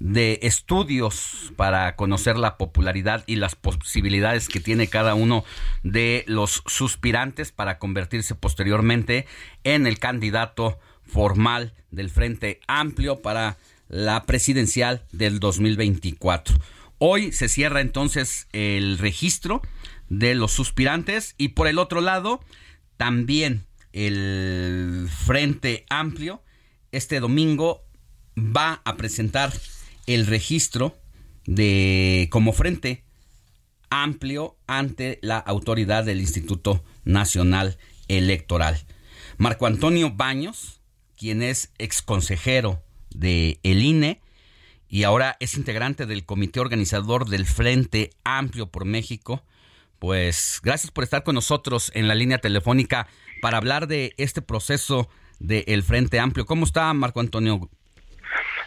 [0.00, 5.44] de estudios para conocer la popularidad y las posibilidades que tiene cada uno
[5.82, 9.26] de los suspirantes para convertirse posteriormente
[9.64, 13.56] en el candidato formal del Frente Amplio para
[13.88, 16.56] la presidencial del 2024.
[16.98, 19.62] Hoy se cierra entonces el registro
[20.08, 22.40] de los suspirantes y por el otro lado
[22.96, 26.42] también el Frente Amplio
[26.92, 27.84] este domingo
[28.36, 29.52] va a presentar
[30.08, 30.96] el registro
[31.44, 33.04] de como frente
[33.90, 37.76] amplio ante la autoridad del Instituto Nacional
[38.08, 38.86] Electoral.
[39.36, 40.80] Marco Antonio Baños,
[41.16, 44.22] quien es exconsejero de el INE
[44.88, 49.44] y ahora es integrante del comité organizador del Frente Amplio por México,
[49.98, 53.08] pues gracias por estar con nosotros en la línea telefónica
[53.42, 56.46] para hablar de este proceso del Frente Amplio.
[56.46, 57.68] ¿Cómo está Marco Antonio?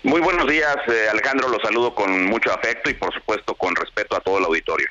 [0.03, 1.47] Muy buenos días, eh, Alejandro.
[1.47, 4.87] Los saludo con mucho afecto y, por supuesto, con respeto a todo el auditorio.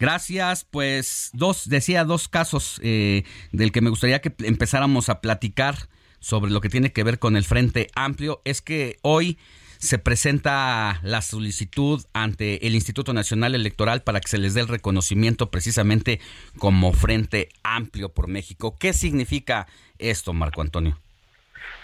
[0.00, 5.76] Gracias, pues dos, decía dos casos eh, del que me gustaría que empezáramos a platicar
[6.20, 8.40] sobre lo que tiene que ver con el Frente Amplio.
[8.44, 9.38] Es que hoy
[9.78, 14.68] se presenta la solicitud ante el Instituto Nacional Electoral para que se les dé el
[14.68, 16.18] reconocimiento precisamente
[16.58, 18.78] como Frente Amplio por México.
[18.78, 19.66] ¿Qué significa
[19.98, 21.03] esto, Marco Antonio?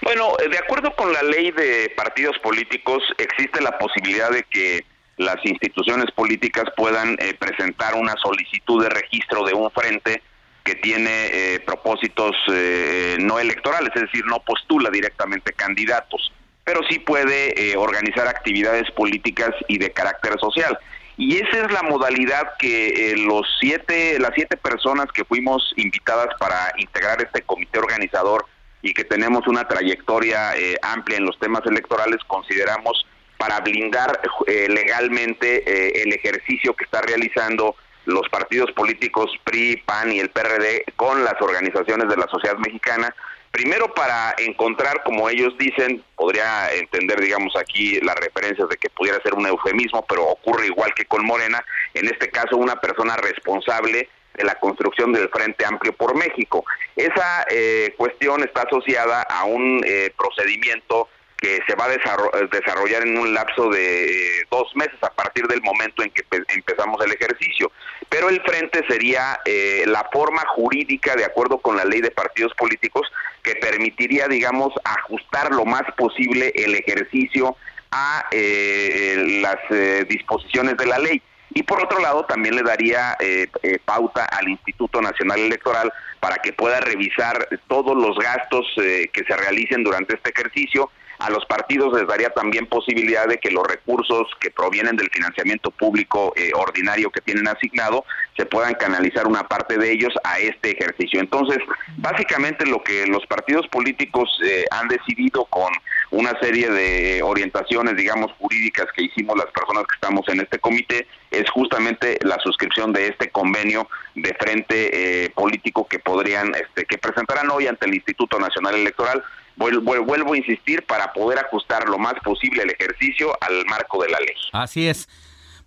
[0.02, 4.85] Bueno, eh, de acuerdo con la ley de partidos políticos, existe la posibilidad de que
[5.16, 10.23] las instituciones políticas puedan eh, presentar una solicitud de registro de un frente
[10.65, 16.32] que tiene eh, propósitos eh, no electorales, es decir, no postula directamente candidatos,
[16.65, 20.78] pero sí puede eh, organizar actividades políticas y de carácter social.
[21.16, 26.28] Y esa es la modalidad que eh, los siete, las siete personas que fuimos invitadas
[26.39, 28.47] para integrar este comité organizador
[28.82, 33.07] y que tenemos una trayectoria eh, amplia en los temas electorales, consideramos
[33.39, 37.74] para blindar eh, legalmente eh, el ejercicio que está realizando
[38.07, 43.15] los partidos políticos PRI, PAN y el PRD con las organizaciones de la sociedad mexicana,
[43.51, 49.20] primero para encontrar, como ellos dicen, podría entender, digamos, aquí las referencias de que pudiera
[49.23, 54.09] ser un eufemismo, pero ocurre igual que con Morena, en este caso una persona responsable
[54.41, 56.65] de la construcción del Frente Amplio por México.
[56.97, 63.03] Esa eh, cuestión está asociada a un eh, procedimiento que se va a desarro- desarrollar
[63.07, 67.03] en un lapso de eh, dos meses a partir del momento en que pe- empezamos
[67.05, 67.71] el ejercicio.
[68.09, 72.53] Pero el frente sería eh, la forma jurídica, de acuerdo con la ley de partidos
[72.55, 73.11] políticos,
[73.43, 77.57] que permitiría, digamos, ajustar lo más posible el ejercicio
[77.91, 81.23] a eh, las eh, disposiciones de la ley.
[81.52, 86.36] Y por otro lado, también le daría eh, eh, pauta al Instituto Nacional Electoral para
[86.36, 90.90] que pueda revisar todos los gastos eh, que se realicen durante este ejercicio.
[91.20, 95.70] A los partidos les daría también posibilidad de que los recursos que provienen del financiamiento
[95.70, 98.06] público eh, ordinario que tienen asignado
[98.39, 101.20] se puedan canalizar una parte de ellos a este ejercicio.
[101.20, 101.59] Entonces,
[101.98, 105.70] básicamente lo que los partidos políticos eh, han decidido con
[106.11, 110.59] una serie de eh, orientaciones, digamos, jurídicas que hicimos las personas que estamos en este
[110.59, 116.85] comité, es justamente la suscripción de este convenio de frente eh, político que podrían, este,
[116.85, 119.23] que presentarán hoy ante el Instituto Nacional Electoral.
[119.57, 124.03] Vuel- vuel- Vuelvo a insistir para poder ajustar lo más posible el ejercicio al marco
[124.03, 124.35] de la ley.
[124.53, 125.09] Así es.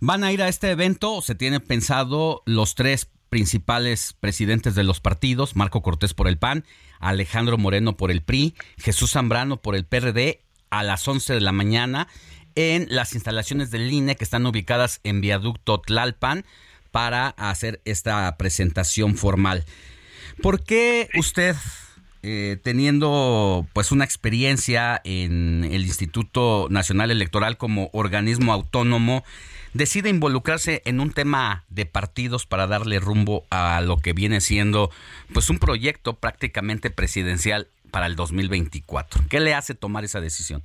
[0.00, 5.00] Van a ir a este evento, se tiene pensado los tres principales presidentes de los
[5.00, 6.64] partidos, Marco Cortés por el PAN,
[7.04, 10.40] Alejandro Moreno por el PRI, Jesús Zambrano por el PRD,
[10.70, 12.08] a las 11 de la mañana
[12.56, 16.44] en las instalaciones del INE que están ubicadas en Viaducto Tlalpan
[16.90, 19.64] para hacer esta presentación formal.
[20.40, 21.56] ¿Por qué usted,
[22.22, 29.24] eh, teniendo pues una experiencia en el Instituto Nacional Electoral como organismo autónomo,
[29.74, 34.90] decide involucrarse en un tema de partidos para darle rumbo a lo que viene siendo
[35.32, 39.22] pues un proyecto prácticamente presidencial para el 2024?
[39.28, 40.62] ¿Qué le hace tomar esa decisión?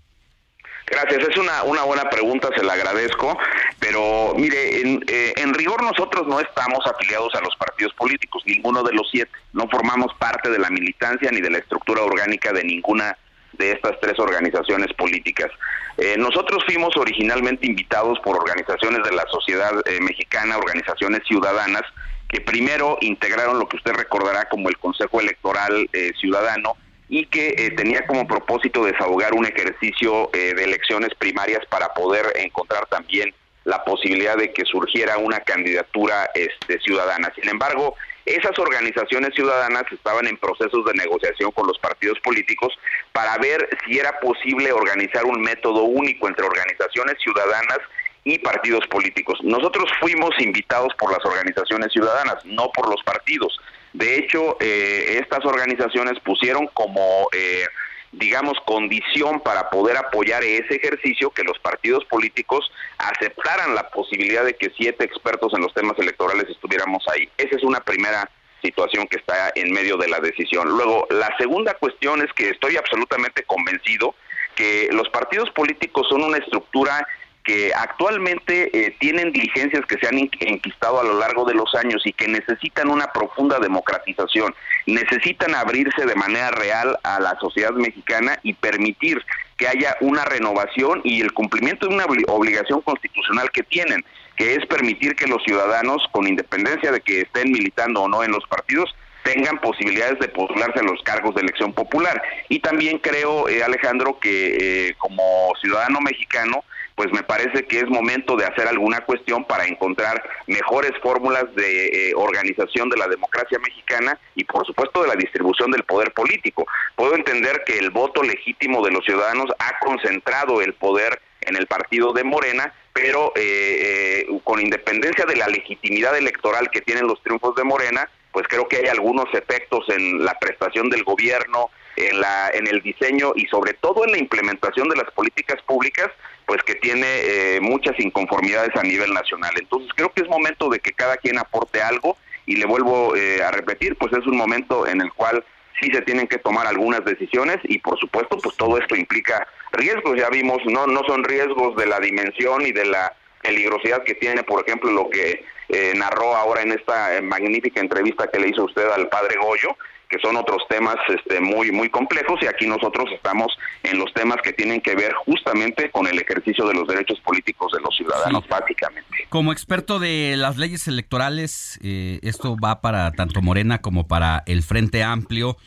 [0.86, 3.38] Gracias, es una, una buena pregunta, se la agradezco,
[3.80, 8.94] pero mire, eh, en rigor nosotros no estamos afiliados a los partidos políticos, ninguno de
[8.94, 13.15] los siete, no formamos parte de la militancia ni de la estructura orgánica de ninguna
[13.53, 15.51] de estas tres organizaciones políticas.
[15.97, 21.84] Eh, nosotros fuimos originalmente invitados por organizaciones de la sociedad eh, mexicana, organizaciones ciudadanas,
[22.30, 26.77] que primero integraron lo que usted recordará como el Consejo Electoral eh, Ciudadano,
[27.09, 32.85] y que eh, tenía como propósito desahogar un ejercicio de elecciones primarias para poder encontrar
[32.85, 33.34] también
[33.65, 37.31] la posibilidad de que surgiera una candidatura este, ciudadana.
[37.35, 37.95] Sin embargo,
[38.30, 42.73] esas organizaciones ciudadanas estaban en procesos de negociación con los partidos políticos
[43.11, 47.80] para ver si era posible organizar un método único entre organizaciones ciudadanas
[48.23, 49.39] y partidos políticos.
[49.43, 53.60] Nosotros fuimos invitados por las organizaciones ciudadanas, no por los partidos.
[53.93, 57.65] De hecho, eh, estas organizaciones pusieron como, eh,
[58.11, 64.56] digamos, condición para poder apoyar ese ejercicio que los partidos políticos aceptaran la posibilidad de
[64.56, 67.30] que siete expertos en los temas electorales estuviéramos ahí.
[67.38, 68.30] Esa es una primera
[68.61, 70.69] situación que está en medio de la decisión.
[70.69, 74.15] Luego, la segunda cuestión es que estoy absolutamente convencido
[74.56, 77.07] que los partidos políticos son una estructura
[77.49, 81.73] que actualmente eh, tienen diligencias que se han en- enquistado a lo largo de los
[81.73, 84.53] años y que necesitan una profunda democratización,
[84.85, 89.19] necesitan abrirse de manera real a la sociedad mexicana y permitir
[89.57, 94.05] que haya una renovación y el cumplimiento de una obli- obligación constitucional que tienen,
[94.38, 98.31] que es permitir que los ciudadanos, con independencia de que estén militando o no en
[98.31, 98.93] los partidos,
[99.23, 102.21] tengan posibilidades de postularse a los cargos de elección popular.
[102.47, 106.63] Y también creo, eh, Alejandro, que eh, como ciudadano mexicano,
[106.99, 112.09] pues me parece que es momento de hacer alguna cuestión para encontrar mejores fórmulas de
[112.09, 116.67] eh, organización de la democracia mexicana y por supuesto de la distribución del poder político.
[116.97, 121.67] Puedo entender que el voto legítimo de los ciudadanos ha concentrado el poder en el
[121.67, 127.23] partido de Morena, pero eh, eh, con independencia de la legitimidad electoral que tienen los
[127.23, 132.19] triunfos de Morena, pues creo que hay algunos efectos en la prestación del gobierno, en
[132.19, 136.09] la en el diseño y sobre todo en la implementación de las políticas públicas,
[136.49, 139.51] pues que tiene eh, muchas inconformidades a nivel nacional.
[139.55, 142.17] Entonces creo que es momento de que cada quien aporte algo
[142.47, 145.45] y le vuelvo eh, a repetir, pues es un momento en el cual
[145.80, 150.17] sí se tienen que tomar algunas decisiones y por supuesto pues todo esto implica riesgos,
[150.17, 153.13] ya vimos, no no son riesgos de la dimensión y de la
[153.43, 158.27] peligrosidad que tiene, por ejemplo, lo que eh, narró ahora en esta eh, magnífica entrevista
[158.27, 159.77] que le hizo usted al padre Goyo,
[160.10, 164.38] que son otros temas este, muy muy complejos y aquí nosotros estamos en los temas
[164.44, 168.48] que tienen que ver justamente con el ejercicio de los derechos políticos de los ciudadanos,
[168.48, 169.27] básicamente.
[169.30, 174.64] Como experto de las leyes electorales, eh, esto va para tanto Morena como para el
[174.64, 175.57] Frente Amplio.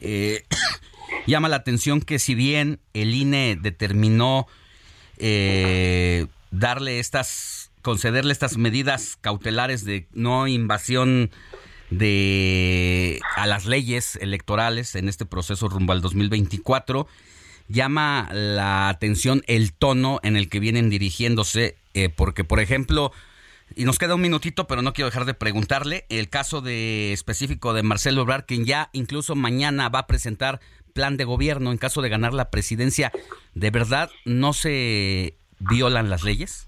[0.00, 0.44] Eh,
[1.26, 4.46] llama la atención que si bien el INE determinó
[5.16, 11.30] eh, darle estas, concederle estas medidas cautelares de no invasión
[11.90, 17.06] de a las leyes electorales en este proceso rumbo al 2024
[17.68, 23.12] llama la atención el tono en el que vienen dirigiéndose eh, porque por ejemplo
[23.76, 27.72] y nos queda un minutito pero no quiero dejar de preguntarle el caso de específico
[27.72, 30.60] de Marcelo Ebrard quien ya incluso mañana va a presentar
[30.98, 33.12] plan de gobierno en caso de ganar la presidencia.
[33.54, 36.67] De verdad no se violan las leyes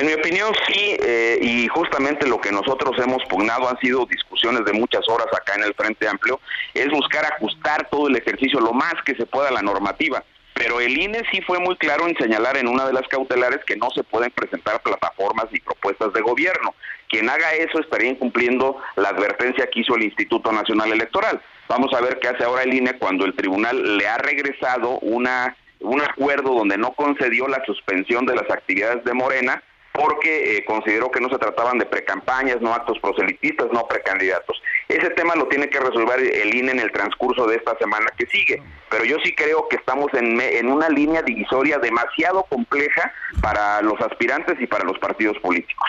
[0.00, 4.64] En mi opinión, sí, eh, y justamente lo que nosotros hemos pugnado han sido discusiones
[4.64, 6.40] de muchas horas acá en el Frente Amplio,
[6.72, 10.24] es buscar ajustar todo el ejercicio lo más que se pueda a la normativa.
[10.54, 13.76] Pero el INE sí fue muy claro en señalar en una de las cautelares que
[13.76, 16.74] no se pueden presentar plataformas ni propuestas de gobierno.
[17.10, 21.42] Quien haga eso estaría incumpliendo la advertencia que hizo el Instituto Nacional Electoral.
[21.68, 25.54] Vamos a ver qué hace ahora el INE cuando el tribunal le ha regresado una
[25.80, 31.10] un acuerdo donde no concedió la suspensión de las actividades de Morena porque eh, consideró
[31.10, 34.60] que no se trataban de precampañas, no actos proselitistas, no precandidatos.
[34.88, 38.26] Ese tema lo tiene que resolver el INE en el transcurso de esta semana que
[38.26, 43.82] sigue, pero yo sí creo que estamos en, en una línea divisoria demasiado compleja para
[43.82, 45.88] los aspirantes y para los partidos políticos.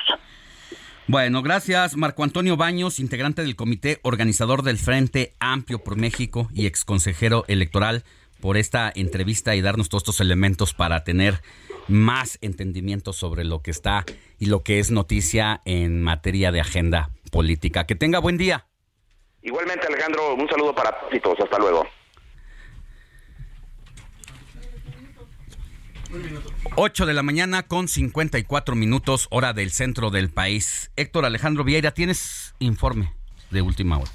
[1.08, 6.68] Bueno, gracias Marco Antonio Baños, integrante del comité organizador del Frente Amplio por México y
[6.68, 8.06] exconsejero electoral,
[8.42, 11.42] por esta entrevista y darnos todos estos elementos para tener
[11.88, 14.06] más entendimiento sobre lo que está
[14.40, 17.86] y lo que es noticia en materia de agenda política.
[17.86, 18.68] Que tenga buen día.
[19.42, 21.40] Igualmente, Alejandro, un saludo para todos.
[21.40, 21.86] Hasta luego.
[26.76, 30.92] 8 de la mañana con 54 minutos, hora del centro del país.
[30.96, 33.14] Héctor Alejandro Vieira, tienes informe
[33.50, 34.12] de última hora.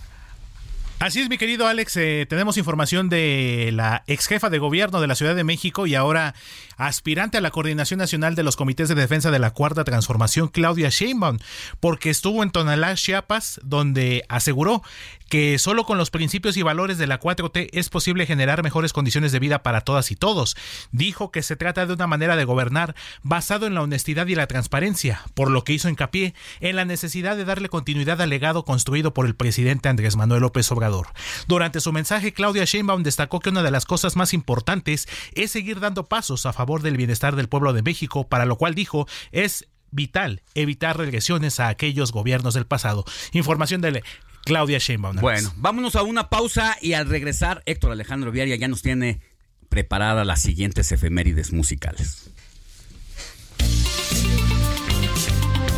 [0.99, 1.95] Así es, mi querido Alex.
[1.99, 5.95] eh, tenemos información de la ex jefa de gobierno de la Ciudad de México y
[5.95, 6.35] ahora
[6.79, 10.89] aspirante a la Coordinación Nacional de los Comités de Defensa de la Cuarta Transformación, Claudia
[10.89, 11.39] Sheinbaum,
[11.81, 14.83] porque estuvo en Tonalá, Chiapas, donde aseguró
[15.29, 19.33] que solo con los principios y valores de la 4T es posible generar mejores condiciones
[19.33, 20.57] de vida para todas y todos.
[20.93, 24.47] Dijo que se trata de una manera de gobernar basado en la honestidad y la
[24.47, 29.13] transparencia, por lo que hizo hincapié en la necesidad de darle continuidad al legado construido
[29.13, 30.86] por el presidente Andrés Manuel López Obrador.
[31.47, 35.81] Durante su mensaje, Claudia Sheinbaum destacó que una de las cosas más importantes es seguir
[35.81, 39.67] dando pasos a favor del bienestar del pueblo de México, para lo cual dijo es
[39.91, 43.05] vital evitar regresiones a aquellos gobiernos del pasado.
[43.33, 44.03] Información de
[44.45, 45.17] Claudia Sheinbaum.
[45.17, 49.21] Bueno, vámonos a una pausa y al regresar, Héctor Alejandro Viaria ya nos tiene
[49.69, 52.31] preparada las siguientes efemérides musicales.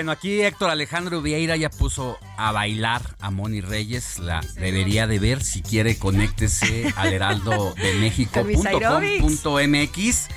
[0.00, 4.18] Bueno, aquí Héctor Alejandro Vieira ya puso a bailar a Moni Reyes.
[4.18, 5.44] La debería de ver.
[5.44, 9.44] Si quiere, conéctese al heraldo de Con mis aeróbics.
[9.44, 10.28] MX.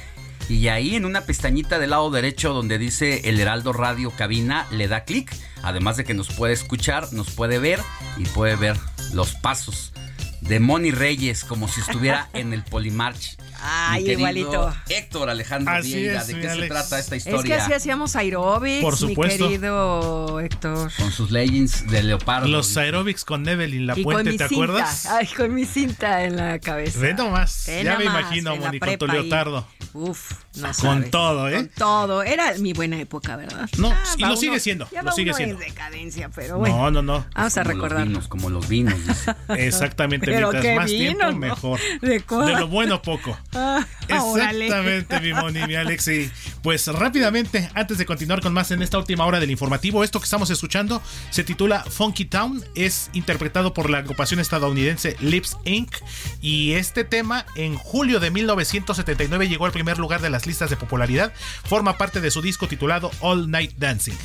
[0.50, 4.90] Y ahí en una pestañita del lado derecho donde dice el Heraldo Radio Cabina, le
[4.90, 5.34] da clic.
[5.62, 7.80] Además de que nos puede escuchar, nos puede ver
[8.18, 8.76] y puede ver
[9.14, 9.94] los pasos
[10.42, 13.38] de Moni Reyes como si estuviera en el Polimarch.
[13.66, 14.74] Ay, Mi querido igualito.
[14.90, 16.70] Héctor Alejandro Así Vieira, es, ¿de mi qué se Alex.
[16.70, 17.56] trata esta Es historia?
[17.58, 19.48] que así hacíamos aeróbics, Por mi supuesto.
[19.48, 20.92] querido Héctor.
[20.98, 22.48] Con sus leggings de leopardo.
[22.48, 24.64] Los aerobics con Evelyn La y Puente, mi ¿te cinta.
[24.66, 25.06] acuerdas?
[25.06, 27.00] Ay, con mi cinta en la cabeza.
[27.00, 27.64] Ve nomás.
[27.68, 29.66] Ve ya me imagino, Moni, con tu leotardo.
[29.94, 31.12] Uf, no Con sabes.
[31.12, 31.56] todo, ¿eh?
[31.56, 32.24] Con todo.
[32.24, 33.70] Era mi buena época, ¿verdad?
[33.78, 35.62] No, Ah, y lo uno- sigue siendo, Ya lo sigue uno siendo.
[35.62, 36.76] en decadencia, pero bueno.
[36.78, 37.26] No, no, no.
[37.36, 38.08] Vamos a recordar.
[38.28, 38.96] como los vinos.
[39.50, 41.80] Exactamente, mientras más tiempo, mejor.
[42.02, 42.22] ¿De
[42.60, 43.38] lo bueno, poco.
[43.56, 43.86] Ah.
[44.08, 46.08] Exactamente, mi Moni, mi Alex.
[46.08, 46.32] Y
[46.62, 50.26] pues rápidamente, antes de continuar con más en esta última hora del informativo, esto que
[50.26, 55.96] estamos escuchando se titula Funky Town, es interpretado por la agrupación estadounidense Lips Inc.
[56.42, 60.78] Y este tema en julio de 1979 llegó al primer lugar de las listas de
[60.78, 64.18] popularidad, forma parte de su disco titulado All Night Dancing.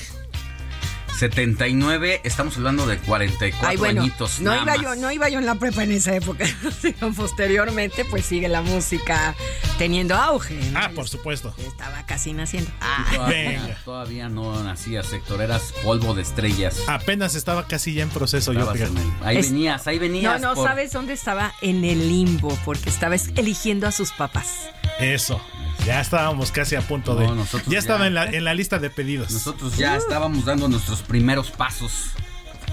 [1.19, 4.41] 79, estamos hablando de 44 Ay, bueno, añitos.
[4.41, 4.83] no nada iba, más.
[4.83, 6.47] yo, no iba yo en la prepa en esa época.
[6.81, 9.35] Sino Posteriormente, pues sigue la música
[9.79, 10.55] teniendo auge.
[10.73, 10.79] ¿no?
[10.79, 11.55] Ah, por supuesto.
[11.59, 12.71] Estaba casi naciendo.
[12.81, 13.07] Ah.
[13.15, 16.79] Todavía, todavía no nacías, Héctor, eras polvo de estrellas.
[16.87, 19.09] Apenas estaba casi ya en proceso yo, Estabas en fíjate.
[19.21, 20.41] el- ahí Es- venías, ahí No, venías.
[20.41, 21.53] no, por- ¿sabes dónde estaba?
[21.61, 24.69] En el limbo, porque estaba es- eligiendo a sus papás.
[25.01, 25.41] Eso.
[25.89, 27.27] Ya estábamos casi a punto de.
[27.27, 27.79] No, nosotros ya ya.
[27.79, 29.31] estaba en la, en la lista de pedidos.
[29.31, 32.11] Nosotros ya estábamos dando nuestros primeros pasos,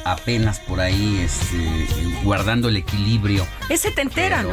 [0.05, 1.87] apenas por ahí, este,
[2.23, 3.45] guardando el equilibrio.
[3.69, 4.49] Es setentera, Pero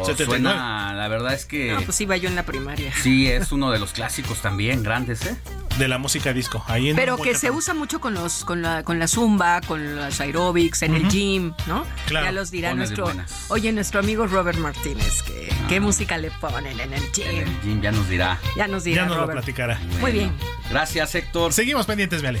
[0.00, 0.04] ¿no?
[0.04, 0.26] 79.
[0.26, 2.92] Suena, la verdad es que No, pues iba yo en la primaria.
[3.02, 5.36] sí es uno de los clásicos también grandes, ¿eh?
[5.78, 6.62] De la música disco.
[6.68, 9.96] Ahí en Pero que se usa mucho con los con la con la zumba, con
[9.96, 11.84] los aerobics, en el gym, ¿no?
[12.06, 13.46] Claro, ya los dirá nuestro, buenas.
[13.48, 17.26] oye, nuestro amigo Robert Martínez, que qué música le ponen en el En gym.
[17.38, 18.38] el gym ya nos dirá.
[18.56, 19.38] Ya nos dirá Ya nos lo Robert.
[19.40, 19.80] platicará.
[20.00, 20.32] Muy bien.
[20.70, 21.52] Gracias, Héctor.
[21.52, 22.40] Seguimos pendientes, Viale.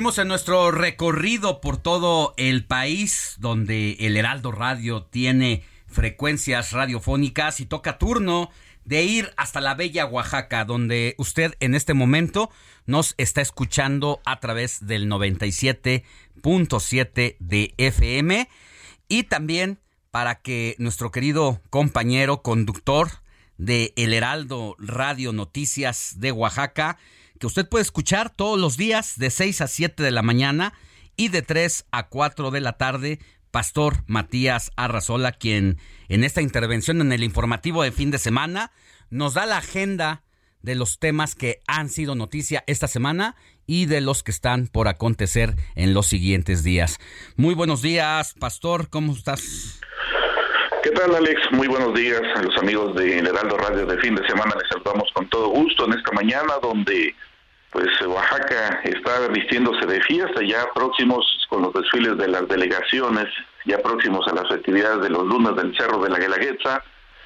[0.00, 7.66] En nuestro recorrido por todo el país, donde el Heraldo Radio tiene frecuencias radiofónicas y
[7.66, 8.50] toca turno
[8.86, 12.48] de ir hasta la bella Oaxaca, donde usted en este momento
[12.86, 18.48] nos está escuchando a través del 97.7 de FM
[19.06, 23.10] y también para que nuestro querido compañero conductor
[23.58, 26.96] de El Heraldo Radio Noticias de Oaxaca,
[27.40, 30.74] que usted puede escuchar todos los días de 6 a 7 de la mañana
[31.16, 33.18] y de 3 a 4 de la tarde,
[33.50, 35.78] Pastor Matías Arrazola, quien
[36.10, 38.72] en esta intervención en el informativo de fin de semana
[39.08, 40.22] nos da la agenda
[40.60, 43.36] de los temas que han sido noticia esta semana
[43.66, 46.98] y de los que están por acontecer en los siguientes días.
[47.36, 49.80] Muy buenos días, Pastor, ¿cómo estás?
[50.82, 51.40] ¿Qué tal, Alex?
[51.52, 54.54] Muy buenos días a los amigos de Heraldo Radio de fin de semana.
[54.60, 57.14] Les saludamos con todo gusto en esta mañana donde
[57.70, 63.26] pues Oaxaca está vistiéndose de fiesta, ya próximos con los desfiles de las delegaciones,
[63.64, 66.82] ya próximos a las actividades de los lunes del Cerro de la Guelaguetza,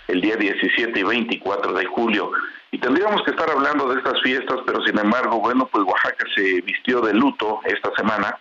[0.09, 2.31] el día 17 y 24 de julio.
[2.71, 6.61] Y tendríamos que estar hablando de estas fiestas, pero sin embargo, bueno, pues Oaxaca se
[6.61, 8.39] vistió de luto esta semana,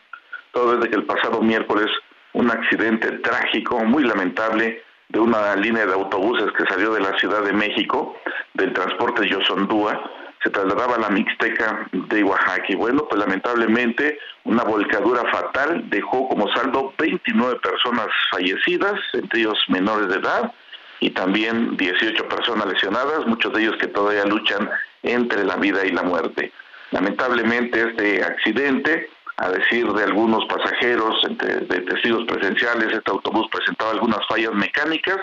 [0.52, 1.88] todo desde que el pasado miércoles
[2.34, 7.44] un accidente trágico, muy lamentable, de una línea de autobuses que salió de la Ciudad
[7.44, 8.18] de México,
[8.56, 10.02] del transporte Yosondúa,
[10.44, 12.66] se trasladaba a la Mixteca de Oaxaca.
[12.68, 19.58] Y bueno, pues lamentablemente una volcadura fatal dejó como saldo 29 personas fallecidas, entre ellos
[19.70, 20.52] menores de edad,
[21.00, 24.70] y también 18 personas lesionadas, muchos de ellos que todavía luchan
[25.02, 26.52] entre la vida y la muerte.
[26.92, 34.26] Lamentablemente este accidente, a decir de algunos pasajeros, de testigos presenciales, este autobús presentaba algunas
[34.28, 35.18] fallas mecánicas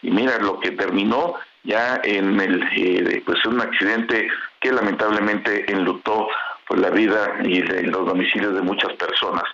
[0.00, 1.34] y mira lo que terminó
[1.64, 4.28] ya en el eh, pues un accidente
[4.60, 6.28] que lamentablemente enlutó
[6.66, 9.44] pues, la vida y los domicilios de muchas personas.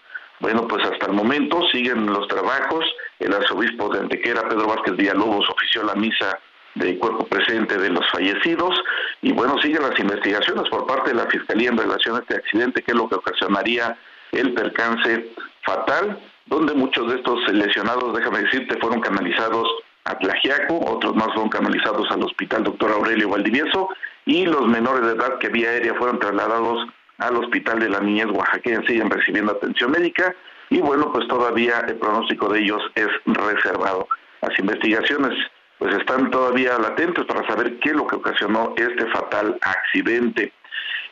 [0.41, 2.85] Bueno, pues hasta el momento siguen los trabajos.
[3.19, 6.39] El arzobispo de Antequera, Pedro Vázquez Villalobos, ofició la misa
[6.75, 8.81] de cuerpo presente de los fallecidos
[9.21, 12.83] y bueno, siguen las investigaciones por parte de la Fiscalía en relación a este accidente,
[12.83, 13.99] que es lo que ocasionaría
[14.31, 15.33] el percance
[15.63, 19.67] fatal, donde muchos de estos lesionados, déjame decirte, fueron canalizados
[20.09, 23.89] a otros más fueron canalizados al Hospital Doctor Aurelio Valdivieso
[24.25, 26.87] y los menores de edad que vía aérea fueron trasladados
[27.19, 30.35] al Hospital de la Niñez Oaxaqueña, siguen recibiendo atención médica
[30.71, 34.07] y bueno, pues todavía el pronóstico de ellos es reservado.
[34.43, 35.33] Las investigaciones
[35.79, 40.53] pues están todavía latentes para saber qué es lo que ocasionó este fatal accidente.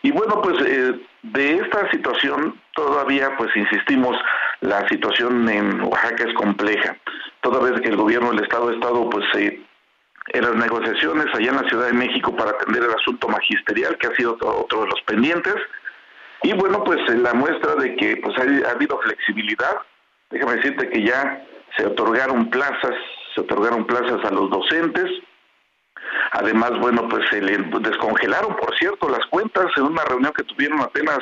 [0.06, 4.16] Y bueno, pues eh, de esta situación todavía, pues insistimos,
[4.60, 6.96] la situación en Oaxaca es compleja.
[7.40, 9.60] Toda vez que el gobierno del Estado ha estado, pues, eh,
[10.28, 14.06] en las negociaciones allá en la Ciudad de México para atender el asunto magisterial, que
[14.06, 15.56] ha sido otro de los pendientes.
[16.44, 19.76] Y bueno, pues la muestra de que pues ha, habido flexibilidad.
[20.30, 21.44] Déjame decirte que ya
[21.76, 22.94] se otorgaron plazas,
[23.34, 25.10] se otorgaron plazas a los docentes,
[26.32, 30.80] Además, bueno, pues se le descongelaron, por cierto, las cuentas en una reunión que tuvieron
[30.80, 31.18] apenas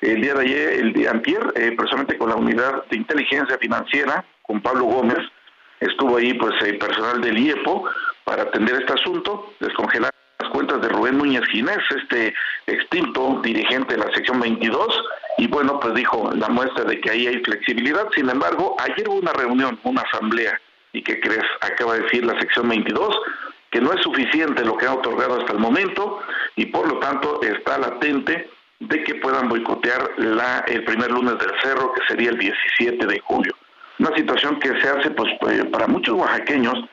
[0.00, 4.24] el día de ayer, el día antier, eh, personalmente con la unidad de inteligencia financiera,
[4.42, 5.18] con Pablo Gómez,
[5.80, 7.84] estuvo ahí pues el personal del IEPO
[8.24, 12.34] para atender este asunto, descongelar las cuentas de Rubén Núñez Ginés, este
[12.66, 15.04] extinto dirigente de la sección 22,
[15.38, 18.06] y bueno, pues dijo la muestra de que ahí hay flexibilidad.
[18.14, 20.60] Sin embargo, ayer hubo una reunión, una asamblea,
[20.92, 21.44] y ¿qué crees?
[21.60, 23.16] Acaba de decir la sección 22
[23.74, 26.20] que no es suficiente lo que ha otorgado hasta el momento
[26.54, 28.48] y por lo tanto está latente
[28.78, 33.18] de que puedan boicotear la, el primer lunes del cerro, que sería el 17 de
[33.18, 33.52] julio.
[33.98, 36.84] Una situación que se hace pues, eh, para muchos oaxaqueños,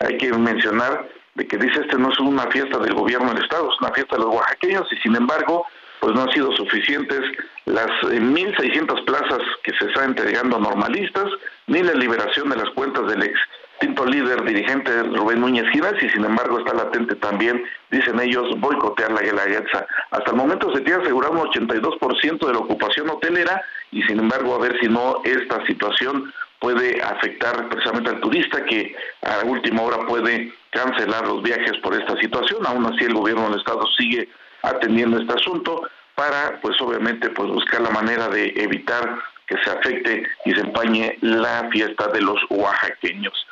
[0.00, 3.70] hay que mencionar de que dice este no es una fiesta del gobierno del Estado,
[3.72, 5.66] es una fiesta de los oaxaqueños y sin embargo
[6.00, 7.22] pues no han sido suficientes
[7.64, 11.30] las 1.600 eh, plazas que se están entregando a normalistas,
[11.66, 13.40] ni la liberación de las cuentas del ex
[13.78, 19.12] Tinto líder dirigente Rubén Núñez Giras y sin embargo está latente también, dicen ellos, boicotear
[19.12, 19.86] la Guelaguetza.
[20.10, 23.62] Hasta el momento se tiene asegurado un 82% de la ocupación hotelera
[23.92, 28.96] y sin embargo a ver si no esta situación puede afectar precisamente al turista que
[29.22, 32.66] a última hora puede cancelar los viajes por esta situación.
[32.66, 34.28] Aún así el gobierno del estado sigue
[34.62, 40.26] atendiendo este asunto para pues obviamente pues buscar la manera de evitar que se afecte
[40.44, 43.46] y se empañe la fiesta de los oaxaqueños.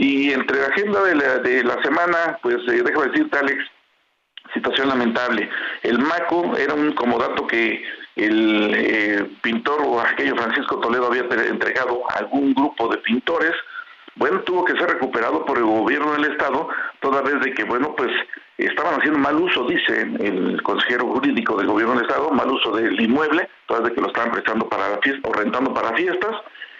[0.00, 3.62] Y entre la agenda de la, de la semana, pues eh, déjame decirte, Alex,
[4.54, 5.50] situación lamentable.
[5.82, 7.84] El MACO era un comodato que
[8.16, 13.52] el eh, pintor o aquello Francisco Toledo había entregado a algún grupo de pintores.
[14.14, 16.70] Bueno, tuvo que ser recuperado por el gobierno del estado,
[17.00, 18.10] toda vez de que, bueno, pues
[18.56, 22.98] estaban haciendo mal uso, dice el consejero jurídico del gobierno del estado, mal uso del
[22.98, 26.36] inmueble, toda vez de que lo estaban prestando para fiestas o rentando para fiestas,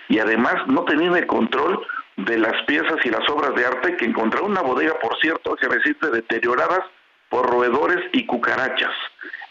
[0.09, 1.87] y además no tenían el control
[2.25, 5.69] de las piezas y las obras de arte que encontraron una bodega, por cierto, que
[5.69, 6.81] resiste deterioradas
[7.29, 8.93] por roedores y cucarachas.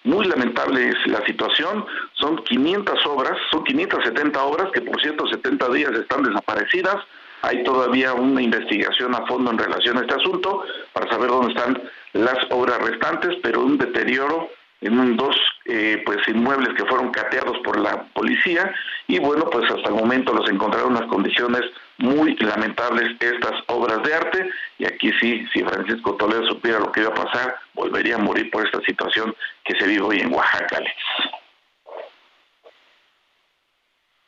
[0.04, 5.70] Muy lamentable es la situación, son 500 obras, son 570 obras que por cierto 70
[5.70, 6.96] días están desaparecidas,
[7.42, 10.64] hay todavía una investigación a fondo en relación a este asunto
[10.94, 11.82] para saber dónde están
[12.14, 14.50] las obras restantes, pero un deterioro
[14.82, 15.36] en dos
[15.66, 18.74] eh, pues inmuebles que fueron cateados por la policía
[19.08, 21.62] y bueno pues hasta el momento los encontraron en unas condiciones
[21.98, 27.02] muy lamentables estas obras de arte y aquí sí si Francisco Toledo supiera lo que
[27.02, 29.36] iba a pasar volvería a morir por esta situación
[29.66, 30.80] que se vive hoy en Oaxaca.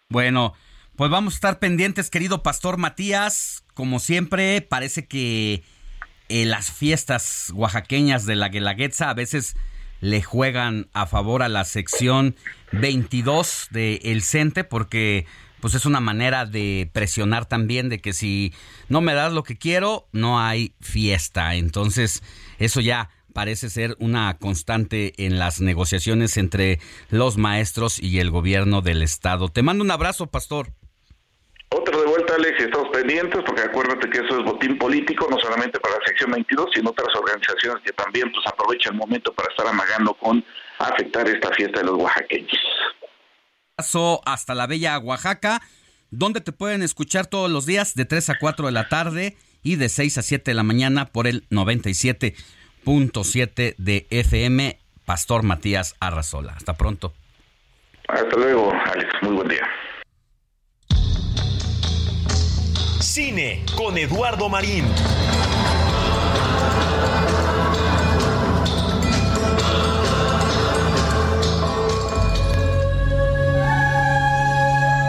[0.09, 0.53] Bueno,
[0.97, 3.63] pues vamos a estar pendientes, querido Pastor Matías.
[3.73, 5.63] Como siempre, parece que
[6.27, 9.55] eh, las fiestas oaxaqueñas de la Guelaguetza a veces
[10.01, 12.35] le juegan a favor a la sección
[12.73, 15.25] 22 de El Cente porque
[15.61, 18.51] pues es una manera de presionar también de que si
[18.89, 21.53] no me das lo que quiero, no hay fiesta.
[21.53, 22.23] Entonces,
[22.57, 26.79] eso ya parece ser una constante en las negociaciones entre
[27.09, 29.49] los maestros y el gobierno del estado.
[29.49, 30.73] Te mando un abrazo, pastor.
[32.31, 35.95] Vuelta, Alex, y estamos pendientes, porque acuérdate que eso es botín político, no solamente para
[35.95, 40.13] la sección 22, sino otras organizaciones que también pues aprovechan el momento para estar amagando
[40.15, 40.43] con
[40.79, 42.57] afectar esta fiesta de los oaxaqueños.
[43.75, 45.61] Paso hasta la bella Oaxaca,
[46.09, 49.77] donde te pueden escuchar todos los días de 3 a 4 de la tarde y
[49.77, 56.53] de 6 a 7 de la mañana por el 97.7 de FM, Pastor Matías Arrazola.
[56.53, 57.13] Hasta pronto.
[58.07, 59.13] Hasta luego, Alex.
[59.21, 59.69] Muy buen día.
[63.13, 64.85] Cine con Eduardo Marín.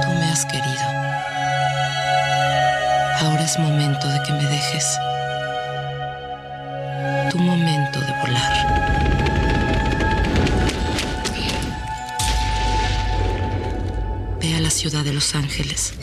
[0.02, 0.82] Tú me has querido.
[3.20, 4.98] Ahora es momento de que me dejes.
[7.30, 8.52] Tu momento de volar.
[14.40, 15.94] Ve a la ciudad de Los Ángeles.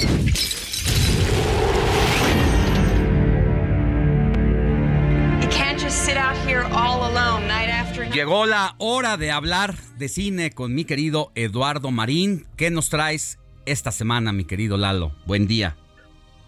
[8.14, 12.46] Llegó la hora de hablar de cine con mi querido Eduardo Marín.
[12.58, 13.38] ¿Qué nos traes
[13.68, 15.12] esta semana, mi querido Lalo?
[15.28, 15.76] Buen día.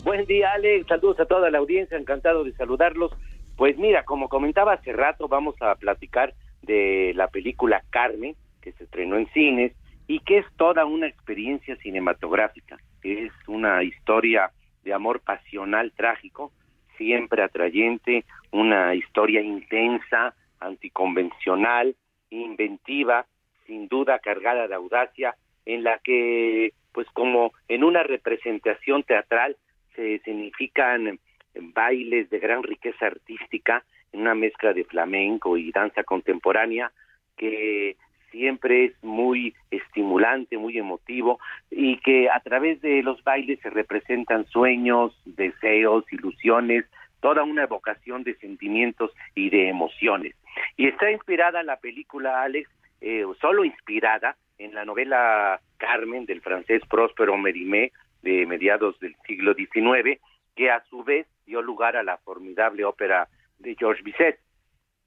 [0.03, 0.88] Buen día, Alex.
[0.88, 1.99] Saludos a toda la audiencia.
[1.99, 3.11] Encantado de saludarlos.
[3.57, 6.33] Pues mira, como comentaba hace rato, vamos a platicar
[6.63, 9.73] de la película Carmen, que se estrenó en cines
[10.07, 12.77] y que es toda una experiencia cinematográfica.
[13.03, 14.51] Es una historia
[14.83, 16.51] de amor pasional trágico,
[16.97, 21.95] siempre atrayente, una historia intensa, anticonvencional,
[22.29, 23.25] inventiva,
[23.67, 25.35] sin duda cargada de audacia,
[25.65, 29.57] en la que, pues como en una representación teatral,
[29.95, 31.19] se significan
[31.55, 33.83] bailes de gran riqueza artística,
[34.13, 36.91] en una mezcla de flamenco y danza contemporánea,
[37.38, 37.97] que
[38.31, 41.39] siempre es muy estimulante, muy emotivo,
[41.69, 46.85] y que a través de los bailes se representan sueños, deseos, ilusiones,
[47.22, 50.35] toda una evocación de sentimientos y de emociones.
[50.76, 52.69] Y está inspirada la película, Alex,
[52.99, 57.91] eh, solo inspirada en la novela Carmen del francés Próspero Mérimée
[58.22, 60.19] de mediados del siglo XIX,
[60.56, 63.27] que a su vez dio lugar a la formidable ópera
[63.60, 64.39] de Georges Bizet.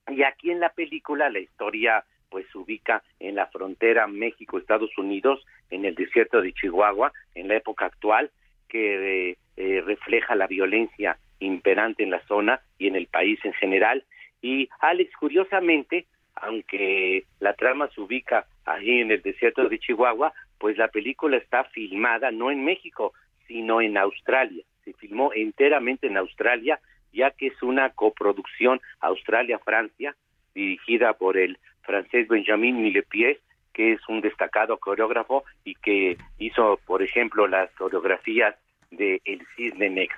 [0.09, 5.47] Y aquí en la película la historia pues se ubica en la frontera México-Estados Unidos,
[5.71, 8.33] en el desierto de Chihuahua, en la época actual,
[8.69, 13.53] que eh, eh, refleja la violencia imperante en la zona y en el país en
[13.55, 14.05] general.
[14.43, 16.07] Y Alex, curiosamente,
[16.37, 21.65] aunque la trama se ubica ahí en el desierto de Chihuahua, pues la película está
[21.65, 23.13] filmada no en México,
[23.47, 24.65] sino en Australia.
[24.85, 26.81] Se filmó enteramente en Australia,
[27.13, 30.17] ya que es una coproducción Australia-Francia,
[30.55, 33.37] dirigida por el francés Benjamin Millepied,
[33.73, 38.55] que es un destacado coreógrafo y que hizo, por ejemplo, las coreografías
[38.91, 40.17] de El Cisne Negro.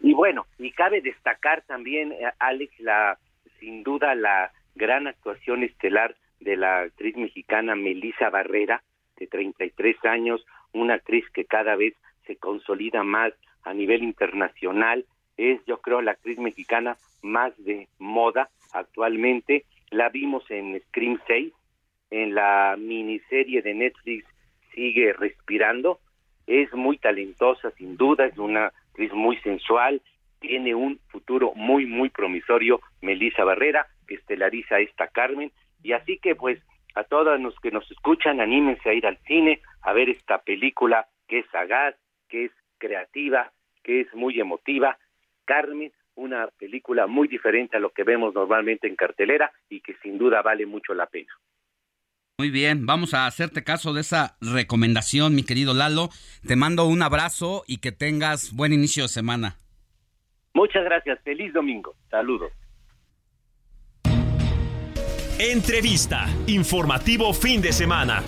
[0.00, 3.18] Y bueno, y cabe destacar también, eh, Alex, la
[3.58, 8.82] sin duda la gran actuación estelar de la actriz mexicana Melissa Barrera,
[9.16, 11.94] de 33 años, una actriz que cada vez
[12.26, 13.32] se consolida más
[13.62, 15.06] a nivel internacional,
[15.36, 21.52] es yo creo la actriz mexicana más de moda actualmente, la vimos en Scream 6,
[22.10, 24.26] en la miniserie de Netflix
[24.74, 25.98] Sigue Respirando,
[26.46, 30.00] es muy talentosa sin duda, es una actriz muy sensual
[30.40, 35.52] tiene un futuro muy, muy promisorio Melissa Barrera, que estelariza esta Carmen.
[35.82, 36.58] Y así que, pues,
[36.94, 41.06] a todos los que nos escuchan, anímense a ir al cine, a ver esta película
[41.28, 41.94] que es sagaz,
[42.30, 43.52] que es creativa,
[43.84, 44.96] que es muy emotiva.
[45.44, 50.16] Carmen, una película muy diferente a lo que vemos normalmente en cartelera y que sin
[50.16, 51.32] duda vale mucho la pena.
[52.38, 56.10] Muy bien, vamos a hacerte caso de esa recomendación, mi querido Lalo.
[56.46, 59.56] Te mando un abrazo y que tengas buen inicio de semana.
[60.52, 61.96] Muchas gracias, feliz domingo.
[62.10, 62.52] Saludos.
[65.38, 66.26] Entrevista.
[66.46, 68.22] Informativo fin de semana.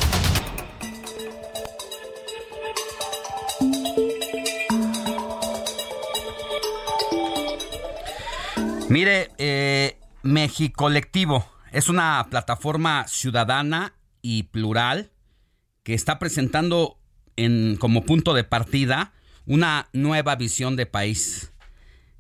[8.89, 15.11] Mire, eh, Mexicolectivo es una plataforma ciudadana y plural
[15.83, 16.99] que está presentando
[17.37, 19.13] en, como punto de partida
[19.47, 21.53] una nueva visión de país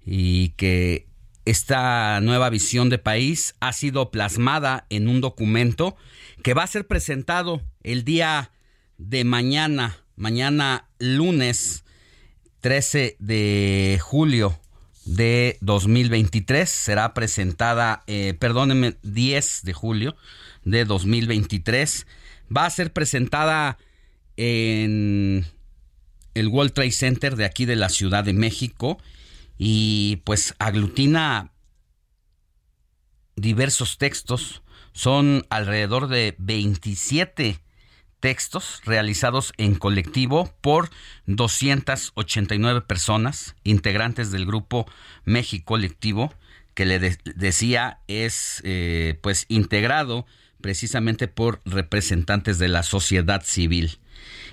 [0.04, 1.06] y que
[1.44, 5.96] esta nueva visión de país ha sido plasmada en un documento
[6.42, 8.50] que va a ser presentado el día
[8.96, 11.84] de mañana, mañana lunes
[12.60, 14.58] 13 de julio
[15.04, 16.68] de 2023.
[16.68, 20.16] Será presentada, eh, perdónenme, 10 de julio
[20.70, 22.06] de 2023.
[22.54, 23.78] Va a ser presentada
[24.36, 25.46] en
[26.34, 28.98] el World Trade Center de aquí de la Ciudad de México
[29.58, 31.52] y pues aglutina
[33.36, 34.62] diversos textos.
[34.92, 37.60] Son alrededor de 27
[38.20, 40.90] textos realizados en colectivo por
[41.26, 44.86] 289 personas, integrantes del grupo
[45.24, 46.32] México Colectivo,
[46.74, 50.26] que le decía es eh, pues integrado
[50.60, 53.98] precisamente por representantes de la sociedad civil.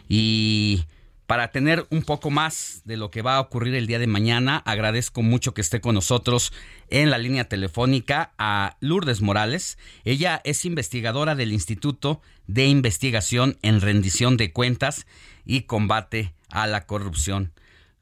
[0.08, 0.86] Y
[1.28, 4.58] para tener un poco más de lo que va a ocurrir el día de mañana,
[4.58, 6.54] agradezco mucho que esté con nosotros
[6.90, 9.80] en la línea telefónica a Lourdes Morales.
[10.04, 15.08] Ella es investigadora del Instituto de Investigación en Rendición de Cuentas
[15.46, 17.52] y Combate a la Corrupción.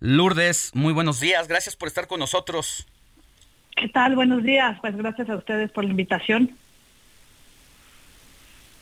[0.02, 2.86] Lourdes, muy buenos días, gracias por estar con nosotros.
[3.78, 4.16] ¿Qué tal?
[4.16, 6.52] Buenos días, pues gracias a ustedes por la invitación.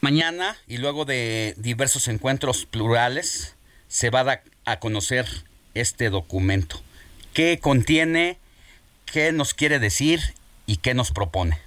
[0.01, 3.55] Mañana y luego de diversos encuentros plurales,
[3.87, 5.25] se va a a conocer
[5.73, 6.77] este documento.
[7.33, 8.37] ¿Qué contiene?
[9.05, 10.19] ¿Qué nos quiere decir?
[10.65, 11.57] ¿Y qué nos propone?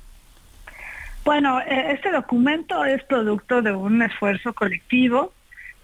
[1.24, 5.32] Bueno, eh, este documento es producto de un esfuerzo colectivo.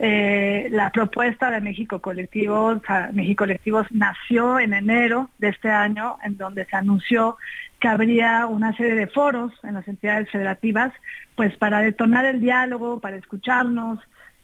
[0.02, 2.80] Eh, la propuesta de México Colectivos,
[3.12, 7.36] México Colectivos nació en enero de este año, en donde se anunció
[7.78, 10.94] que habría una serie de foros en las entidades federativas,
[11.36, 13.98] pues para detonar el diálogo, para escucharnos,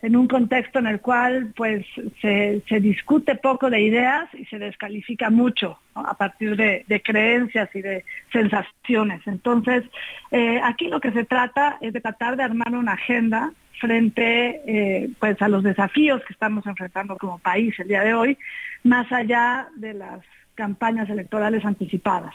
[0.07, 1.85] en un contexto en el cual pues
[2.23, 8.05] se, discute poco de ideas y se descalifica mucho a partir de, creencias y de
[8.33, 9.21] sensaciones.
[9.27, 9.83] Entonces,
[10.31, 15.11] eh, aquí lo que se trata es de tratar de armar una agenda frente eh,
[15.19, 18.39] pues a los desafíos que estamos enfrentando como país el día de hoy,
[18.85, 20.21] más allá de las
[20.55, 22.35] campañas electorales anticipadas.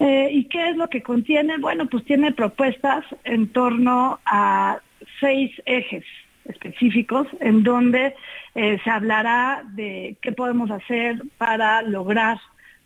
[0.00, 1.58] Eh, ¿Y qué es lo que contiene?
[1.58, 4.80] Bueno, pues tiene propuestas en torno a
[5.20, 6.04] seis ejes
[6.48, 8.14] específicos en donde
[8.54, 12.38] eh, se hablará de qué podemos hacer para lograr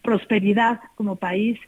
[0.03, 1.59] prosperidad como país,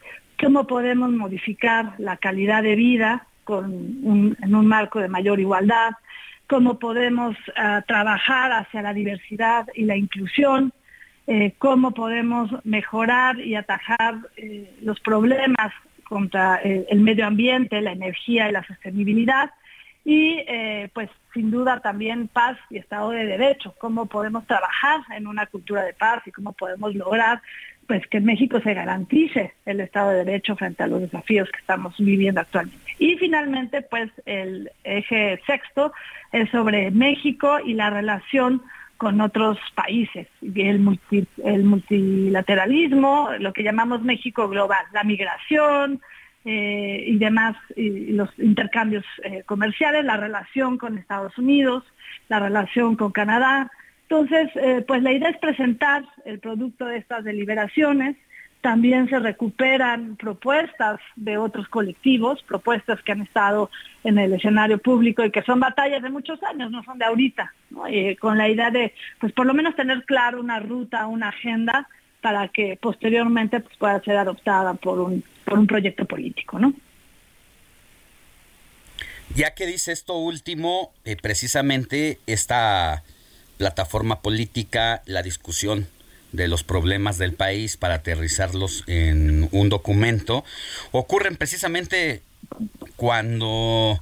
[0.40, 5.92] cómo podemos modificar la calidad de vida con en un marco de mayor igualdad,
[6.48, 10.72] cómo podemos ah, trabajar hacia la diversidad y la inclusión,
[11.26, 15.72] eh, cómo podemos mejorar y atajar eh, los problemas
[16.08, 19.50] contra el medio ambiente, la energía y la sostenibilidad,
[20.04, 20.38] y
[20.92, 25.82] pues sin duda también paz y Estado de Derecho, cómo podemos trabajar en una cultura
[25.82, 27.42] de paz y cómo podemos lograr
[27.86, 31.60] pues que en México se garantice el Estado de Derecho frente a los desafíos que
[31.60, 32.94] estamos viviendo actualmente.
[32.98, 35.92] Y finalmente, pues el eje sexto
[36.32, 38.62] es sobre México y la relación
[38.96, 40.98] con otros países, el,
[41.44, 46.00] el multilateralismo, lo que llamamos México global, la migración,
[46.46, 51.84] eh, y demás, y los intercambios eh, comerciales, la relación con Estados Unidos,
[52.28, 53.70] la relación con Canadá.
[54.02, 58.18] Entonces, eh, pues la idea es presentar el producto de estas deliberaciones.
[58.60, 63.70] También se recuperan propuestas de otros colectivos, propuestas que han estado
[64.04, 67.54] en el escenario público y que son batallas de muchos años, no son de ahorita,
[68.20, 71.88] con la idea de, pues por lo menos tener claro una ruta, una agenda
[72.22, 76.74] para que posteriormente pues, pueda ser adoptada por un, por un proyecto político, ¿no?
[79.34, 83.02] Ya que dice esto último, eh, precisamente esta
[83.56, 85.88] plataforma política, la discusión
[86.32, 90.44] de los problemas del país para aterrizarlos en un documento
[90.90, 92.22] ocurren precisamente
[92.96, 94.00] cuando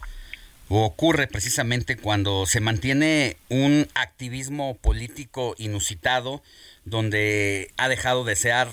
[0.69, 6.43] ocurre precisamente cuando se mantiene un activismo político inusitado
[6.87, 8.69] donde ha dejado de ser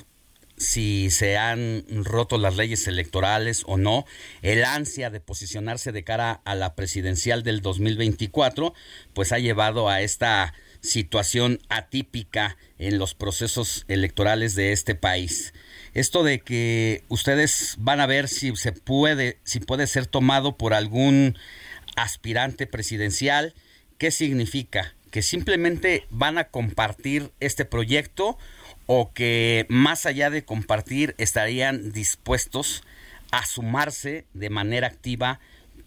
[0.59, 4.05] si se han roto las leyes electorales o no,
[4.41, 8.73] el ansia de posicionarse de cara a la presidencial del 2024,
[9.13, 15.53] pues ha llevado a esta situación atípica en los procesos electorales de este país.
[15.93, 20.73] Esto de que ustedes van a ver si se puede, si puede ser tomado por
[20.73, 21.37] algún
[21.95, 23.53] aspirante presidencial,
[23.97, 24.93] ¿qué significa?
[25.09, 28.37] Que simplemente van a compartir este proyecto
[28.91, 32.81] o que más allá de compartir estarían dispuestos
[33.29, 35.39] a sumarse de manera activa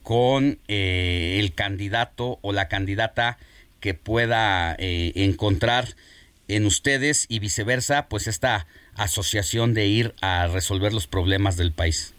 [0.05, 3.39] con eh, el candidato o la candidata
[3.81, 5.97] que pueda eh, encontrar
[6.47, 12.15] en ustedes y viceversa, pues esta asociación de ir a resolver los problemas del país.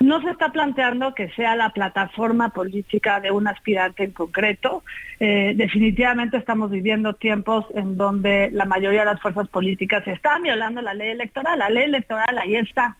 [0.00, 4.84] No se está planteando que sea la plataforma política de un aspirante en concreto.
[5.20, 10.82] Eh, definitivamente estamos viviendo tiempos en donde la mayoría de las fuerzas políticas están violando
[10.82, 11.58] la ley electoral.
[11.58, 12.96] La ley electoral ahí está.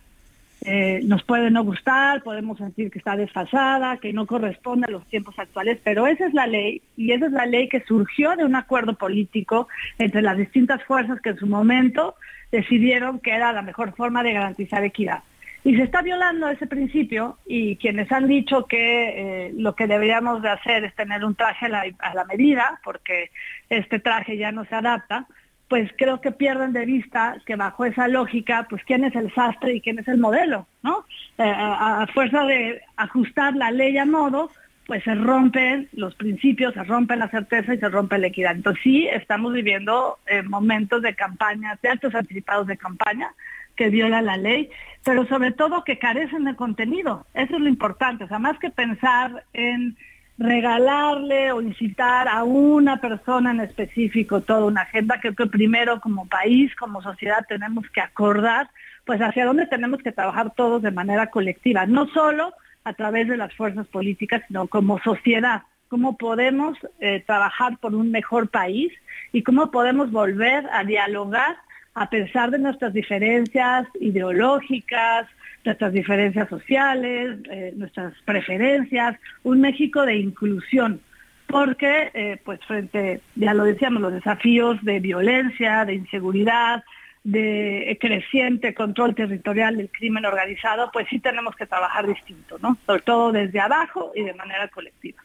[0.63, 5.07] Eh, nos puede no gustar, podemos sentir que está desfasada, que no corresponde a los
[5.07, 8.45] tiempos actuales, pero esa es la ley y esa es la ley que surgió de
[8.45, 12.17] un acuerdo político entre las distintas fuerzas que en su momento
[12.51, 15.23] decidieron que era la mejor forma de garantizar equidad.
[15.67, 20.41] Y se está violando ese principio y quienes han dicho que eh, lo que deberíamos
[20.41, 23.33] de hacer es tener un traje a la, medida, porque
[23.69, 25.27] este traje ya no se adapta,
[25.67, 29.75] pues creo que pierden de vista que bajo esa lógica, pues quién es el sastre
[29.75, 31.05] y quién es el modelo, ¿no?
[31.37, 34.53] Eh, a, a fuerza de ajustar la ley a modo,
[34.87, 38.55] pues se rompen los principios, se rompe la certeza y se rompe la equidad.
[38.55, 43.35] Entonces sí, estamos viviendo eh, momentos de campaña, de actos anticipados de campaña
[43.77, 44.71] que violan la ley,
[45.05, 47.27] pero sobre todo que carecen de contenido.
[47.35, 48.25] Eso es lo importante.
[48.25, 49.97] O sea, más que pensar en
[50.39, 56.27] regalarle o incitar a una persona en específico toda una agenda, creo que primero como
[56.27, 58.69] país, como sociedad tenemos que acordar
[59.07, 62.53] pues hacia dónde tenemos que trabajar todos de manera colectiva, no solo
[62.85, 68.11] a través de las fuerzas políticas, sino como sociedad, cómo podemos eh, trabajar por un
[68.11, 68.93] mejor país
[69.33, 71.57] y cómo podemos volver a dialogar
[71.97, 75.27] a pesar de nuestras diferencias ideológicas,
[75.65, 81.01] nuestras diferencias sociales, eh, nuestras preferencias, un México de inclusión,
[81.47, 86.85] porque eh, pues frente, ya lo decíamos, los desafíos de violencia, de inseguridad,
[87.25, 92.77] de creciente control territorial del crimen organizado, pues sí tenemos que trabajar distinto, ¿no?
[92.85, 95.23] Sobre todo desde abajo y de manera colectiva.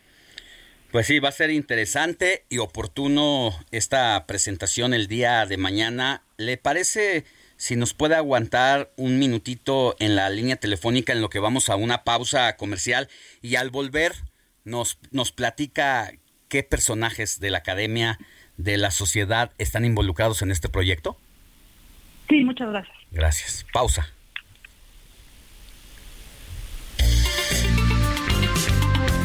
[0.91, 6.23] Pues sí, va a ser interesante y oportuno esta presentación el día de mañana.
[6.35, 7.23] ¿Le parece
[7.55, 11.77] si nos puede aguantar un minutito en la línea telefónica en lo que vamos a
[11.77, 13.07] una pausa comercial
[13.41, 14.11] y al volver
[14.65, 16.11] nos, nos platica
[16.49, 18.19] qué personajes de la academia,
[18.57, 21.15] de la sociedad están involucrados en este proyecto?
[22.27, 22.97] Sí, muchas gracias.
[23.11, 23.65] Gracias.
[23.71, 24.09] Pausa.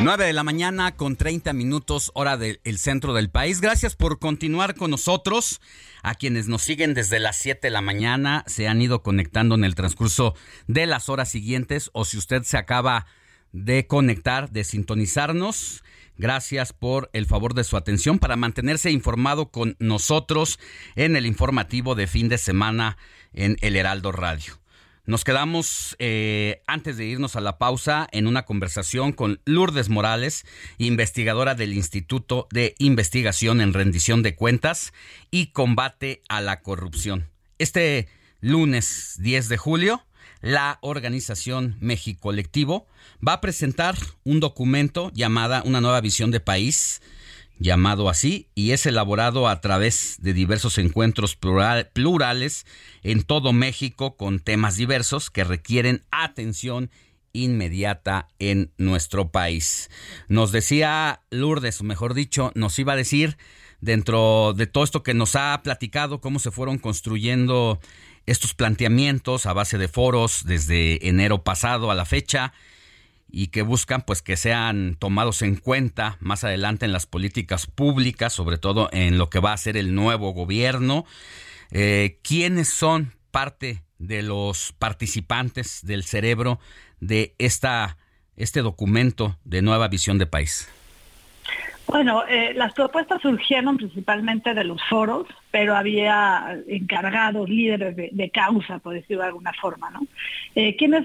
[0.00, 3.60] 9 de la mañana con 30 minutos hora del centro del país.
[3.60, 5.60] Gracias por continuar con nosotros.
[6.02, 9.64] A quienes nos siguen desde las 7 de la mañana se han ido conectando en
[9.64, 10.34] el transcurso
[10.68, 13.06] de las horas siguientes o si usted se acaba
[13.52, 15.82] de conectar, de sintonizarnos.
[16.16, 20.60] Gracias por el favor de su atención para mantenerse informado con nosotros
[20.94, 22.98] en el informativo de fin de semana
[23.32, 24.60] en El Heraldo Radio.
[25.08, 30.44] Nos quedamos, eh, antes de irnos a la pausa, en una conversación con Lourdes Morales,
[30.76, 34.92] investigadora del Instituto de Investigación en Rendición de Cuentas
[35.30, 37.30] y Combate a la Corrupción.
[37.56, 38.06] Este
[38.42, 40.04] lunes 10 de julio,
[40.42, 42.86] la organización México Colectivo
[43.26, 47.00] va a presentar un documento llamada Una nueva visión de país
[47.58, 52.66] llamado así, y es elaborado a través de diversos encuentros plurales
[53.02, 56.90] en todo México con temas diversos que requieren atención
[57.32, 59.90] inmediata en nuestro país.
[60.28, 63.36] Nos decía Lourdes, o mejor dicho, nos iba a decir
[63.80, 67.80] dentro de todo esto que nos ha platicado, cómo se fueron construyendo
[68.26, 72.52] estos planteamientos a base de foros desde enero pasado a la fecha
[73.30, 78.32] y que buscan pues que sean tomados en cuenta más adelante en las políticas públicas,
[78.32, 81.04] sobre todo en lo que va a ser el nuevo gobierno.
[81.70, 86.58] Eh, ¿Quiénes son parte de los participantes del cerebro
[87.00, 87.98] de esta,
[88.36, 90.68] este documento de nueva visión de país?
[91.88, 98.78] Bueno, eh, las propuestas surgieron principalmente de los foros, pero había encargados, líderes de, causa,
[98.78, 100.00] por decirlo de alguna forma, ¿no?
[100.54, 101.04] Eh, quienes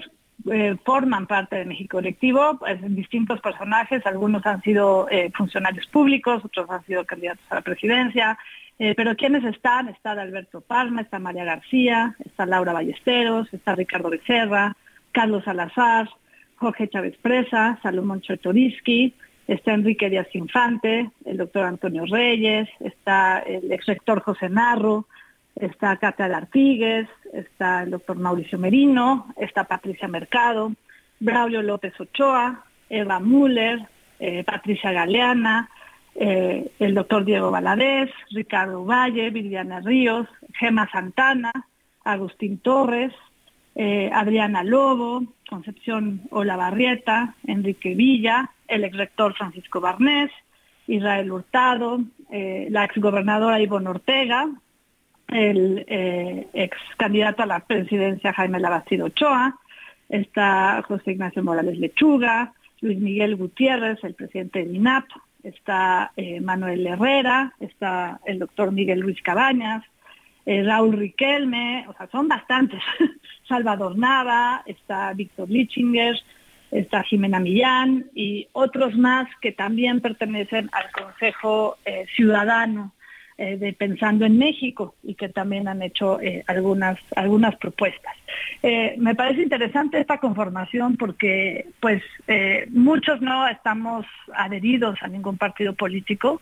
[0.50, 6.68] eh, forman parte de México Colectivo, pues, distintos personajes, algunos han sido funcionarios públicos, otros
[6.70, 8.38] han sido candidatos a la presidencia,
[8.76, 14.76] pero quienes están, está Alberto Palma, está María García, está Laura Ballesteros, está Ricardo Becerra,
[15.12, 16.08] Carlos Salazar,
[16.56, 19.14] Jorge Chávez Presa, Salomón Chertorisky,
[19.46, 25.06] está Enrique Díaz Infante, el doctor Antonio Reyes, está el ex rector José Narro,
[25.56, 30.72] está Katia Artigues, está el doctor Mauricio Merino, está Patricia Mercado,
[31.20, 33.86] Braulio López Ochoa, Eva Müller,
[34.18, 35.70] eh, Patricia Galeana,
[36.14, 40.28] eh, el doctor Diego Valadez, Ricardo Valle, Viviana Ríos,
[40.58, 41.52] Gema Santana,
[42.04, 43.12] Agustín Torres,
[43.74, 50.30] eh, Adriana Lobo, Concepción Olavarrieta, Enrique Villa, el ex rector Francisco Barnés,
[50.86, 52.00] Israel Hurtado,
[52.30, 54.50] la exgobernadora Ivonne Ortega,
[55.34, 59.58] el eh, ex candidato a la presidencia Jaime Labastido Ochoa,
[60.08, 65.06] está José Ignacio Morales Lechuga, Luis Miguel Gutiérrez, el presidente del INAP,
[65.42, 69.84] está eh, Manuel Herrera, está el doctor Miguel Luis Cabañas,
[70.46, 72.82] Raúl Riquelme, o sea, son bastantes.
[73.48, 76.20] Salvador Nava, está Víctor Lichinger,
[76.70, 82.92] está Jimena Millán y otros más que también pertenecen al Consejo eh, Ciudadano
[83.36, 88.14] eh, de Pensando en México y que también han hecho eh, algunas, algunas propuestas.
[88.98, 92.02] me parece interesante esta conformación porque pues
[92.70, 96.40] muchos no estamos adheridos a ningún partido político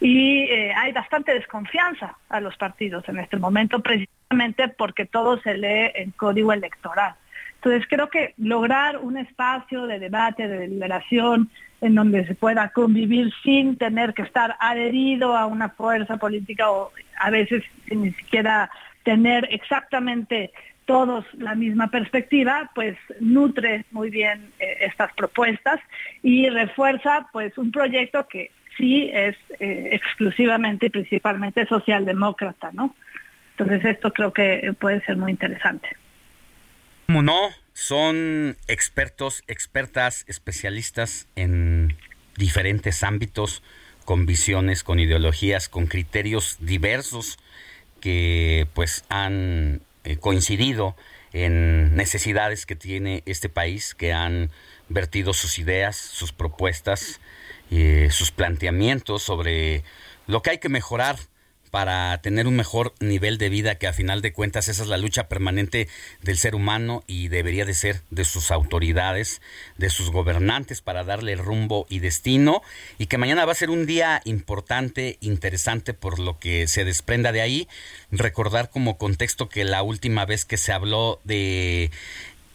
[0.00, 5.90] y hay bastante desconfianza a los partidos en este momento precisamente porque todo se lee
[5.94, 7.14] en código electoral.
[7.62, 11.50] Entonces creo que lograr un espacio de debate, de deliberación,
[11.82, 16.90] en donde se pueda convivir sin tener que estar adherido a una fuerza política o
[17.18, 18.70] a veces ni siquiera
[19.02, 20.52] tener exactamente
[20.86, 25.80] todos la misma perspectiva, pues nutre muy bien eh, estas propuestas
[26.22, 32.94] y refuerza pues un proyecto que sí es eh, exclusivamente y principalmente socialdemócrata, ¿no?
[33.58, 35.99] Entonces esto creo que puede ser muy interesante.
[37.10, 41.96] Como no, son expertos, expertas, especialistas en
[42.36, 43.64] diferentes ámbitos,
[44.04, 47.40] con visiones, con ideologías, con criterios diversos
[47.98, 50.94] que pues han eh, coincidido
[51.32, 54.52] en necesidades que tiene este país, que han
[54.88, 57.20] vertido sus ideas, sus propuestas,
[57.72, 59.82] eh, sus planteamientos sobre
[60.28, 61.18] lo que hay que mejorar
[61.70, 64.96] para tener un mejor nivel de vida, que a final de cuentas esa es la
[64.96, 65.88] lucha permanente
[66.22, 69.40] del ser humano y debería de ser de sus autoridades,
[69.78, 72.62] de sus gobernantes para darle rumbo y destino
[72.98, 77.32] y que mañana va a ser un día importante, interesante por lo que se desprenda
[77.32, 77.68] de ahí.
[78.10, 81.90] Recordar como contexto que la última vez que se habló de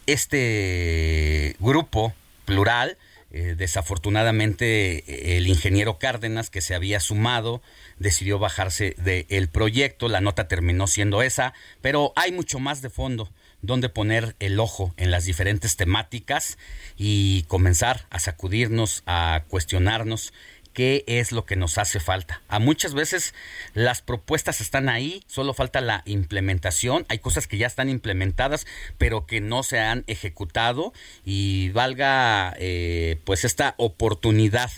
[0.06, 2.14] este grupo
[2.44, 2.96] plural,
[3.36, 7.60] eh, desafortunadamente el ingeniero Cárdenas que se había sumado
[7.98, 11.52] decidió bajarse del proyecto, la nota terminó siendo esa,
[11.82, 13.30] pero hay mucho más de fondo
[13.60, 16.56] donde poner el ojo en las diferentes temáticas
[16.96, 20.32] y comenzar a sacudirnos, a cuestionarnos
[20.76, 22.42] qué es lo que nos hace falta.
[22.48, 23.32] A muchas veces
[23.72, 27.06] las propuestas están ahí, solo falta la implementación.
[27.08, 28.66] Hay cosas que ya están implementadas,
[28.98, 30.92] pero que no se han ejecutado
[31.24, 34.70] y valga eh, pues esta oportunidad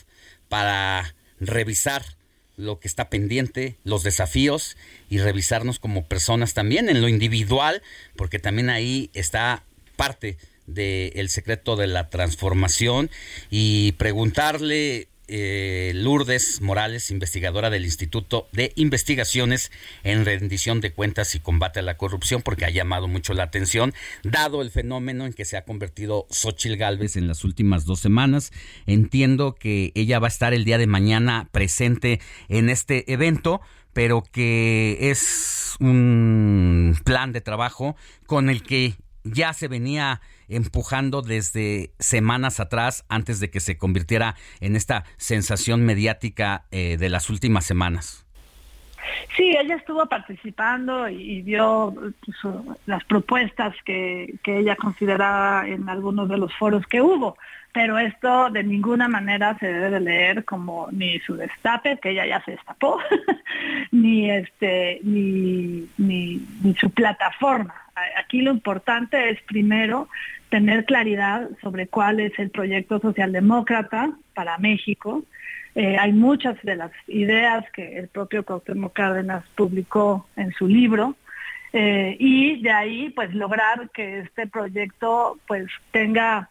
[0.49, 2.05] para revisar
[2.57, 4.77] lo que está pendiente, los desafíos
[5.11, 7.83] y revisarnos como personas también en lo individual,
[8.15, 9.65] porque también ahí está
[9.97, 10.39] parte
[10.69, 13.11] del secreto de la transformación
[13.51, 19.71] y preguntarle eh, Lourdes Morales, investigadora del Instituto de Investigaciones
[20.03, 23.95] en Rendición de Cuentas y Combate a la Corrupción, porque ha llamado mucho la atención,
[24.25, 28.53] dado el fenómeno en que se ha convertido Xochil Gálvez en las últimas dos semanas.
[28.87, 33.61] Entiendo que ella va a estar el día de mañana presente en este evento
[33.93, 37.97] pero que es un plan de trabajo
[38.27, 38.95] con el que
[39.25, 45.85] ya se venía empujando desde semanas atrás antes de que se convirtiera en esta sensación
[45.85, 48.25] mediática eh, de las últimas semanas.
[49.37, 52.55] Sí, ella estuvo participando y, dio pues,
[52.87, 57.37] las propuestas que, que ella consideraba en algunos de los foros que hubo
[57.73, 62.27] pero esto de ninguna manera se debe de leer como ni su destape, que ella
[62.27, 62.99] ya se destapó,
[63.93, 66.41] ni este, ni, ni,
[66.81, 67.75] su plataforma.
[68.19, 70.09] Aquí lo importante es primero
[70.51, 75.25] tener claridad sobre cuál es el proyecto socialdemócrata para México.
[75.75, 81.17] Eh, hay muchas de las ideas que el propio Cuauhtémoc Cárdenas publicó en su libro,
[81.73, 86.49] eh, y de ahí pues lograr que este proyecto pues tenga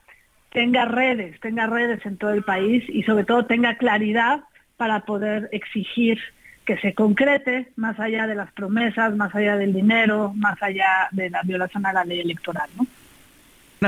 [0.52, 4.42] tenga redes, tenga redes en todo el país y sobre todo tenga claridad
[4.78, 6.20] para poder exigir
[6.66, 11.30] que se concrete más allá de las promesas, más allá del dinero, más allá de
[11.30, 12.70] la violación a la ley electoral.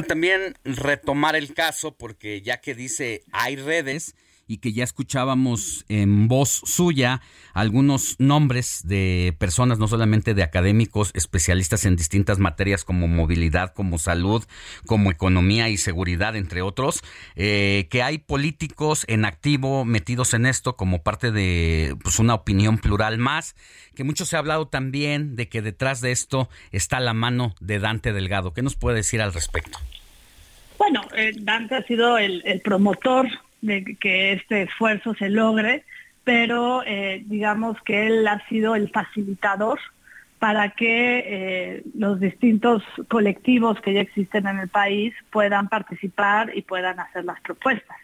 [0.08, 4.16] También retomar el caso porque ya que dice hay redes,
[4.50, 7.22] y que ya escuchábamos en voz suya
[7.54, 14.00] algunos nombres de personas, no solamente de académicos, especialistas en distintas materias como movilidad, como
[14.00, 14.44] salud,
[14.88, 17.04] como economía y seguridad, entre otros,
[17.36, 22.80] eh, que hay políticos en activo metidos en esto como parte de pues, una opinión
[22.80, 23.56] plural más,
[23.94, 27.78] que mucho se ha hablado también de que detrás de esto está la mano de
[27.78, 28.52] Dante Delgado.
[28.56, 29.78] ¿Qué nos puede decir al respecto?
[30.80, 33.28] Bueno, eh, Dante ha sido el, el promotor
[33.62, 35.84] de que este esfuerzo se logre,
[36.24, 39.80] pero eh, digamos que él ha sido el facilitador
[40.38, 46.62] para que eh, los distintos colectivos que ya existen en el país puedan participar y
[46.62, 47.98] puedan hacer las propuestas.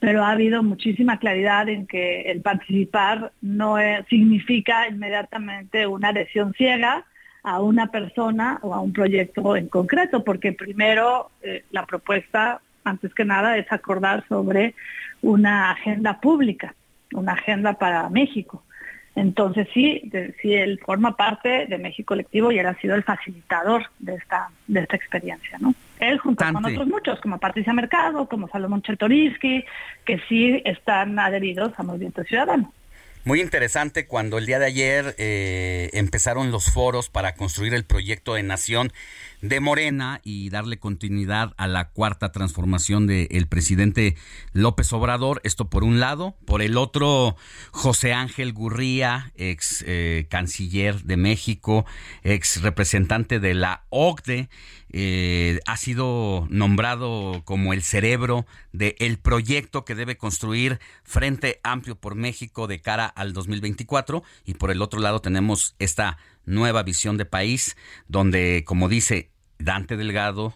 [0.00, 3.76] Pero ha habido muchísima claridad en que el participar no
[4.08, 7.04] significa inmediatamente una adhesión ciega
[7.42, 13.14] a una persona o a un proyecto en concreto, porque primero eh, la propuesta antes
[13.14, 14.74] que nada, es acordar sobre
[15.22, 16.74] una agenda pública,
[17.12, 18.62] una agenda para México.
[19.14, 20.08] Entonces sí,
[20.40, 24.48] sí él forma parte de México Colectivo y él ha sido el facilitador de esta,
[24.68, 25.74] de esta experiencia, ¿no?
[25.98, 29.64] Él junto con otros muchos, como Patricia Mercado, como Salomón Chertoriski,
[30.04, 32.72] que sí están adheridos a Movimiento Ciudadano.
[33.24, 38.34] Muy interesante cuando el día de ayer eh, empezaron los foros para construir el proyecto
[38.34, 38.92] de nación
[39.40, 44.16] de Morena y darle continuidad a la cuarta transformación del presidente
[44.52, 45.40] López Obrador.
[45.44, 46.36] Esto por un lado.
[46.44, 47.36] Por el otro,
[47.70, 51.86] José Ángel Gurría, ex eh, canciller de México,
[52.22, 54.48] ex representante de la OCDE,
[54.90, 62.14] eh, ha sido nombrado como el cerebro del proyecto que debe construir Frente Amplio por
[62.14, 64.22] México de cara al 2024.
[64.44, 66.16] Y por el otro lado tenemos esta
[66.48, 67.76] nueva visión de país,
[68.08, 70.54] donde, como dice Dante Delgado,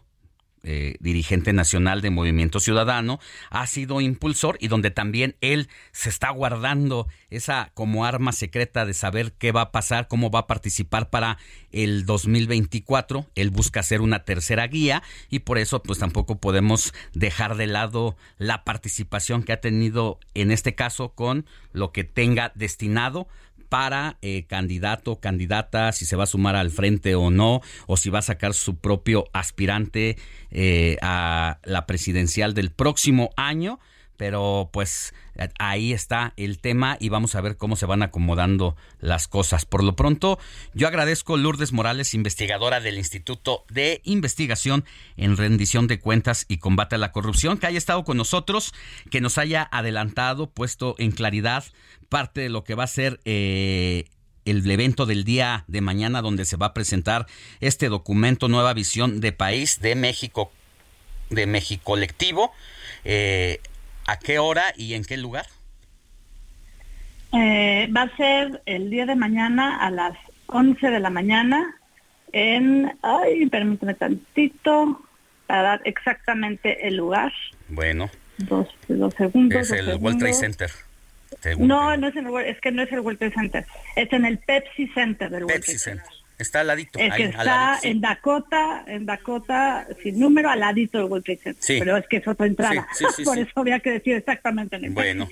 [0.65, 3.19] eh, dirigente nacional de Movimiento Ciudadano,
[3.51, 8.95] ha sido impulsor y donde también él se está guardando esa como arma secreta de
[8.95, 11.37] saber qué va a pasar, cómo va a participar para
[11.73, 13.27] el 2024.
[13.35, 18.17] Él busca hacer una tercera guía y por eso pues tampoco podemos dejar de lado
[18.39, 23.27] la participación que ha tenido en este caso con lo que tenga destinado
[23.73, 28.11] para eh, candidato, candidata, si se va a sumar al frente o no, o si
[28.11, 30.19] va a sacar su propio aspirante
[30.51, 33.81] eh, a la presidencial del próximo año.
[34.23, 35.15] Pero pues
[35.59, 39.65] ahí está el tema y vamos a ver cómo se van acomodando las cosas.
[39.65, 40.39] Por lo pronto,
[40.75, 44.85] yo agradezco a Lourdes Morales, investigadora del Instituto de Investigación
[45.17, 48.73] en Rendición de Cuentas y Combate a la Corrupción, que haya estado con nosotros,
[49.11, 51.65] que nos haya adelantado, puesto en claridad
[52.09, 53.19] parte de lo que va a ser...
[53.25, 54.05] Eh,
[54.45, 57.27] el evento del día de mañana donde se va a presentar
[57.61, 60.51] este documento Nueva Visión de País de México,
[61.31, 62.53] de México Colectivo.
[63.05, 63.61] Eh,
[64.07, 65.47] ¿A qué hora y en qué lugar?
[67.33, 70.17] Eh, va a ser el día de mañana a las
[70.47, 71.77] 11 de la mañana
[72.33, 75.01] en, ay, permítame tantito,
[75.47, 77.33] para dar exactamente el lugar.
[77.69, 78.11] Bueno.
[78.39, 79.61] Dos, dos segundos.
[79.61, 80.71] Es el World Trade Center.
[81.59, 83.67] No, no es, en el, es que no es el World Trade Center.
[83.97, 86.07] Es en el Pepsi Center del World Trade Center.
[86.43, 86.99] Está al ladito.
[86.99, 91.63] Es que está en Dakota, en Dakota, sin número, al ladito del World Trade Center.
[91.63, 91.77] Sí.
[91.79, 92.87] Pero es que es otra entrada.
[93.25, 95.29] Por eso había que decir exactamente en el Bueno.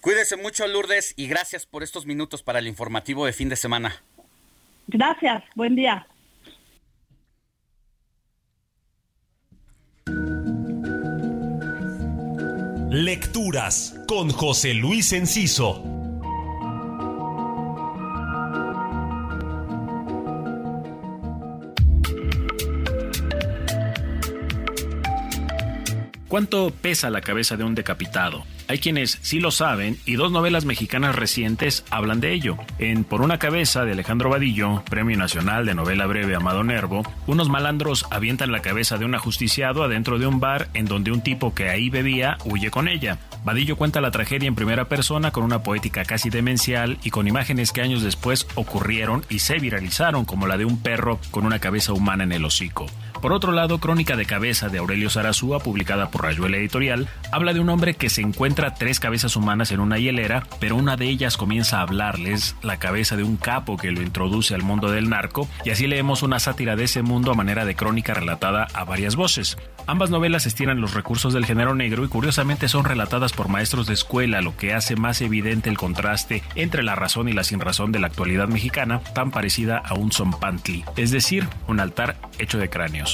[0.00, 4.02] Cuídese mucho, Lourdes, y gracias por estos minutos para el informativo de fin de semana.
[4.86, 6.06] Gracias, buen día.
[12.90, 15.93] Lecturas con José Luis Enciso.
[26.34, 28.42] ¿Cuánto pesa la cabeza de un decapitado?
[28.66, 32.56] Hay quienes sí lo saben y dos novelas mexicanas recientes hablan de ello.
[32.80, 37.48] En Por una cabeza de Alejandro Vadillo, Premio Nacional de Novela Breve Amado Nervo, unos
[37.48, 41.54] malandros avientan la cabeza de un ajusticiado adentro de un bar en donde un tipo
[41.54, 43.20] que ahí bebía huye con ella.
[43.44, 47.70] Vadillo cuenta la tragedia en primera persona con una poética casi demencial y con imágenes
[47.70, 51.92] que años después ocurrieron y se viralizaron como la de un perro con una cabeza
[51.92, 52.86] humana en el hocico.
[53.24, 57.60] Por otro lado, Crónica de Cabeza de Aurelio Sarazúa, publicada por Rayuela Editorial, habla de
[57.60, 61.38] un hombre que se encuentra tres cabezas humanas en una hielera, pero una de ellas
[61.38, 65.48] comienza a hablarles, la cabeza de un capo que lo introduce al mundo del narco,
[65.64, 69.16] y así leemos una sátira de ese mundo a manera de crónica relatada a varias
[69.16, 69.56] voces.
[69.86, 73.94] Ambas novelas estiran los recursos del género negro y curiosamente son relatadas por maestros de
[73.94, 78.00] escuela, lo que hace más evidente el contraste entre la razón y la sinrazón de
[78.00, 83.13] la actualidad mexicana, tan parecida a un zompantli, es decir, un altar hecho de cráneos.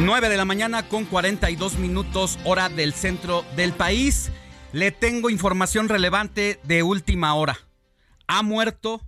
[0.00, 4.30] 9 de la mañana con 42 minutos hora del centro del país.
[4.72, 7.58] Le tengo información relevante de última hora.
[8.26, 9.06] Ha muerto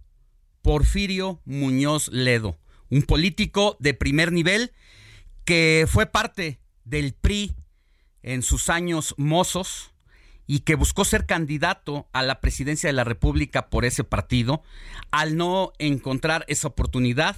[0.60, 2.58] Porfirio Muñoz Ledo,
[2.90, 4.72] un político de primer nivel
[5.46, 7.56] que fue parte del PRI
[8.22, 9.92] en sus años mozos
[10.46, 14.62] y que buscó ser candidato a la presidencia de la República por ese partido.
[15.10, 17.36] Al no encontrar esa oportunidad,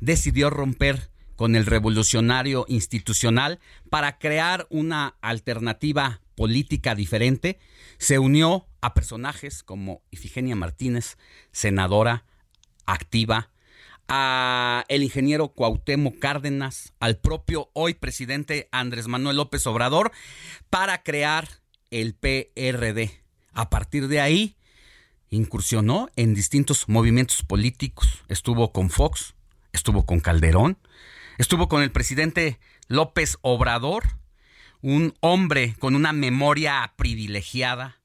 [0.00, 1.08] decidió romper
[1.40, 7.58] con el revolucionario institucional para crear una alternativa política diferente.
[7.96, 11.16] Se unió a personajes como Ifigenia Martínez,
[11.50, 12.26] senadora
[12.84, 13.48] activa,
[14.06, 20.12] a el ingeniero Cuauhtémoc Cárdenas, al propio hoy presidente Andrés Manuel López Obrador
[20.68, 21.48] para crear
[21.90, 23.12] el PRD.
[23.54, 24.56] A partir de ahí
[25.30, 29.34] incursionó en distintos movimientos políticos, estuvo con Fox,
[29.72, 30.76] estuvo con Calderón,
[31.40, 34.04] estuvo con el presidente López Obrador,
[34.82, 37.99] un hombre con una memoria privilegiada,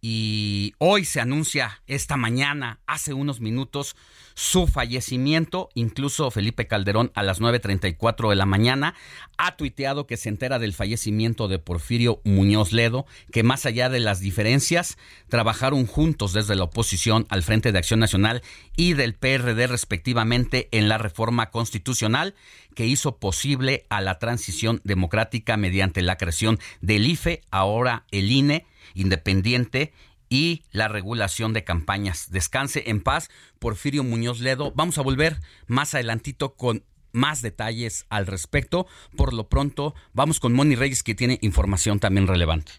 [0.00, 3.96] y hoy se anuncia esta mañana, hace unos minutos,
[4.34, 5.68] su fallecimiento.
[5.74, 8.94] Incluso Felipe Calderón a las 9.34 de la mañana
[9.36, 13.98] ha tuiteado que se entera del fallecimiento de Porfirio Muñoz Ledo, que más allá de
[13.98, 18.42] las diferencias, trabajaron juntos desde la oposición al Frente de Acción Nacional
[18.76, 22.36] y del PRD respectivamente en la reforma constitucional
[22.76, 28.64] que hizo posible a la transición democrática mediante la creación del IFE, ahora el INE
[28.98, 29.92] independiente
[30.28, 32.30] y la regulación de campañas.
[32.30, 34.72] Descanse en paz, Porfirio Muñoz Ledo.
[34.74, 38.86] Vamos a volver más adelantito con más detalles al respecto.
[39.16, 42.72] Por lo pronto, vamos con Moni Reyes que tiene información también relevante.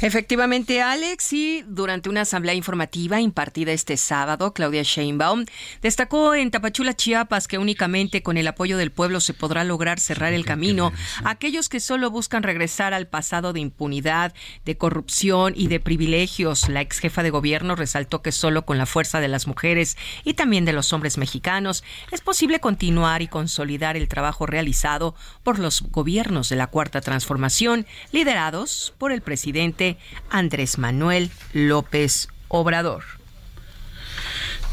[0.00, 5.44] Efectivamente, Alex, y durante una asamblea informativa impartida este sábado, Claudia Sheinbaum
[5.82, 10.34] destacó en Tapachula, Chiapas, que únicamente con el apoyo del pueblo se podrá lograr cerrar
[10.34, 10.92] el camino
[11.24, 16.68] a aquellos que solo buscan regresar al pasado de impunidad, de corrupción y de privilegios.
[16.68, 20.34] La ex jefa de gobierno resaltó que solo con la fuerza de las mujeres y
[20.34, 25.82] también de los hombres mexicanos es posible continuar y consolidar el trabajo realizado por los
[25.82, 29.87] gobiernos de la Cuarta Transformación, liderados por el presidente
[30.28, 33.04] Andrés Manuel López Obrador.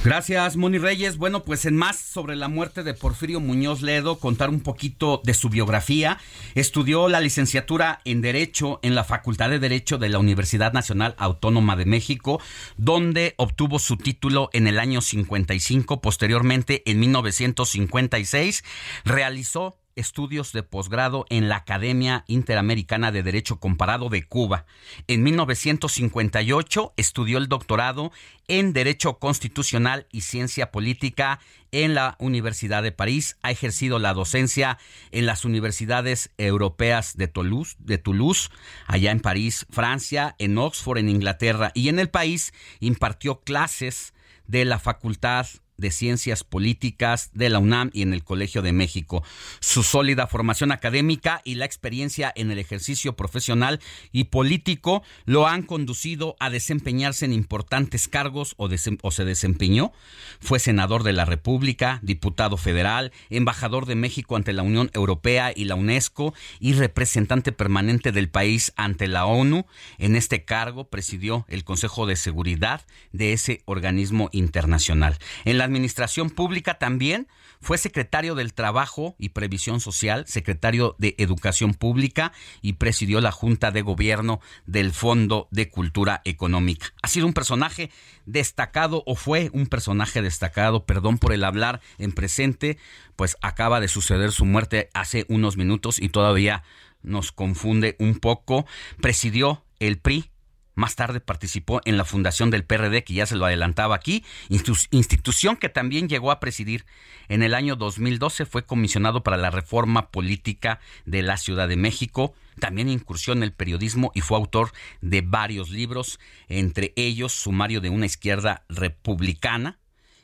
[0.06, 1.18] Gracias, Moni Reyes.
[1.18, 5.34] Bueno, pues en más sobre la muerte de Porfirio Muñoz Ledo, contar un poquito de
[5.34, 6.19] su biografía.
[6.53, 11.76] Estudió la licenciatura en Derecho en la Facultad de Derecho de la Universidad Nacional Autónoma
[11.76, 12.40] de México,
[12.77, 16.02] donde obtuvo su título en el año 55.
[16.02, 18.64] Posteriormente, en 1956,
[19.06, 24.65] realizó estudios de posgrado en la Academia Interamericana de Derecho Comparado de Cuba.
[25.07, 28.11] En 1958 estudió el doctorado
[28.48, 31.40] en Derecho Constitucional y Ciencia Política
[31.72, 33.38] en la Universidad de París.
[33.41, 34.77] Ha ejercido la docencia
[35.11, 38.49] en las universidades europeas de Toulouse, de Toulouse,
[38.88, 44.14] allá en París, Francia, en Oxford, en Inglaterra y en el país impartió clases
[44.48, 45.48] de la Facultad
[45.78, 49.24] de Ciencias Políticas de la UNAM y en el Colegio de México.
[49.60, 53.80] Su sólida formación académica y la experiencia en el ejercicio profesional
[54.12, 59.92] y político lo han conducido a desempeñarse en importantes cargos o, se desempeñó.
[60.40, 65.66] Fue senador de la República, diputado federal, embajador de México ante la Unión Europea y
[65.66, 69.66] la UNESCO y representante permanente del país ante la ONU.
[69.98, 72.82] En este cargo presidió el Consejo de Seguridad
[73.12, 75.18] de ese organismo internacional.
[75.45, 77.27] En la administración pública también
[77.61, 83.72] fue secretario del Trabajo y Previsión Social, secretario de Educación Pública y presidió la Junta
[83.72, 86.88] de Gobierno del Fondo de Cultura Económica.
[87.02, 87.92] Ha sido un personaje
[88.26, 92.77] destacado o fue un personaje destacado, perdón por el hablar en presente,
[93.16, 96.64] pues acaba de suceder su muerte hace unos minutos y todavía
[97.02, 98.66] nos confunde un poco.
[99.02, 100.32] Presidió el PRI
[100.76, 105.58] más tarde participó en la fundación del PRD, que ya se lo adelantaba aquí, institución
[105.58, 106.86] que también llegó a presidir.
[107.28, 112.34] En el año 2012 fue comisionado para la reforma política de la Ciudad de México.
[112.60, 114.72] También incursió en el periodismo y fue autor
[115.02, 119.80] de varios libros, entre ellos Sumario de una izquierda republicana,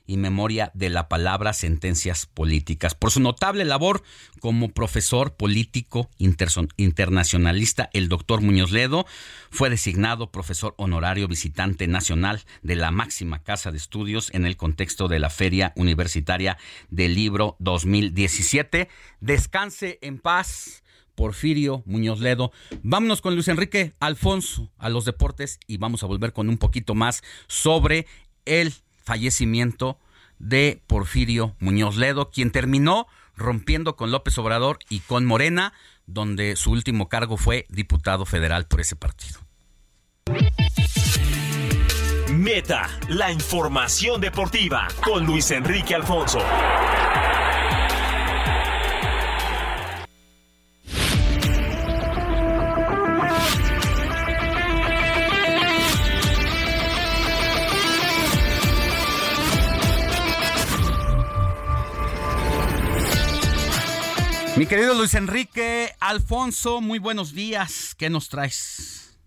[0.06, 2.96] y memoria de la palabra sentencias políticas.
[2.96, 4.04] Por su notable labor
[4.40, 9.06] como profesor político internacionalista, el doctor Muñoz Ledo
[9.50, 15.08] fue designado profesor honorario visitante nacional de la máxima casa de estudios en el contexto
[15.08, 16.58] de la Feria Universitaria
[16.90, 18.90] del Libro 2017.
[19.20, 20.84] Descanse en paz.
[21.16, 22.52] Porfirio Muñoz Ledo.
[22.84, 26.96] Vámonos con Luis Enrique Alfonso a los deportes y vamos a volver con un poquito
[26.96, 28.08] más sobre
[28.46, 28.74] el
[29.04, 29.98] fallecimiento
[30.40, 35.74] de Porfirio Muñoz Ledo, quien terminó rompiendo con López Obrador y con Morena,
[36.06, 39.40] donde su último cargo fue diputado federal por ese partido.
[42.32, 46.40] Meta, la información deportiva con Luis Enrique Alfonso.
[64.62, 67.96] Mi querido Luis Enrique Alfonso, muy buenos días.
[67.98, 69.20] ¿Qué nos traes?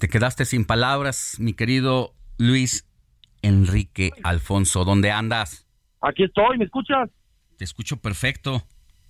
[0.00, 2.84] Te quedaste sin palabras, mi querido Luis
[3.42, 4.84] Enrique Alfonso.
[4.84, 5.68] ¿Dónde andas?
[6.00, 7.08] Aquí estoy, ¿me escuchas?
[7.56, 8.60] Te escucho perfecto.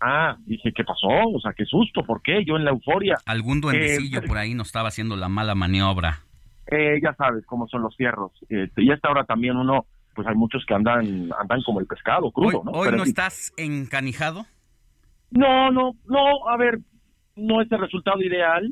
[0.03, 1.09] Ah, dije, ¿qué pasó?
[1.09, 2.45] O sea, qué susto, ¿por qué?
[2.45, 3.17] Yo en la euforia.
[3.25, 6.27] Algún duendecillo Eh, por ahí nos estaba haciendo la mala maniobra.
[6.67, 8.33] Eh, ya sabes cómo son los fierros.
[8.51, 9.87] Este, y a esta hora también uno,
[10.23, 12.70] pues hay muchos que andan andan como el pescado crudo, Hoy, ¿no?
[12.73, 14.44] hoy Pero no estás encanijado.
[15.31, 16.78] No, no, no, a ver,
[17.36, 18.70] no es el resultado ideal.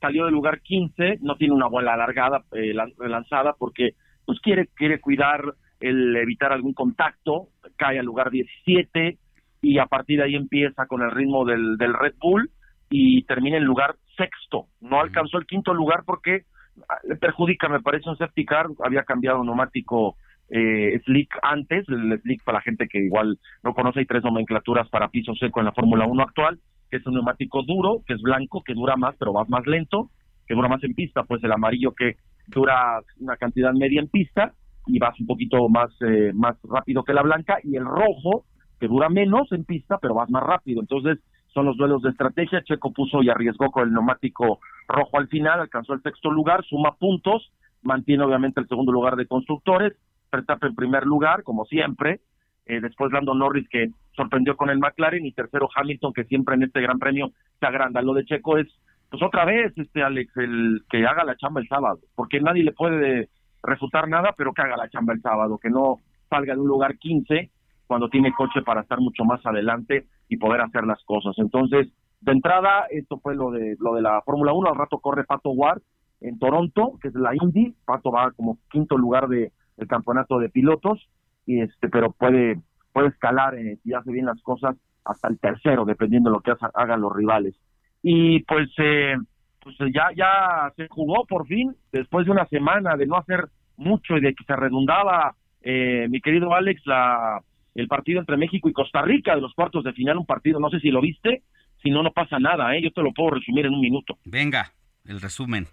[0.00, 3.90] Salió del lugar 15, no tiene una bola alargada, eh, lan- lanzada, porque
[4.24, 5.42] pues quiere, quiere cuidar
[5.80, 9.18] el evitar algún contacto, cae al lugar 17
[9.62, 12.50] y a partir de ahí empieza con el ritmo del, del Red Bull
[12.90, 14.66] y termina en lugar sexto.
[14.80, 16.44] No alcanzó el quinto lugar porque
[16.88, 20.16] ah, le perjudica, me parece, un safety car, había cambiado neumático
[20.50, 24.88] eh, slick antes, el slick para la gente que igual no conoce, hay tres nomenclaturas
[24.88, 26.58] para piso seco en la Fórmula 1 actual,
[26.90, 30.10] que es un neumático duro, que es blanco, que dura más, pero va más lento,
[30.46, 34.54] que dura más en pista, pues el amarillo que dura una cantidad media en pista
[34.86, 38.44] y vas un poquito más, eh, más rápido que la blanca, y el rojo,
[38.80, 40.80] que dura menos en pista, pero vas más rápido.
[40.80, 41.18] Entonces,
[41.52, 42.62] son los duelos de estrategia.
[42.62, 46.94] Checo puso y arriesgó con el neumático rojo al final, alcanzó el sexto lugar, suma
[46.98, 47.52] puntos,
[47.82, 49.94] mantiene obviamente el segundo lugar de constructores,
[50.30, 52.20] Verstappen en primer lugar, como siempre,
[52.66, 56.64] eh, después Lando Norris que sorprendió con el McLaren y tercero Hamilton que siempre en
[56.64, 58.02] este gran premio se agranda.
[58.02, 58.66] Lo de Checo es,
[59.10, 62.72] pues otra vez, este Alex, el que haga la chamba el sábado, porque nadie le
[62.72, 63.30] puede
[63.62, 65.96] refutar nada, pero que haga la chamba el sábado, que no
[66.28, 67.50] salga de un lugar 15
[67.86, 71.34] cuando tiene coche para estar mucho más adelante y poder hacer las cosas.
[71.38, 71.88] Entonces,
[72.20, 75.50] de entrada, esto fue lo de lo de la Fórmula 1, al rato corre Pato
[75.50, 75.80] Ward
[76.20, 80.48] en Toronto, que es la Indy, Pato va como quinto lugar de el campeonato de
[80.50, 81.08] pilotos
[81.46, 82.60] y este pero puede
[82.92, 86.52] puede escalar eh, si hace bien las cosas hasta el tercero dependiendo de lo que
[86.74, 87.54] hagan los rivales
[88.02, 89.16] y pues eh,
[89.60, 93.48] pues eh, ya ya se jugó por fin después de una semana de no hacer
[93.76, 97.40] mucho y de que se redundaba eh, mi querido Alex la
[97.74, 100.68] el partido entre México y Costa Rica de los cuartos de final un partido no
[100.70, 101.42] sé si lo viste
[101.82, 104.72] si no no pasa nada eh yo te lo puedo resumir en un minuto Venga,
[105.06, 105.66] el resumen.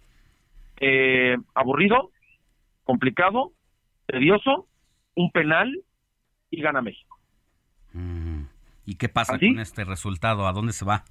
[0.80, 2.12] eh, aburrido,
[2.84, 3.52] complicado,
[4.06, 4.68] tedioso,
[5.16, 5.72] un penal
[6.50, 7.18] y gana México.
[8.86, 9.52] ¿Y qué pasa ¿Así?
[9.52, 10.48] con este resultado?
[10.48, 11.04] ¿A dónde se va?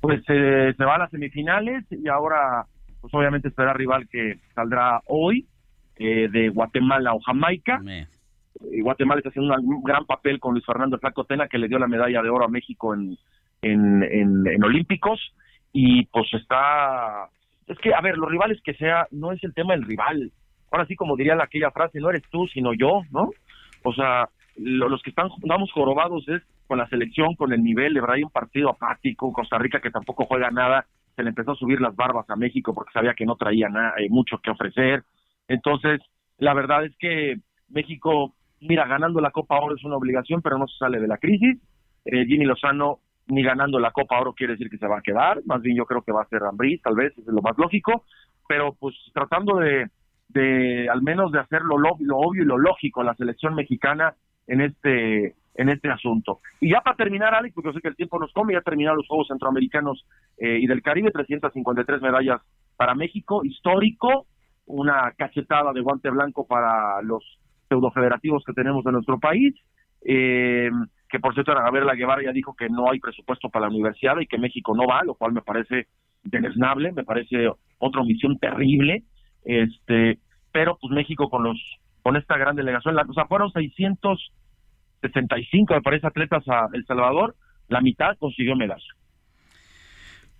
[0.00, 2.66] Pues eh, se va a las semifinales y ahora,
[3.00, 5.46] pues obviamente esperar rival que saldrá hoy
[5.96, 7.80] eh, de Guatemala o Jamaica.
[8.70, 11.78] Y Guatemala está haciendo un gran papel con Luis Fernando Flaco Tena, que le dio
[11.78, 13.16] la medalla de oro a México en,
[13.62, 15.20] en, en, en Olímpicos.
[15.72, 17.28] Y pues está...
[17.66, 20.32] Es que, a ver, los rivales que sea, no es el tema del rival.
[20.74, 23.30] Ahora sí, como diría aquella frase, no eres tú, sino yo, ¿no?
[23.84, 27.94] O sea, lo- los que están, estamos jorobados es con la selección, con el nivel,
[27.94, 31.54] verdad hay un partido apático, Costa Rica que tampoco juega nada, se le empezó a
[31.54, 35.04] subir las barbas a México porque sabía que no traía nada, eh, mucho que ofrecer.
[35.46, 36.00] Entonces,
[36.38, 37.36] la verdad es que
[37.68, 41.18] México, mira, ganando la Copa Oro es una obligación, pero no se sale de la
[41.18, 41.56] crisis.
[42.04, 45.40] Eh, Jimmy Lozano, ni ganando la Copa Oro quiere decir que se va a quedar,
[45.46, 48.04] más bien yo creo que va a ser Ambriz, tal vez, es lo más lógico,
[48.48, 49.86] pero pues tratando de,
[50.34, 54.14] de al menos de hacer lo, obvio y lo lógico la selección mexicana
[54.46, 56.40] en este en este asunto.
[56.60, 58.98] Y ya para terminar, Alex, porque yo sé que el tiempo nos come, ya terminaron
[58.98, 60.04] los Juegos Centroamericanos
[60.36, 62.40] eh, y del Caribe, 353 medallas
[62.76, 64.26] para México, histórico,
[64.66, 67.22] una cachetada de guante blanco para los
[67.68, 69.54] pseudofederativos que tenemos en nuestro país,
[70.04, 70.70] eh,
[71.08, 74.26] que por cierto, Gabriela Guevara ya dijo que no hay presupuesto para la universidad y
[74.26, 75.86] que México no va, lo cual me parece
[76.24, 77.48] deleznable, me parece
[77.78, 79.04] otra omisión terrible,
[79.44, 80.18] este,
[80.52, 81.58] pero pues México con los
[82.02, 87.34] con esta gran delegación, la, o sea, fueron 665, me parece, atletas a El Salvador,
[87.68, 88.84] la mitad consiguió medalla.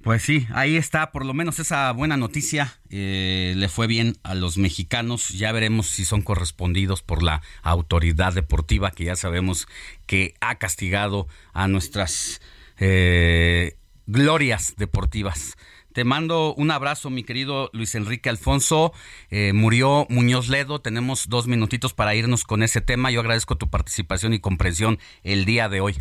[0.05, 2.75] Pues sí, ahí está, por lo menos esa buena noticia.
[2.91, 5.31] eh, le fue bien a los mexicanos.
[5.31, 9.67] Ya veremos si son correspondidos por la autoridad deportiva, que ya sabemos
[10.07, 12.43] que ha castigado a nuestras
[12.79, 15.57] eh, glorias deportivas.
[15.95, 18.93] Te mando un abrazo, mi querido Luis Enrique Alfonso.
[19.31, 20.81] Eh, murió Muñoz Ledo.
[20.81, 23.13] Tenemos dos minutitos para irnos con ese tema.
[23.13, 25.95] Yo agradezco tu participación y comprensión el día de hoy.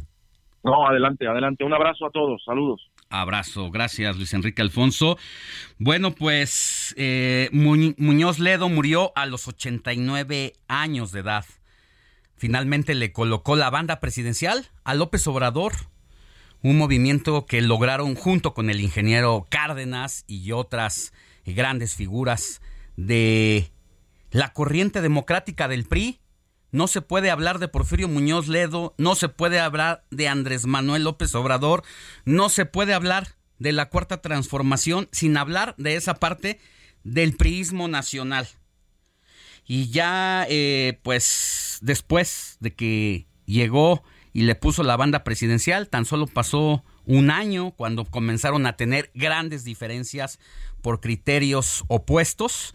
[0.63, 1.63] No, adelante, adelante.
[1.63, 2.81] Un abrazo a todos, saludos.
[3.11, 5.17] Abrazo, gracias Luis Enrique Alfonso.
[5.77, 11.45] Bueno, pues eh, Mu- Muñoz Ledo murió a los 89 años de edad.
[12.35, 15.73] Finalmente le colocó la banda presidencial a López Obrador,
[16.63, 21.13] un movimiento que lograron junto con el ingeniero Cárdenas y otras
[21.45, 22.61] grandes figuras
[22.95, 23.69] de
[24.31, 26.21] la corriente democrática del PRI.
[26.71, 31.03] No se puede hablar de Porfirio Muñoz Ledo, no se puede hablar de Andrés Manuel
[31.03, 31.83] López Obrador,
[32.25, 36.59] no se puede hablar de la cuarta transformación sin hablar de esa parte
[37.03, 38.47] del priismo nacional.
[39.67, 44.01] Y ya, eh, pues, después de que llegó
[44.33, 49.11] y le puso la banda presidencial, tan solo pasó un año cuando comenzaron a tener
[49.13, 50.39] grandes diferencias
[50.81, 52.73] por criterios opuestos.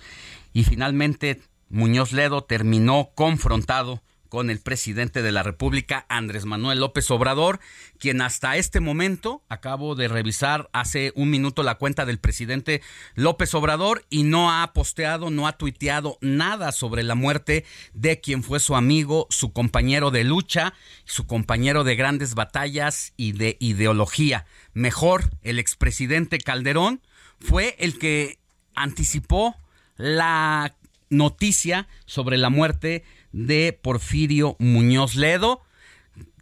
[0.52, 7.10] Y finalmente Muñoz Ledo terminó confrontado con el presidente de la República, Andrés Manuel López
[7.10, 7.60] Obrador,
[7.98, 12.82] quien hasta este momento, acabo de revisar hace un minuto la cuenta del presidente
[13.14, 18.42] López Obrador y no ha posteado, no ha tuiteado nada sobre la muerte de quien
[18.42, 20.74] fue su amigo, su compañero de lucha,
[21.04, 24.46] su compañero de grandes batallas y de ideología.
[24.74, 27.00] Mejor, el expresidente Calderón
[27.40, 28.38] fue el que
[28.74, 29.56] anticipó
[29.96, 30.74] la
[31.10, 35.62] noticia sobre la muerte de Porfirio Muñoz Ledo.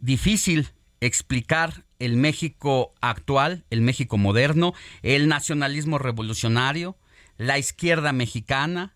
[0.01, 6.97] Difícil explicar el México actual, el México moderno, el nacionalismo revolucionario,
[7.37, 8.95] la izquierda mexicana,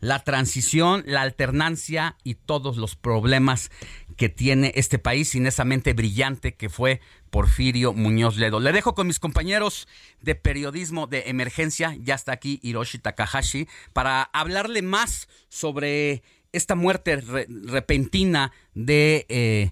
[0.00, 3.70] la transición, la alternancia y todos los problemas
[4.16, 7.00] que tiene este país sin esa mente brillante que fue
[7.30, 8.60] Porfirio Muñoz Ledo.
[8.60, 9.88] Le dejo con mis compañeros
[10.20, 17.16] de periodismo de emergencia, ya está aquí Hiroshi Takahashi, para hablarle más sobre esta muerte
[17.16, 19.70] re- repentina de eh,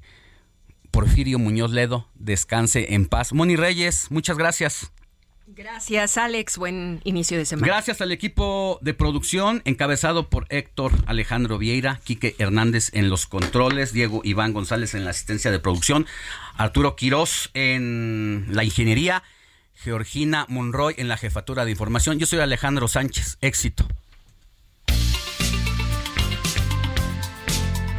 [0.91, 2.09] Porfirio Muñoz Ledo.
[2.15, 3.33] Descanse en paz.
[3.33, 4.93] Moni Reyes, muchas gracias.
[5.51, 6.59] Gracias, Alex.
[6.59, 7.67] Buen inicio de semana.
[7.67, 13.93] Gracias al equipo de producción encabezado por Héctor Alejandro Vieira, Quique Hernández en los controles,
[13.95, 16.07] Diego Iván González en la asistencia de producción,
[16.57, 19.23] Arturo Quirós en la ingeniería,
[19.75, 22.19] Georgina Monroy en la jefatura de información.
[22.19, 23.39] Yo soy Alejandro Sánchez.
[23.41, 23.89] Éxito.